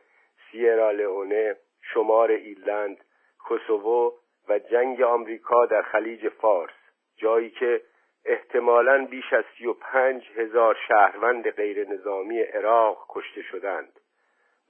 سیرالئونه 0.50 1.56
شمار 1.80 2.30
ایرلند 2.30 3.04
کوسوو 3.38 4.12
و 4.48 4.58
جنگ 4.58 5.02
آمریکا 5.02 5.66
در 5.66 5.82
خلیج 5.82 6.28
فارس 6.28 6.74
جایی 7.16 7.50
که 7.50 7.82
احتمالا 8.24 9.06
بیش 9.10 9.32
از 9.32 9.44
سی 9.58 9.66
و 9.66 9.72
پنج 9.72 10.30
هزار 10.36 10.76
شهروند 10.88 11.50
غیر 11.50 11.88
نظامی 11.88 12.40
عراق 12.40 13.06
کشته 13.08 13.42
شدند 13.42 14.00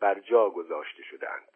بر 0.01 0.19
جا 0.19 0.51
گذاشته 0.51 1.03
شدند. 1.03 1.54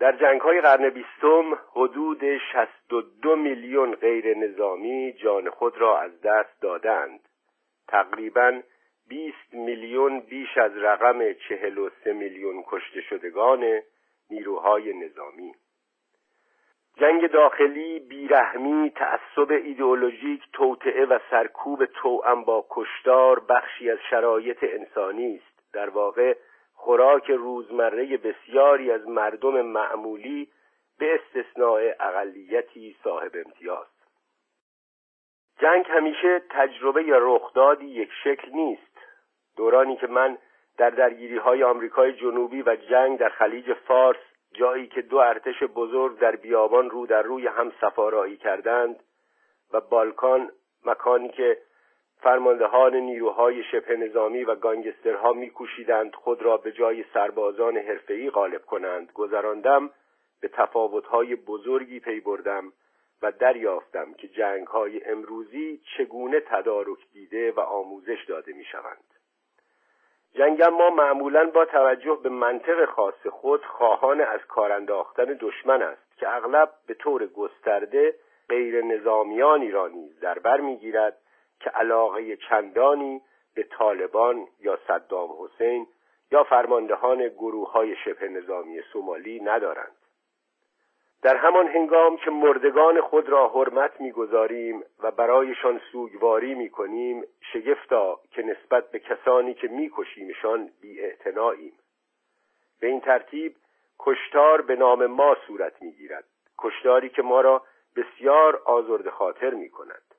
در 0.00 0.12
جنگ 0.12 0.40
های 0.40 0.60
قرن 0.60 0.90
بیستم 0.90 1.58
حدود 1.72 2.38
62 2.52 3.36
میلیون 3.36 3.94
غیر 3.94 4.36
نظامی 4.36 5.12
جان 5.12 5.50
خود 5.50 5.78
را 5.78 6.00
از 6.00 6.20
دست 6.20 6.60
دادند. 6.60 7.20
تقریبا 7.88 8.60
20 9.08 9.36
میلیون 9.52 10.20
بیش 10.20 10.58
از 10.58 10.76
رقم 10.76 11.32
43 11.32 12.12
میلیون 12.12 12.64
کشته 12.66 13.00
شدگان 13.00 13.80
نیروهای 14.30 14.92
نظامی. 14.92 15.54
جنگ 16.96 17.30
داخلی 17.30 17.98
بیرحمی 17.98 18.90
تعصب 18.90 19.50
ایدئولوژیک 19.50 20.42
توطعه 20.52 21.04
و 21.04 21.18
سرکوب 21.30 21.84
توأم 21.84 22.44
با 22.44 22.66
کشتار 22.70 23.40
بخشی 23.40 23.90
از 23.90 23.98
شرایط 24.10 24.58
انسانی 24.62 25.36
است. 25.36 25.72
در 25.72 25.90
واقع 25.90 26.34
خوراک 26.82 27.30
روزمره 27.30 28.16
بسیاری 28.16 28.90
از 28.90 29.08
مردم 29.08 29.62
معمولی 29.62 30.48
به 30.98 31.14
استثناء 31.14 31.92
اقلیتی 32.00 32.96
صاحب 33.04 33.32
امتیاز. 33.46 33.86
جنگ 35.58 35.84
همیشه 35.88 36.42
تجربه 36.50 37.04
یا 37.04 37.18
رخدادی 37.20 37.86
یک 37.86 38.10
شکل 38.24 38.50
نیست. 38.52 38.98
دورانی 39.56 39.96
که 39.96 40.06
من 40.06 40.38
در 40.78 40.90
درگیری 40.90 41.36
های 41.36 41.62
آمریکای 41.62 42.12
جنوبی 42.12 42.62
و 42.62 42.76
جنگ 42.90 43.18
در 43.18 43.28
خلیج 43.28 43.72
فارس 43.72 44.20
جایی 44.54 44.86
که 44.86 45.02
دو 45.02 45.16
ارتش 45.16 45.62
بزرگ 45.62 46.18
در 46.18 46.36
بیابان 46.36 46.90
رو 46.90 47.06
در 47.06 47.22
روی 47.22 47.46
هم 47.46 47.72
سفارایی 47.80 48.36
کردند 48.36 49.02
و 49.72 49.80
بالکان 49.80 50.52
مکانی 50.84 51.28
که 51.28 51.58
فرماندهان 52.22 52.96
نیروهای 52.96 53.62
شبه 53.62 53.96
نظامی 53.96 54.44
و 54.44 54.54
گانگسترها 54.54 55.32
میکوشیدند 55.32 56.14
خود 56.14 56.42
را 56.42 56.56
به 56.56 56.72
جای 56.72 57.04
سربازان 57.14 57.76
حرفه‌ای 57.76 58.30
غالب 58.30 58.66
کنند. 58.66 59.12
گذراندم 59.12 59.90
به 60.40 60.48
تفاوتهای 60.48 61.36
بزرگی 61.36 62.00
پی 62.00 62.20
بردم 62.20 62.72
و 63.22 63.32
دریافتم 63.32 64.14
که 64.14 64.28
جنگهای 64.28 65.04
امروزی 65.04 65.80
چگونه 65.96 66.40
تدارک 66.40 66.98
دیده 67.12 67.52
و 67.52 67.60
آموزش 67.60 68.24
داده 68.28 68.52
می‌شوند. 68.52 69.04
جنگ 70.34 70.62
ما 70.62 70.90
معمولا 70.90 71.50
با 71.50 71.64
توجه 71.64 72.18
به 72.22 72.28
منطق 72.28 72.84
خاص 72.84 73.26
خود 73.30 73.64
خواهان 73.64 74.20
از 74.20 74.40
کار 74.48 74.72
انداختن 74.72 75.36
دشمن 75.40 75.82
است 75.82 76.16
که 76.16 76.36
اغلب 76.36 76.70
به 76.86 76.94
طور 76.94 77.26
گسترده 77.26 78.14
غیر 78.48 78.84
نظامیانی 78.84 79.70
را 79.70 79.88
نیز 79.88 80.20
در 80.20 80.38
بر 80.38 80.60
می‌گیرد 80.60 81.16
که 81.60 81.70
علاقه 81.70 82.36
چندانی 82.36 83.22
به 83.54 83.62
طالبان 83.62 84.46
یا 84.60 84.78
صدام 84.88 85.30
حسین 85.42 85.86
یا 86.32 86.44
فرماندهان 86.44 87.28
گروه 87.28 87.72
های 87.72 87.96
شبه 87.96 88.28
نظامی 88.28 88.80
سومالی 88.92 89.40
ندارند. 89.40 89.96
در 91.22 91.36
همان 91.36 91.68
هنگام 91.68 92.16
که 92.16 92.30
مردگان 92.30 93.00
خود 93.00 93.28
را 93.28 93.48
حرمت 93.48 94.00
می‌گذاریم 94.00 94.84
و 95.02 95.10
برایشان 95.10 95.80
سوگواری 95.92 96.54
می‌کنیم 96.54 97.24
شگفتا 97.52 98.20
که 98.30 98.42
نسبت 98.42 98.90
به 98.90 98.98
کسانی 98.98 99.54
که 99.54 99.68
میکشیمشان 99.68 100.70
بیاعتناییم. 100.80 101.72
به 102.80 102.86
این 102.86 103.00
ترتیب 103.00 103.56
کشتار 103.98 104.62
به 104.62 104.76
نام 104.76 105.06
ما 105.06 105.36
صورت 105.46 105.82
می‌گیرد. 105.82 106.24
کشتاری 106.58 107.08
که 107.08 107.22
ما 107.22 107.40
را 107.40 107.62
بسیار 107.96 108.62
آزرد 108.64 109.08
خاطر 109.08 109.50
می 109.50 109.70
کند 109.70 110.09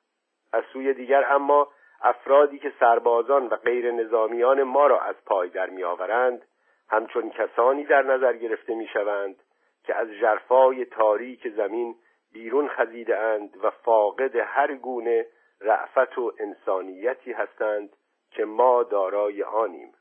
از 0.54 0.64
سوی 0.74 0.93
دیگر 0.93 1.34
اما 1.34 1.68
افرادی 2.02 2.60
که 2.60 2.74
سربازان 2.80 3.47
و 3.47 3.56
غیر 3.56 3.91
نظامیان 3.91 4.64
ما 4.64 4.88
را 4.88 4.99
از 4.99 5.16
پای 5.26 5.49
در 5.49 5.70
می 5.70 5.84
آورند 5.84 6.45
همچون 6.89 7.30
کسانی 7.30 7.84
در 7.84 8.02
نظر 8.02 8.34
گرفته 8.34 8.76
می 8.76 8.88
شوند 8.88 9.36
که 9.84 9.95
از 9.95 10.08
جرفای 10.22 10.86
تاریک 10.86 11.49
زمین 11.49 11.95
بیرون 12.34 12.68
خزیده 12.68 13.18
اند 13.18 13.58
و 13.64 13.70
فاقد 13.70 14.36
هر 14.36 14.76
گونه 14.76 15.26
رعفت 15.62 16.18
و 16.18 16.34
انسانیتی 16.39 17.32
هستند 17.32 17.89
که 18.32 18.45
ما 18.45 18.84
دارای 18.84 19.43
آنیم. 19.43 19.93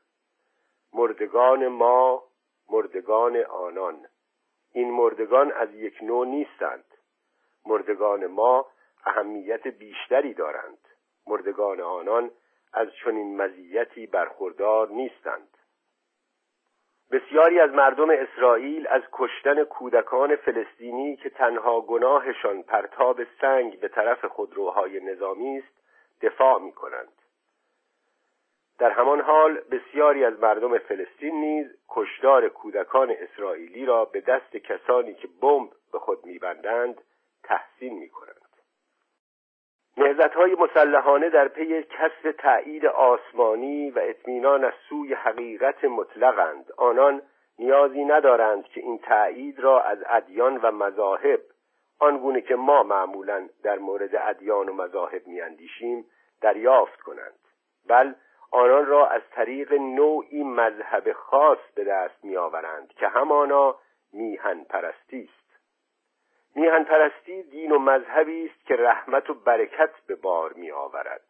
مردگان 0.93 1.67
ما 1.67 2.23
مردگان 2.69 3.37
آنان. 3.37 4.05
این 4.73 4.91
مردگان 4.91 5.51
از 5.51 5.73
یک 5.73 6.03
نوع 6.03 6.27
نیستند. 6.27 6.85
مردگان 7.65 8.27
ما 8.27 8.67
اهمیت 9.05 9.67
بیشتری 9.67 10.33
دارند 10.33 10.77
مردگان 11.27 11.81
آنان 11.81 12.31
از 12.73 12.87
چنین 13.03 13.41
مزیتی 13.41 14.07
برخوردار 14.07 14.89
نیستند 14.89 15.57
بسیاری 17.11 17.59
از 17.59 17.71
مردم 17.71 18.09
اسرائیل 18.09 18.87
از 18.87 19.01
کشتن 19.11 19.63
کودکان 19.63 20.35
فلسطینی 20.35 21.15
که 21.15 21.29
تنها 21.29 21.81
گناهشان 21.81 22.63
پرتاب 22.63 23.21
سنگ 23.41 23.79
به 23.79 23.87
طرف 23.87 24.25
خودروهای 24.25 24.99
نظامی 24.99 25.57
است 25.57 25.81
دفاع 26.21 26.61
می 26.61 26.71
کنند. 26.71 27.21
در 28.79 28.91
همان 28.91 29.21
حال 29.21 29.59
بسیاری 29.71 30.25
از 30.25 30.39
مردم 30.39 30.77
فلسطین 30.77 31.35
نیز 31.35 31.67
کشدار 31.89 32.49
کودکان 32.49 33.11
اسرائیلی 33.11 33.85
را 33.85 34.05
به 34.05 34.21
دست 34.21 34.57
کسانی 34.57 35.13
که 35.13 35.27
بمب 35.41 35.69
به 35.91 35.99
خود 35.99 36.25
میبندند 36.25 37.01
تحسین 37.43 37.93
می 37.93 38.09
کنند. 38.09 38.40
نهزت 39.97 40.33
های 40.33 40.55
مسلحانه 40.55 41.29
در 41.29 41.47
پی 41.47 41.83
کسب 41.83 42.31
تایید 42.31 42.85
آسمانی 42.85 43.91
و 43.91 43.99
اطمینان 43.99 44.63
از 44.63 44.73
سوی 44.89 45.13
حقیقت 45.13 45.83
مطلقند. 45.83 46.71
آنان 46.77 47.21
نیازی 47.59 48.05
ندارند 48.05 48.63
که 48.63 48.81
این 48.81 48.97
تایید 48.97 49.59
را 49.59 49.81
از 49.81 49.97
ادیان 50.09 50.57
و 50.57 50.71
مذاهب 50.71 51.41
آنگونه 51.99 52.41
که 52.41 52.55
ما 52.55 52.83
معمولا 52.83 53.49
در 53.63 53.79
مورد 53.79 54.15
ادیان 54.15 54.69
و 54.69 54.73
مذاهب 54.73 55.27
میاندیشیم 55.27 56.05
دریافت 56.41 57.01
کنند. 57.01 57.39
بل 57.87 58.13
آنان 58.51 58.85
را 58.85 59.07
از 59.07 59.21
طریق 59.31 59.73
نوعی 59.73 60.43
مذهب 60.43 61.13
خاص 61.13 61.59
به 61.75 61.83
دست 61.83 62.25
میآورند 62.25 62.93
که 62.93 63.07
همانا 63.07 63.75
میهن 64.13 64.63
پرستی 64.63 65.29
است. 65.33 65.40
میهن 66.55 66.83
پرستی 66.83 67.43
دین 67.43 67.71
و 67.71 67.79
مذهبی 67.79 68.45
است 68.45 68.65
که 68.65 68.75
رحمت 68.75 69.29
و 69.29 69.33
برکت 69.33 69.91
به 70.07 70.15
بار 70.15 70.53
می 70.53 70.71
آورد 70.71 71.21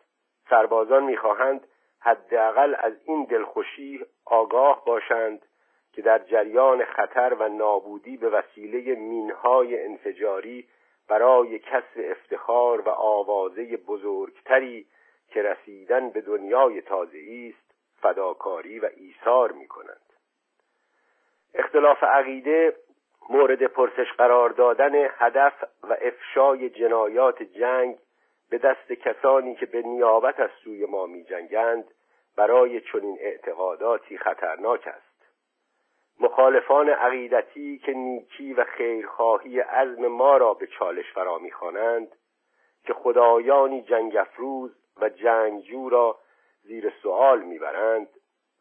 سربازان 0.50 1.04
می‌خواهند 1.04 1.68
حداقل 2.00 2.76
از 2.80 2.94
این 3.06 3.24
دلخوشی 3.24 4.06
آگاه 4.26 4.86
باشند 4.86 5.46
که 5.94 6.02
در 6.02 6.20
جریان 6.20 6.86
خطر 6.86 7.36
و 7.40 7.50
نابودی 7.50 8.18
به 8.18 8.30
وسیله 8.30 8.96
مینهای 8.96 9.86
انفجاری 9.86 10.68
برای 11.10 11.60
کسب 11.60 11.98
افتخار 11.98 12.82
و 12.82 12.90
آوازه 12.90 13.78
بزرگتری 13.78 14.88
که 15.28 15.42
رسیدن 15.42 16.10
به 16.10 16.22
دنیای 16.22 16.82
تازه 16.82 17.20
است 17.50 17.76
فداکاری 18.02 18.80
و 18.80 18.90
ایثار 18.98 19.52
می 19.52 19.68
کنند 19.68 20.14
اختلاف 21.54 22.04
عقیده 22.04 22.76
مورد 23.32 23.64
پرسش 23.64 24.12
قرار 24.18 24.50
دادن 24.50 24.92
هدف 24.96 25.54
و 25.84 25.98
افشای 26.02 26.70
جنایات 26.70 27.44
جنگ 27.44 27.98
به 28.50 28.58
دست 28.58 28.92
کسانی 28.92 29.56
که 29.56 29.66
به 29.66 29.82
نیابت 29.82 30.40
از 30.40 30.50
سوی 30.64 30.86
ما 30.86 31.06
می 31.06 31.24
جنگند 31.24 31.86
برای 32.36 32.82
چنین 32.82 33.18
اعتقاداتی 33.22 34.18
خطرناک 34.18 34.88
است. 34.88 35.32
مخالفان 36.20 36.90
عقیدتی 36.90 37.78
که 37.78 37.94
نیکی 37.94 38.54
و 38.54 38.64
خیرخواهی 38.64 39.60
عزم 39.60 40.08
ما 40.08 40.38
را 40.38 40.54
به 40.54 40.68
چالش 40.68 41.14
فرا 41.14 41.38
می‌خوانند 41.38 42.16
که 42.84 42.94
خدایانی 42.94 43.82
جنگ 43.82 44.18
افروز 44.18 44.72
و 45.02 45.10
جنگجو 45.10 45.90
را 45.90 46.18
زیر 46.64 46.94
سوال 47.04 47.42
می‌برند 47.42 48.08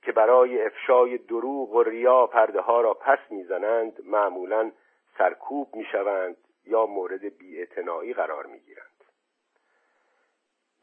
که 0.03 0.12
برای 0.12 0.62
افشای 0.62 1.18
دروغ 1.18 1.72
و 1.72 1.82
ریا 1.82 2.26
پرده 2.26 2.61
ها 2.61 2.80
را 2.80 2.94
پس 2.94 3.18
می‌زنند 3.30 4.01
معمولا 4.05 4.70
سرکوب 5.18 5.68
می‌شوند 5.74 6.36
یا 6.66 6.86
مورد 6.86 7.38
بیاعتنایی 7.38 8.12
قرار 8.12 8.46
می‌گیرند. 8.46 8.90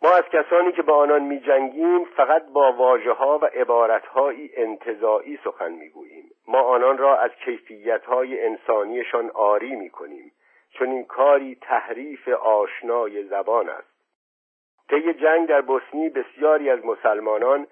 ما 0.01 0.11
از 0.11 0.23
کسانی 0.23 0.71
که 0.71 0.81
با 0.81 0.97
آنان 0.97 1.21
می 1.21 1.39
جنگیم 1.39 2.05
فقط 2.05 2.45
با 2.53 2.71
واجه 2.71 3.11
ها 3.11 3.37
و 3.37 3.45
عبارتهایی 3.45 4.51
انتظاعی 4.55 5.39
سخن 5.43 5.71
می 5.71 5.89
گوییم 5.89 6.31
ما 6.47 6.61
آنان 6.61 6.97
را 6.97 7.17
از 7.17 7.31
کیفیت 7.45 8.05
های 8.05 8.45
انسانیشان 8.45 9.29
آری 9.33 9.75
می 9.75 9.89
کنیم 9.89 10.31
چون 10.69 10.91
این 10.91 11.05
کاری 11.05 11.57
تحریف 11.61 12.27
آشنای 12.27 13.23
زبان 13.23 13.69
است. 13.69 13.97
طی 14.89 15.13
جنگ 15.13 15.47
در 15.47 15.61
بوسنی 15.61 16.09
بسیاری 16.09 16.69
از 16.69 16.85
مسلمانان 16.85 17.67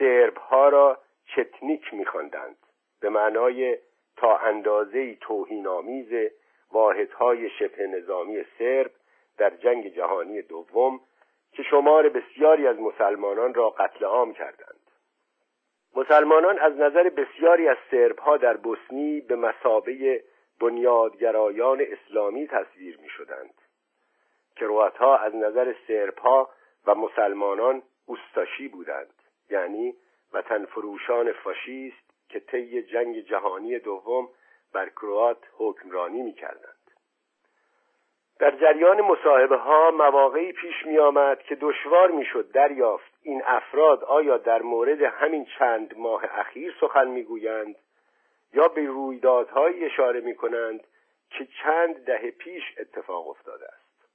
سرب 0.00 0.36
ها 0.36 0.68
را 0.68 0.98
چتنیک 1.36 1.94
میخواندند. 1.94 2.56
به 3.00 3.08
معنای 3.08 3.78
تا 4.16 4.36
اندازه 4.36 5.14
توهین 5.14 5.66
آمیز 5.66 6.30
واحدهای 6.72 7.50
شبه 7.50 7.86
نظامی 7.86 8.44
سرب 8.58 8.90
در 9.38 9.50
جنگ 9.50 9.94
جهانی 9.94 10.42
دوم 10.42 11.00
که 11.52 11.62
شمار 11.62 12.08
بسیاری 12.08 12.66
از 12.66 12.78
مسلمانان 12.78 13.54
را 13.54 13.70
قتل 13.70 14.04
عام 14.04 14.32
کردند. 14.32 14.80
مسلمانان 15.96 16.58
از 16.58 16.76
نظر 16.76 17.08
بسیاری 17.08 17.68
از 17.68 17.76
سربها 17.90 18.36
در 18.36 18.56
بوسنی 18.56 19.20
به 19.20 19.36
مسابه 19.36 20.24
بنیادگرایان 20.60 21.80
اسلامی 21.80 22.46
تصویر 22.46 22.98
می 23.02 23.08
شدند 23.08 23.54
کرواتها 24.56 25.16
از 25.16 25.34
نظر 25.34 25.74
سربها 25.88 26.50
و 26.86 26.94
مسلمانان 26.94 27.82
اوستاشی 28.06 28.68
بودند. 28.68 29.19
یعنی 29.50 29.94
وطن 30.32 30.64
فروشان 30.64 31.32
فاشیست 31.32 32.10
که 32.28 32.40
طی 32.40 32.82
جنگ 32.82 33.20
جهانی 33.20 33.78
دوم 33.78 34.28
بر 34.72 34.88
کروات 34.88 35.38
حکمرانی 35.56 36.22
می 36.22 36.32
کردند. 36.32 36.76
در 38.38 38.50
جریان 38.50 39.00
مصاحبه 39.00 39.56
ها 39.56 39.90
مواقعی 39.90 40.52
پیش 40.52 40.86
می 40.86 40.98
آمد 40.98 41.42
که 41.42 41.54
دشوار 41.54 42.10
می 42.10 42.24
شد 42.24 42.50
دریافت 42.50 43.12
این 43.22 43.42
افراد 43.44 44.04
آیا 44.04 44.36
در 44.36 44.62
مورد 44.62 45.02
همین 45.02 45.46
چند 45.58 45.98
ماه 45.98 46.24
اخیر 46.24 46.74
سخن 46.80 47.08
می 47.08 47.22
گویند 47.22 47.76
یا 48.54 48.68
به 48.68 48.86
رویدادهایی 48.86 49.84
اشاره 49.84 50.20
می 50.20 50.34
کنند 50.34 50.86
که 51.30 51.48
چند 51.62 52.04
دهه 52.04 52.30
پیش 52.30 52.62
اتفاق 52.78 53.28
افتاده 53.28 53.66
است 53.66 54.08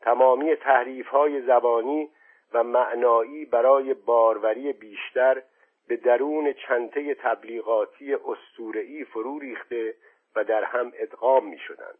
تمامی 0.00 0.56
تحریف 0.56 1.08
های 1.08 1.42
زبانی 1.42 2.10
و 2.52 2.64
معنایی 2.64 3.44
برای 3.44 3.94
باروری 3.94 4.72
بیشتر 4.72 5.42
به 5.88 5.96
درون 5.96 6.52
چنته 6.52 7.14
تبلیغاتی 7.14 8.14
استورعی 8.14 9.04
فرو 9.04 9.38
ریخته 9.38 9.94
و 10.36 10.44
در 10.44 10.64
هم 10.64 10.92
ادغام 10.94 11.46
می 11.46 11.58
شدند 11.58 11.98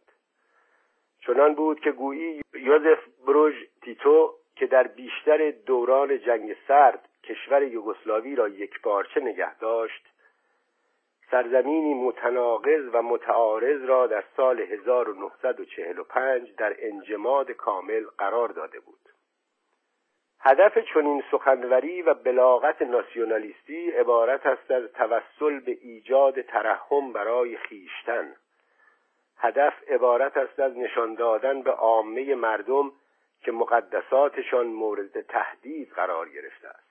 چنان 1.21 1.55
بود 1.55 1.79
که 1.79 1.91
گویی 1.91 2.41
یوزف 2.53 2.99
بروژ 3.27 3.55
تیتو 3.81 4.33
که 4.55 4.67
در 4.67 4.87
بیشتر 4.87 5.51
دوران 5.51 6.19
جنگ 6.19 6.55
سرد 6.67 7.09
کشور 7.23 7.63
یوگسلاوی 7.63 8.35
را 8.35 8.47
یک 8.47 8.81
پارچه 8.81 9.19
نگه 9.19 9.55
داشت 9.55 10.05
سرزمینی 11.31 11.93
متناقض 11.93 12.89
و 12.93 13.01
متعارض 13.01 13.83
را 13.83 14.07
در 14.07 14.23
سال 14.37 14.59
1945 14.59 16.55
در 16.55 16.75
انجماد 16.79 17.51
کامل 17.51 18.05
قرار 18.17 18.49
داده 18.49 18.79
بود. 18.79 19.08
هدف 20.41 20.77
چنین 20.77 21.23
سخنوری 21.31 22.01
و 22.01 22.13
بلاغت 22.13 22.81
ناسیونالیستی 22.81 23.91
عبارت 23.91 24.45
است 24.45 24.71
از 24.71 24.83
توسل 24.93 25.59
به 25.59 25.77
ایجاد 25.81 26.41
ترحم 26.41 27.13
برای 27.13 27.57
خیشتن. 27.57 28.35
هدف 29.37 29.73
عبارت 29.87 30.37
است 30.37 30.59
از 30.59 30.77
نشان 30.77 31.15
دادن 31.15 31.61
به 31.61 31.71
عامه 31.71 32.35
مردم 32.35 32.91
که 33.41 33.51
مقدساتشان 33.51 34.67
مورد 34.67 35.21
تهدید 35.21 35.89
قرار 35.89 36.29
گرفته 36.29 36.67
است. 36.67 36.89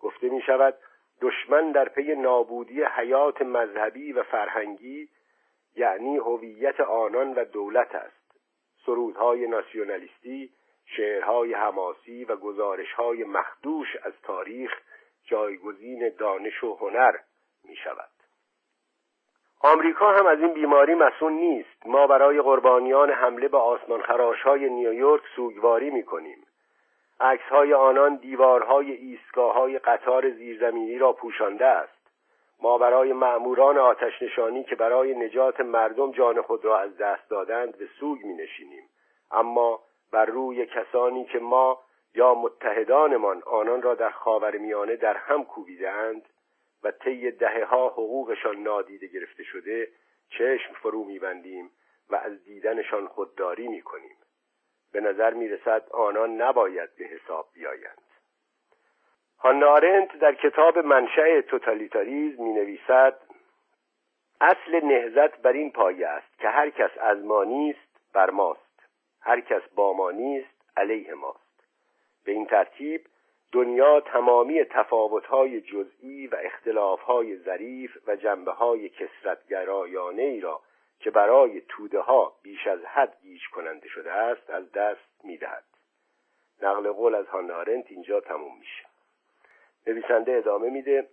گفته 0.00 0.28
می 0.28 0.42
شود 0.42 0.74
دشمن 1.20 1.72
در 1.72 1.88
پی 1.88 2.14
نابودی 2.14 2.84
حیات 2.84 3.42
مذهبی 3.42 4.12
و 4.12 4.22
فرهنگی 4.22 5.08
یعنی 5.76 6.16
هویت 6.16 6.80
آنان 6.80 7.34
و 7.34 7.44
دولت 7.44 7.94
است. 7.94 8.40
سرودهای 8.86 9.46
ناسیونالیستی 9.46 10.50
شعرهای 10.96 11.54
حماسی 11.54 12.24
و 12.24 12.36
گزارشهای 12.36 13.24
مخدوش 13.24 13.96
از 14.02 14.12
تاریخ 14.22 14.70
جایگزین 15.24 16.12
دانش 16.18 16.64
و 16.64 16.74
هنر 16.74 17.16
می 17.64 17.76
شود 17.76 18.08
آمریکا 19.60 20.12
هم 20.12 20.26
از 20.26 20.38
این 20.38 20.52
بیماری 20.54 20.94
مسئول 20.94 21.32
نیست. 21.32 21.86
ما 21.86 22.06
برای 22.06 22.40
قربانیان 22.40 23.10
حمله 23.10 23.48
به 23.48 23.58
آسمان 23.58 24.02
خراش 24.02 24.42
های 24.42 24.70
نیویورک 24.70 25.22
سوگواری 25.36 25.90
می 25.90 26.02
کنیم 26.02 26.46
عکس 27.20 27.44
های 27.44 27.74
آنان 27.74 28.16
دیوارهای 28.16 28.92
ایستگاه 28.92 29.54
های 29.54 29.78
قطار 29.78 30.30
زیرزمینی 30.30 30.98
را 30.98 31.12
پوشانده 31.12 31.66
است. 31.66 31.98
ما 32.62 32.78
برای 32.78 33.12
مأموران 33.12 33.78
آتش 33.78 34.22
نشانی 34.22 34.64
که 34.64 34.76
برای 34.76 35.14
نجات 35.14 35.60
مردم 35.60 36.12
جان 36.12 36.42
خود 36.42 36.64
را 36.64 36.78
از 36.78 36.96
دست 36.96 37.30
دادند 37.30 37.78
به 37.78 37.88
سوگ 38.00 38.24
می 38.24 38.34
نشینیم 38.34 38.88
اما 39.30 39.80
بر 40.12 40.24
روی 40.24 40.66
کسانی 40.66 41.24
که 41.24 41.38
ما 41.38 41.80
یا 42.14 42.34
متحدانمان 42.34 43.42
آنان 43.46 43.82
را 43.82 43.94
در 43.94 44.10
خاورمیانه 44.10 44.96
در 44.96 45.16
هم 45.16 45.44
کوبیدهاند 45.44 46.22
و 46.82 46.90
طی 46.90 47.30
دهه 47.30 47.64
ها 47.64 47.88
حقوقشان 47.88 48.56
نادیده 48.56 49.06
گرفته 49.06 49.42
شده 49.42 49.88
چشم 50.30 50.74
فرو 50.74 51.04
میبندیم 51.04 51.70
و 52.10 52.16
از 52.16 52.44
دیدنشان 52.44 53.06
خودداری 53.06 53.68
می‌کنیم. 53.68 54.16
به 54.92 55.00
نظر 55.00 55.34
می‌رسد 55.34 55.88
آنان 55.90 56.42
نباید 56.42 56.96
به 56.96 57.04
حساب 57.04 57.48
بیایند. 57.54 58.02
هانا 59.38 59.78
در 60.20 60.34
کتاب 60.34 60.78
منشأ 60.78 61.40
توتالیتاریزم 61.40 62.42
می 62.42 62.52
نویسد 62.52 63.20
اصل 64.40 64.84
نهزت 64.84 65.42
بر 65.42 65.52
این 65.52 65.72
پایه 65.72 66.06
است 66.08 66.38
که 66.38 66.48
هر 66.48 66.70
کس 66.70 66.90
از 67.00 67.24
ما 67.24 67.44
نیست 67.44 68.12
بر 68.12 68.30
ماست. 68.30 68.67
هر 69.20 69.40
کس 69.40 69.62
با 69.74 69.92
ما 69.92 70.10
نیست 70.10 70.72
علیه 70.76 71.14
ماست. 71.14 71.64
به 72.24 72.32
این 72.32 72.46
ترتیب 72.46 73.06
دنیا 73.52 74.00
تمامی 74.00 74.64
تفاوت‌های 74.64 75.60
جزئی 75.60 76.26
و 76.26 76.36
اختلاف‌های 76.42 77.36
ظریف 77.36 77.98
و 78.06 78.16
جنبه‌های 78.16 78.88
کسرتگرایانه 78.88 80.22
ای 80.22 80.40
را 80.40 80.60
که 81.00 81.10
برای 81.10 81.62
توده 81.68 82.00
ها 82.00 82.32
بیش 82.42 82.66
از 82.66 82.84
حد 82.84 83.16
گیج 83.22 83.48
کننده 83.48 83.88
شده 83.88 84.12
است 84.12 84.50
از 84.50 84.72
دست 84.72 85.24
می‌دهد. 85.24 85.64
نقل 86.62 86.92
قول 86.92 87.14
از 87.14 87.26
هانارنت 87.26 87.84
اینجا 87.88 88.20
تموم 88.20 88.58
میشه. 88.58 88.84
نویسنده 89.86 90.32
ادامه 90.32 90.70
میده. 90.70 91.08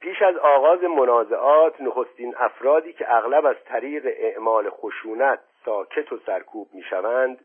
پیش 0.00 0.22
از 0.22 0.36
آغاز 0.36 0.82
منازعات 0.82 1.80
نخستین 1.80 2.34
افرادی 2.36 2.92
که 2.92 3.14
اغلب 3.14 3.46
از 3.46 3.56
طریق 3.64 4.02
اعمال 4.06 4.70
خشونت 4.70 5.40
ساکت 5.64 6.12
و 6.12 6.18
سرکوب 6.26 6.68
می‌شوند 6.74 7.44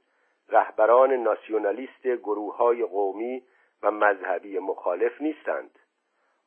رهبران 0.50 1.14
ناسیونالیست 1.14 2.08
گروه 2.08 2.58
های 2.58 2.86
قومی 2.86 3.44
و 3.84 3.92
مذهبی 3.92 4.60
مخالف 4.60 5.22
نیستند. 5.22 5.80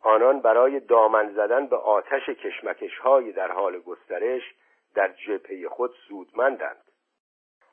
آنان 0.00 0.40
برای 0.40 0.80
دامن 0.80 1.32
زدن 1.32 1.66
به 1.66 1.76
آتش 1.76 2.28
کشمکش 2.28 2.98
های 2.98 3.32
در 3.32 3.52
حال 3.52 3.78
گسترش 3.78 4.42
در 4.94 5.08
جبهه 5.08 5.68
خود 5.68 5.94
سودمندند. 6.08 6.84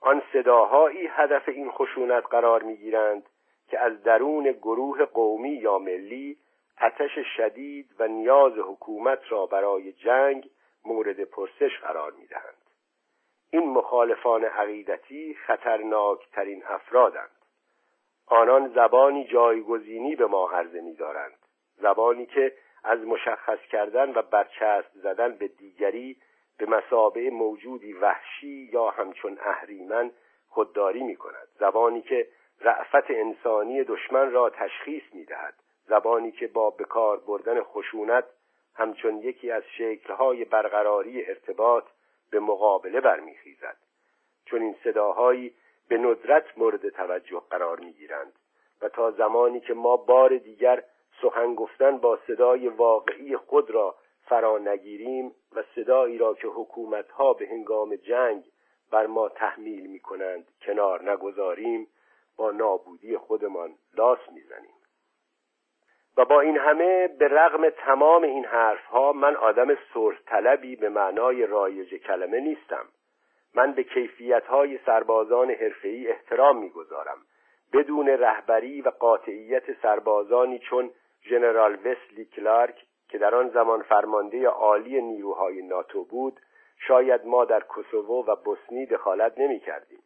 آن 0.02 0.22
صداهایی 0.34 1.08
هدف 1.08 1.50
این 1.50 1.72
خشونت 1.72 2.24
قرار 2.30 2.64
می‌گیرند 2.64 3.30
که 3.68 3.80
از 3.80 4.04
درون 4.04 4.52
گروه 4.52 5.06
قومی 5.06 5.54
یا 5.54 5.80
ملی 5.80 6.38
آتش 7.00 7.26
شدید 7.38 7.96
و 8.00 8.08
نیاز 8.08 8.54
حکومت 8.54 9.20
را 9.30 9.46
برای 9.46 9.92
جنگ 9.92 10.50
مورد 10.86 11.24
پرسش 11.24 11.80
قرار 11.82 12.12
می‌دهند. 12.12 12.59
این 13.52 13.70
مخالفان 13.70 14.44
عقیدتی 14.44 15.38
خطرناکترین 15.46 16.64
افرادند. 16.66 17.32
آنان 18.28 18.68
زبانی 18.68 19.28
جایگزینی 19.28 20.16
به 20.16 20.26
ما 20.26 20.52
عرضه 20.52 20.82
می‌دارند. 20.82 21.38
زبانی 21.78 22.26
که 22.26 22.54
از 22.84 23.00
مشخص 23.00 23.60
کردن 23.72 24.14
و 24.14 24.22
برچسب 24.22 24.90
زدن 24.94 25.36
به 25.36 25.48
دیگری 25.48 26.18
به 26.58 26.66
مسابه 26.66 27.30
موجودی 27.30 27.94
وحشی 27.94 28.70
یا 28.74 28.90
همچون 28.90 29.38
اهریمن 29.42 30.12
خودداری 30.50 31.04
می 31.04 31.16
کند 31.16 31.48
زبانی 31.60 32.02
که 32.02 32.28
رعفت 32.62 33.12
انسانی 33.12 33.84
دشمن 33.84 34.32
را 34.32 34.50
تشخیص 34.50 35.04
می 35.14 35.26
دهد 35.26 35.54
زبانی 35.88 36.32
که 36.32 36.48
با 36.48 36.70
بکار 36.70 37.20
بردن 37.20 37.62
خشونت 37.62 38.26
همچون 38.76 39.18
یکی 39.18 39.52
از 39.52 39.64
شکلهای 39.78 40.46
برقراری 40.46 41.26
ارتباط 41.26 41.84
به 42.32 42.40
مقابله 42.40 43.02
برمیخیزد. 43.02 43.78
چون 44.46 44.62
این 44.62 44.76
صداهایی 44.84 45.54
به 45.88 45.98
ندرت 45.98 46.58
مورد 46.58 46.90
توجه 46.90 47.42
قرار 47.50 47.80
می‌گیرند 47.80 48.34
و 48.82 48.90
تا 48.90 49.12
زمانی 49.12 49.60
که 49.60 49.74
ما 49.74 49.98
بار 49.98 50.38
دیگر 50.38 50.84
سخن 51.22 51.56
گفتن 51.56 51.98
با 51.98 52.20
صدای 52.28 52.68
واقعی 52.68 53.38
خود 53.38 53.72
را 53.72 53.96
فرا 54.22 54.58
نگیریم 54.58 55.36
و 55.56 55.64
صدایی 55.76 56.18
را 56.18 56.34
که 56.34 56.48
حکومتها 56.48 57.34
به 57.34 57.48
هنگام 57.48 57.96
جنگ 57.96 58.44
بر 58.92 59.08
ما 59.08 59.30
تحمیل 59.30 59.88
می 59.88 60.00
کنند 60.00 60.52
کنار 60.62 61.12
نگذاریم 61.12 61.88
با 62.38 62.52
نابودی 62.52 63.18
خودمان 63.18 63.76
لاس 63.94 64.20
می‌زنیم. 64.32 64.74
و 66.20 66.26
با 66.26 66.42
این 66.42 66.58
همه 66.58 67.08
به 67.08 67.28
رغم 67.28 67.70
تمام 67.70 68.24
این 68.24 68.46
حرفها 68.46 69.12
من 69.12 69.36
آدم 69.36 69.78
صلح 69.94 70.18
طلبی 70.26 70.76
به 70.76 70.90
معنای 70.90 71.46
رایج 71.46 71.96
کلمه 71.96 72.40
نیستم 72.40 72.86
من 73.56 73.72
به 73.72 73.84
کیفیتهای 73.84 74.80
سربازان 74.86 75.52
حرفه‌ای 75.52 76.08
احترام 76.08 76.58
می‌گذارم 76.58 77.18
بدون 77.74 78.08
رهبری 78.08 78.82
و 78.82 78.90
قاطعیت 78.90 79.82
سربازانی 79.82 80.60
چون 80.60 80.92
ژنرال 81.30 81.76
وسلی 81.76 82.26
کلارک 82.26 82.86
که 83.10 83.18
در 83.18 83.36
آن 83.36 83.50
زمان 83.50 83.82
فرمانده 83.82 84.48
عالی 84.48 85.02
نیروهای 85.02 85.62
ناتو 85.62 86.04
بود 86.04 86.40
شاید 86.88 87.26
ما 87.26 87.46
در 87.46 87.60
کوسوو 87.60 88.26
و 88.26 88.36
بوسنی 88.36 88.86
دخالت 88.86 89.38
نمی 89.38 89.60
کردیم. 89.60 90.04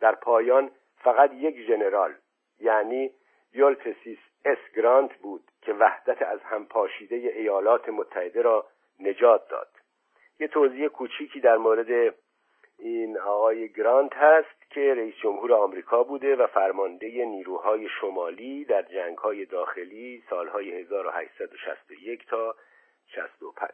در 0.00 0.14
پایان 0.14 0.70
فقط 0.96 1.32
یک 1.32 1.56
ژنرال 1.66 2.14
یعنی 2.60 3.10
یولیسیز 3.54 4.18
اس 4.44 4.58
گرانت 4.76 5.14
بود 5.14 5.42
که 5.62 5.72
وحدت 5.72 6.22
از 6.22 6.40
هم 6.40 6.66
پاشیده 6.66 7.16
ایالات 7.16 7.88
متحده 7.88 8.42
را 8.42 8.66
نجات 9.00 9.48
داد. 9.48 9.68
یه 10.40 10.48
توضیح 10.48 10.88
کوچیکی 10.88 11.40
در 11.40 11.56
مورد 11.56 12.14
این 12.78 13.18
آقای 13.18 13.68
گرانت 13.68 14.16
هست 14.16 14.70
که 14.70 14.94
رئیس 14.94 15.14
جمهور 15.14 15.52
آمریکا 15.52 16.02
بوده 16.02 16.36
و 16.36 16.46
فرمانده 16.46 17.24
نیروهای 17.24 17.88
شمالی 18.00 18.64
در 18.64 18.82
جنگهای 18.82 19.44
داخلی 19.44 20.22
سالهای 20.30 20.72
1861 20.72 22.26
تا 22.26 22.54
65 23.06 23.70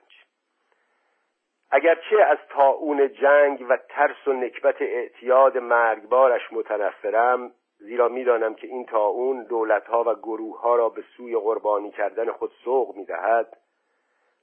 اگرچه 1.71 2.23
از 2.23 2.39
تاون 2.49 3.13
جنگ 3.13 3.67
و 3.69 3.79
ترس 3.89 4.29
و 4.29 4.33
نکبت 4.33 4.83
اعتیاد 4.83 5.59
مرگبارش 5.59 6.53
متنفرم 6.53 7.53
زیرا 7.79 8.09
می‌دانم 8.09 8.55
که 8.55 8.67
این 8.67 8.87
تاون 8.87 9.43
دولتها 9.43 10.05
و 10.07 10.15
گروهها 10.15 10.77
را 10.77 10.89
به 10.89 11.05
سوی 11.17 11.37
قربانی 11.37 11.91
کردن 11.91 12.33
خود 12.33 12.53
سوق 12.65 12.97
می‌دهد 12.97 13.57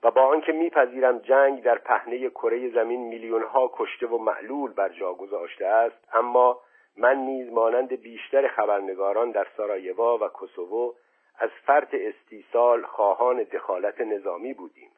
و 0.04 0.12
با 0.12 0.22
آنکه 0.22 0.52
میپذیرم 0.52 1.18
جنگ 1.18 1.64
در 1.64 1.78
پهنه 1.78 2.30
کره 2.30 2.70
زمین 2.70 3.02
میلیونها 3.02 3.72
کشته 3.74 4.08
و 4.08 4.18
معلول 4.18 4.74
بر 4.74 4.90
جا 4.90 5.14
گذاشته 5.14 5.66
است 5.66 6.08
اما 6.14 6.62
من 6.98 7.18
نیز 7.18 7.52
مانند 7.52 8.02
بیشتر 8.02 8.48
خبرنگاران 8.48 9.32
در 9.32 9.48
سارایوا 9.58 10.18
و 10.18 10.28
کوسوو 10.28 10.94
از 11.40 11.50
فرط 11.66 11.94
استیصال 11.94 12.84
خواهان 12.84 13.44
دخالت 13.44 14.02
نظامی 14.02 14.54
بودیم. 14.54 14.92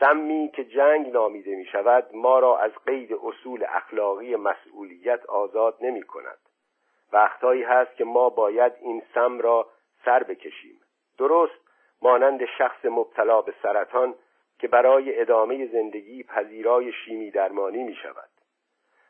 سمی 0.00 0.50
که 0.54 0.64
جنگ 0.64 1.12
نامیده 1.12 1.56
می 1.56 1.64
شود 1.64 2.10
ما 2.14 2.38
را 2.38 2.58
از 2.58 2.72
قید 2.86 3.12
اصول 3.12 3.64
اخلاقی 3.68 4.36
مسئولیت 4.36 5.26
آزاد 5.26 5.76
نمی 5.80 6.02
کند 6.02 6.38
وقتهایی 7.12 7.62
هست 7.62 7.96
که 7.96 8.04
ما 8.04 8.28
باید 8.28 8.72
این 8.80 9.02
سم 9.14 9.38
را 9.38 9.68
سر 10.04 10.22
بکشیم. 10.22 10.80
درست 11.18 11.60
مانند 12.02 12.44
شخص 12.58 12.84
مبتلا 12.84 13.42
به 13.42 13.54
سرطان 13.62 14.14
که 14.58 14.68
برای 14.68 15.20
ادامه 15.20 15.66
زندگی 15.66 16.22
پذیرای 16.22 16.92
شیمی 16.92 17.30
درمانی 17.30 17.82
می 17.82 17.94
شود. 17.94 18.28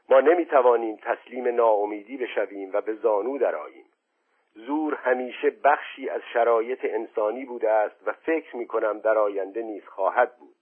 ما 0.08 0.20
نمی 0.20 0.46
توانیم 0.46 0.96
تسلیم 0.96 1.48
ناامیدی 1.48 2.16
بشویم 2.16 2.70
و 2.72 2.80
به 2.80 2.94
زانو 2.94 3.38
درآییم. 3.38 3.84
زور 4.54 4.94
همیشه 4.94 5.50
بخشی 5.50 6.08
از 6.08 6.20
شرایط 6.32 6.78
انسانی 6.82 7.44
بوده 7.44 7.70
است 7.70 8.08
و 8.08 8.12
فکر 8.12 8.56
می 8.56 8.66
کنم 8.66 9.00
در 9.00 9.18
آینده 9.18 9.62
نیز 9.62 9.86
خواهد 9.86 10.36
بود. 10.36 10.56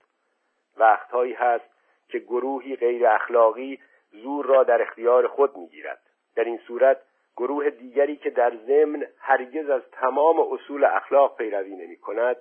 وقتهایی 0.76 1.32
هست 1.32 1.70
که 2.08 2.18
گروهی 2.18 2.76
غیر 2.76 3.06
اخلاقی 3.06 3.80
زور 4.10 4.46
را 4.46 4.64
در 4.64 4.82
اختیار 4.82 5.28
خود 5.28 5.56
می 5.56 5.68
گیرد. 5.68 6.00
در 6.36 6.44
این 6.44 6.58
صورت 6.58 7.02
گروه 7.36 7.70
دیگری 7.70 8.16
که 8.16 8.30
در 8.30 8.56
ضمن 8.66 9.06
هرگز 9.18 9.70
از 9.70 9.82
تمام 9.92 10.52
اصول 10.52 10.84
اخلاق 10.84 11.36
پیروی 11.36 11.76
نمی 11.76 11.96
کند 11.96 12.36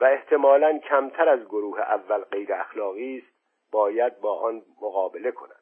و 0.00 0.04
احتمالا 0.04 0.78
کمتر 0.78 1.28
از 1.28 1.44
گروه 1.44 1.80
اول 1.80 2.18
غیر 2.18 2.52
اخلاقی 2.52 3.18
است 3.18 3.36
باید 3.72 4.20
با 4.20 4.40
آن 4.40 4.62
مقابله 4.82 5.30
کند. 5.30 5.56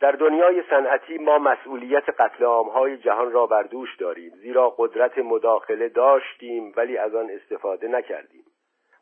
در 0.00 0.12
دنیای 0.12 0.62
صنعتی 0.70 1.18
ما 1.18 1.38
مسئولیت 1.38 2.08
قتل 2.18 2.44
عامهای 2.44 2.96
جهان 2.96 3.32
را 3.32 3.46
بر 3.46 3.62
دوش 3.62 3.96
داریم 3.96 4.30
زیرا 4.30 4.70
قدرت 4.70 5.18
مداخله 5.18 5.88
داشتیم 5.88 6.72
ولی 6.76 6.96
از 6.96 7.14
آن 7.14 7.30
استفاده 7.30 7.88
نکردیم. 7.88 8.43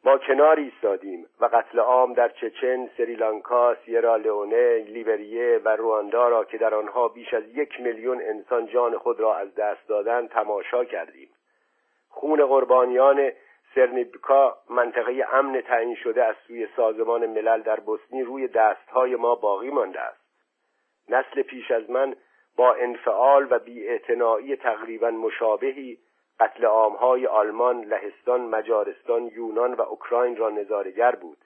ما 0.04 0.18
کنار 0.18 0.58
ایستادیم 0.58 1.26
و 1.40 1.44
قتل 1.44 1.78
عام 1.78 2.14
در 2.14 2.28
چچن، 2.28 2.90
سریلانکا، 2.96 3.74
سیرا 3.74 4.16
لئونه، 4.16 4.78
لیبریه 4.78 5.60
و 5.64 5.68
رواندا 5.68 6.28
را 6.28 6.44
که 6.44 6.58
در 6.58 6.74
آنها 6.74 7.08
بیش 7.08 7.34
از 7.34 7.44
یک 7.48 7.80
میلیون 7.80 8.22
انسان 8.22 8.66
جان 8.66 8.98
خود 8.98 9.20
را 9.20 9.36
از 9.36 9.54
دست 9.54 9.88
دادن 9.88 10.26
تماشا 10.26 10.84
کردیم. 10.84 11.28
خون 12.08 12.46
قربانیان 12.46 13.32
سرنیبکا 13.74 14.58
منطقه 14.70 15.26
امن 15.32 15.60
تعیین 15.60 15.94
شده 15.94 16.24
از 16.24 16.36
سوی 16.46 16.68
سازمان 16.76 17.26
ملل 17.26 17.62
در 17.62 17.80
بوسنی 17.80 18.22
روی 18.22 18.48
دستهای 18.48 19.16
ما 19.16 19.34
باقی 19.34 19.70
مانده 19.70 20.00
است. 20.00 20.22
نسل 21.08 21.42
پیش 21.42 21.70
از 21.70 21.90
من 21.90 22.16
با 22.56 22.74
انفعال 22.74 23.46
و 23.50 23.58
بیاعتنایی 23.58 24.56
تقریبا 24.56 25.10
مشابهی 25.10 25.98
قتل 26.42 26.64
عامهای 26.64 27.26
آلمان، 27.26 27.80
لهستان، 27.80 28.40
مجارستان، 28.40 29.26
یونان 29.26 29.74
و 29.74 29.82
اوکراین 29.82 30.36
را 30.36 30.50
نظارگر 30.50 31.14
بود. 31.14 31.38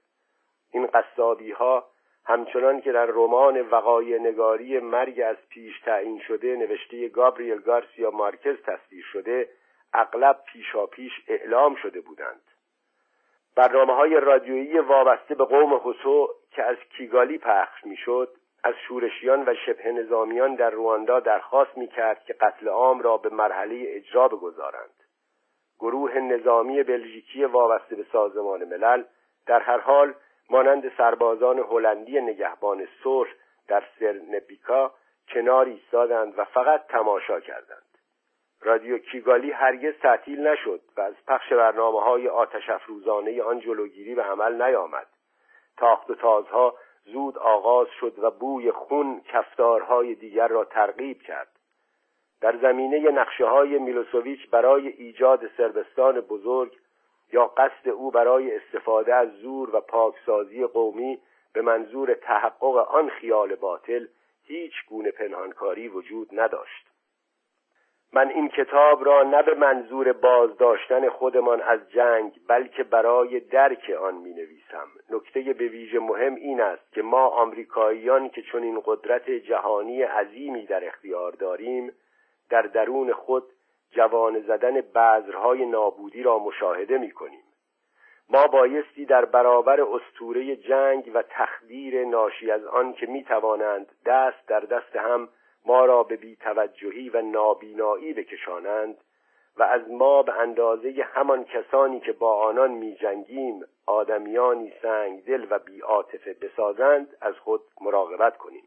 این 0.73 0.87
قصابی 0.87 1.53
ها 1.53 1.87
همچنان 2.25 2.81
که 2.81 2.93
در 2.93 3.07
رمان 3.07 3.61
وقای 3.61 4.19
نگاری 4.19 4.81
مرگ 4.81 5.21
از 5.21 5.37
پیش 5.49 5.81
تعیین 5.81 6.21
شده 6.21 6.57
نوشته 6.57 7.09
گابریل 7.09 7.59
گارسیا 7.59 8.11
مارکز 8.11 8.57
تصویر 8.63 9.05
شده 9.13 9.49
اغلب 9.93 10.43
پیشاپیش 10.53 11.13
اعلام 11.29 11.75
شده 11.75 12.01
بودند. 12.01 12.43
برنامه 13.57 13.95
های 13.95 14.21
رادیویی 14.21 14.79
وابسته 14.79 15.35
به 15.35 15.45
قوم 15.45 15.81
حسو 15.85 16.29
که 16.51 16.63
از 16.63 16.77
کیگالی 16.97 17.39
پخش 17.39 17.85
می‌شد 17.85 18.37
از 18.65 18.75
شورشیان 18.89 19.45
و 19.49 19.55
شبه 19.67 19.93
نظامیان 19.93 20.55
در 20.55 20.71
رواندا 20.71 21.21
درخواست 21.21 21.79
می 21.79 21.89
کرد 21.89 22.25
که 22.25 22.33
قتل 22.33 22.69
عام 22.69 23.01
را 23.01 23.17
به 23.17 23.29
مرحله 23.29 23.85
اجرا 23.87 24.29
بگذارند. 24.29 24.91
گروه 25.79 26.19
نظامی 26.19 26.83
بلژیکی 26.83 27.45
وابسته 27.45 27.97
به 27.97 28.07
سازمان 28.13 28.65
ملل 28.65 29.05
در 29.47 29.61
هر 29.61 29.79
حال 29.79 30.15
مانند 30.51 30.93
سربازان 30.97 31.59
هلندی 31.59 32.21
نگهبان 32.21 32.89
صلح 33.03 33.31
در 33.69 33.85
سرنپیکا 34.01 34.93
کنار 35.29 35.67
ایستادند 35.67 36.39
و 36.39 36.45
فقط 36.45 36.87
تماشا 36.87 37.41
کردند. 37.41 37.83
رادیو 38.61 38.99
کیگالی 38.99 39.51
هرگز 39.51 39.95
تعطیل 40.03 40.47
نشد 40.47 40.81
و 40.97 41.01
از 41.01 41.15
پخش 41.29 41.53
برنامه 41.53 42.01
های 42.01 42.29
آتش 42.29 42.71
افروزانه 42.71 43.43
آن 43.43 43.61
جلوگیری 43.61 44.15
به 44.15 44.23
عمل 44.23 44.63
نیامد. 44.63 45.07
تاخت 45.77 46.11
و 46.11 46.15
تازها 46.15 46.75
زود 47.13 47.39
آغاز 47.39 47.89
شد 48.01 48.19
و 48.19 48.31
بوی 48.31 48.73
خون 48.73 49.21
کفتارهای 49.21 50.15
دیگر 50.15 50.49
را 50.49 50.65
ترغیب 50.65 51.23
کرد. 51.23 51.49
در 52.41 52.57
زمینه 52.57 53.11
نقشه 53.11 53.47
های 53.47 53.79
میلوسوویچ 53.79 54.51
برای 54.51 54.89
ایجاد 54.89 55.41
سربستان 55.57 56.21
بزرگ 56.21 56.77
یا 57.33 57.47
قصد 57.47 57.89
او 57.89 58.11
برای 58.11 58.57
استفاده 58.57 59.15
از 59.15 59.29
زور 59.33 59.77
و 59.77 59.81
پاکسازی 59.81 60.67
قومی 60.67 61.19
به 61.53 61.63
منظور 61.63 62.15
تحقق 62.15 62.77
آن 62.77 63.09
خیال 63.09 63.55
باطل 63.55 64.07
هیچ 64.43 64.73
گونه 64.89 65.11
پنهانکاری 65.11 65.89
وجود 65.89 66.29
نداشت. 66.33 66.96
من 68.13 68.29
این 68.29 68.49
کتاب 68.49 69.05
را 69.05 69.23
نه 69.23 69.43
به 69.43 69.55
منظور 69.55 70.13
بازداشتن 70.13 71.09
خودمان 71.09 71.63
از 71.63 71.91
جنگ 71.91 72.33
بلکه 72.49 72.85
برای 72.85 73.41
درک 73.41 73.91
آن 74.01 74.15
می 74.15 74.31
نویسم 74.31 74.89
نکته 75.11 75.41
به 75.53 75.69
ویژه 75.69 75.99
مهم 75.99 76.35
این 76.35 76.61
است 76.61 76.93
که 76.93 77.03
ما 77.03 77.27
آمریکاییان 77.27 78.29
که 78.29 78.43
چون 78.43 78.63
این 78.63 78.83
قدرت 78.85 79.31
جهانی 79.31 80.03
عظیمی 80.03 80.67
در 80.67 80.87
اختیار 80.87 81.33
داریم 81.33 81.93
در 82.51 82.63
درون 82.63 83.13
خود 83.13 83.45
جوان 83.91 84.41
زدن 84.41 84.81
بذرهای 84.81 85.67
نابودی 85.67 86.23
را 86.23 86.39
مشاهده 86.39 86.99
می 86.99 87.11
کنیم 87.11 87.43
ما 88.31 88.47
بایستی 88.47 89.05
در 89.05 89.25
برابر 89.25 89.81
استوره 89.81 90.57
جنگ 90.57 91.11
و 91.15 91.23
تخدیر 91.31 92.05
ناشی 92.05 92.51
از 92.51 92.67
آن 92.67 92.93
که 92.93 93.07
می 93.07 93.25
توانند 93.25 93.87
دست 94.07 94.49
در 94.49 94.61
دست 94.61 94.97
هم 94.97 95.29
ما 95.67 95.85
را 95.85 96.03
به 96.03 96.17
بیتوجهی 96.17 97.09
و 97.09 97.23
نابینایی 97.23 98.13
بکشانند 98.13 98.97
و 99.57 99.63
از 99.63 99.91
ما 99.91 100.23
به 100.23 100.41
اندازه 100.41 101.07
همان 101.15 101.45
کسانی 101.45 102.01
که 102.01 102.13
با 102.13 102.35
آنان 102.35 102.71
می 102.71 102.95
جنگیم 102.95 103.65
آدمیانی 103.87 104.73
سنگ 104.83 105.25
دل 105.25 105.47
و 105.51 105.59
بیعاطفه 105.59 106.37
بسازند 106.43 107.17
از 107.21 107.35
خود 107.35 107.61
مراقبت 107.81 108.37
کنیم. 108.37 108.65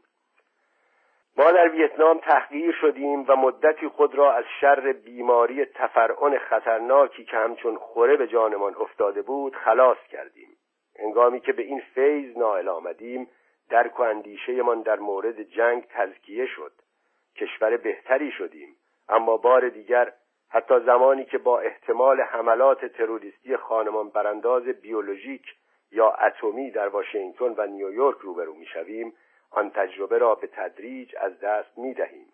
ما 1.37 1.51
در 1.51 1.69
ویتنام 1.69 2.17
تحقیر 2.17 2.75
شدیم 2.81 3.25
و 3.27 3.35
مدتی 3.35 3.87
خود 3.87 4.15
را 4.15 4.33
از 4.33 4.45
شر 4.61 4.91
بیماری 4.91 5.65
تفرعن 5.65 6.37
خطرناکی 6.37 7.25
که 7.25 7.37
همچون 7.37 7.77
خوره 7.77 8.17
به 8.17 8.27
جانمان 8.27 8.75
افتاده 8.75 9.21
بود 9.21 9.55
خلاص 9.55 9.97
کردیم. 10.11 10.49
انگامی 10.95 11.39
که 11.39 11.53
به 11.53 11.63
این 11.63 11.81
فیض 11.95 12.37
نائل 12.37 12.67
آمدیم 12.67 13.27
درک 13.69 13.99
و 13.99 14.03
اندیشهمان 14.03 14.81
در 14.81 14.99
مورد 14.99 15.41
جنگ 15.43 15.85
تزکیه 15.89 16.45
شد. 16.45 16.71
کشور 17.39 17.77
بهتری 17.77 18.31
شدیم 18.31 18.75
اما 19.09 19.37
بار 19.37 19.69
دیگر 19.69 20.13
حتی 20.49 20.79
زمانی 20.79 21.25
که 21.25 21.37
با 21.37 21.59
احتمال 21.59 22.21
حملات 22.21 22.85
تروریستی 22.85 23.57
خانمان 23.57 24.09
برانداز 24.09 24.63
بیولوژیک 24.63 25.43
یا 25.91 26.09
اتمی 26.11 26.71
در 26.71 26.87
واشنگتن 26.87 27.53
و 27.57 27.67
نیویورک 27.67 28.17
روبرو 28.17 28.53
می‌شویم 28.53 29.13
آن 29.51 29.69
تجربه 29.69 30.17
را 30.17 30.35
به 30.35 30.47
تدریج 30.47 31.15
از 31.17 31.39
دست 31.39 31.77
می 31.77 31.93
دهیم. 31.93 32.27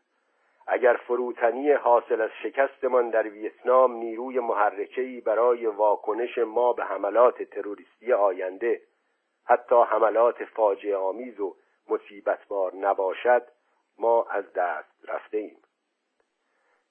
اگر 0.68 0.94
فروتنی 0.94 1.72
حاصل 1.72 2.22
از 2.22 2.30
شکستمان 2.44 3.10
در 3.10 3.28
ویتنام 3.28 3.94
نیروی 3.94 4.40
محرکه‌ای 4.40 5.22
برای 5.22 5.66
واکنش 5.66 6.38
ما 6.38 6.74
به 6.74 6.86
حملات 6.86 7.44
تروریستی 7.44 8.14
آینده 8.14 8.82
حتی 9.46 9.76
حملات 9.76 10.44
فاجعه 10.44 10.96
آمیز 10.96 11.40
و 11.40 11.56
مصیبتبار 11.90 12.76
نباشد 12.76 13.48
ما 14.00 14.24
از 14.30 14.54
دست 14.54 15.10
رفته 15.10 15.38
ایم 15.38 15.58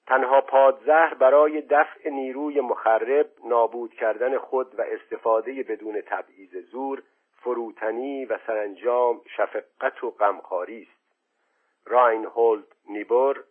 تنها 0.07 0.41
پادزهر 0.41 1.13
برای 1.13 1.61
دفع 1.61 2.09
نیروی 2.09 2.61
مخرب 2.61 3.29
نابود 3.45 3.93
کردن 3.93 4.37
خود 4.37 4.79
و 4.79 4.81
استفاده 4.81 5.63
بدون 5.63 6.01
تبعیض 6.01 6.55
زور 6.71 7.03
فروتنی 7.41 8.25
و 8.25 8.37
سرانجام 8.47 9.21
شفقت 9.37 10.03
و 10.03 10.11
غمخواری 10.11 10.81
است. 10.81 11.05
راینهولد 11.85 12.67
نیبور 12.89 13.43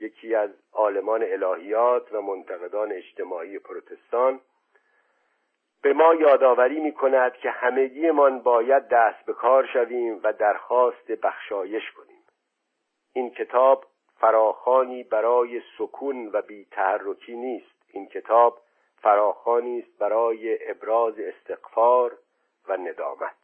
یکی 0.00 0.34
از 0.34 0.50
عالمان 0.72 1.22
الهیات 1.22 2.12
و 2.12 2.22
منتقدان 2.22 2.92
اجتماعی 2.92 3.58
پروتستان 3.58 4.40
به 5.82 5.92
ما 5.92 6.14
یادآوری 6.14 6.80
می 6.80 6.92
کند 6.92 7.32
که 7.32 7.50
همگیمان 7.50 8.38
باید 8.38 8.88
دست 8.88 9.26
به 9.26 9.32
کار 9.32 9.66
شویم 9.72 10.20
و 10.22 10.32
درخواست 10.32 11.10
بخشایش 11.10 11.90
کنیم. 11.90 12.13
این 13.16 13.30
کتاب 13.30 13.84
فراخانی 14.20 15.02
برای 15.02 15.62
سکون 15.78 16.30
و 16.32 16.42
بیتحرکی 16.42 17.36
نیست. 17.36 17.74
این 17.92 18.06
کتاب 18.06 18.60
فراخانی 19.02 19.78
است 19.78 19.98
برای 19.98 20.70
ابراز 20.70 21.14
استقفار 21.18 22.18
و 22.68 22.76
ندامت. 22.76 23.43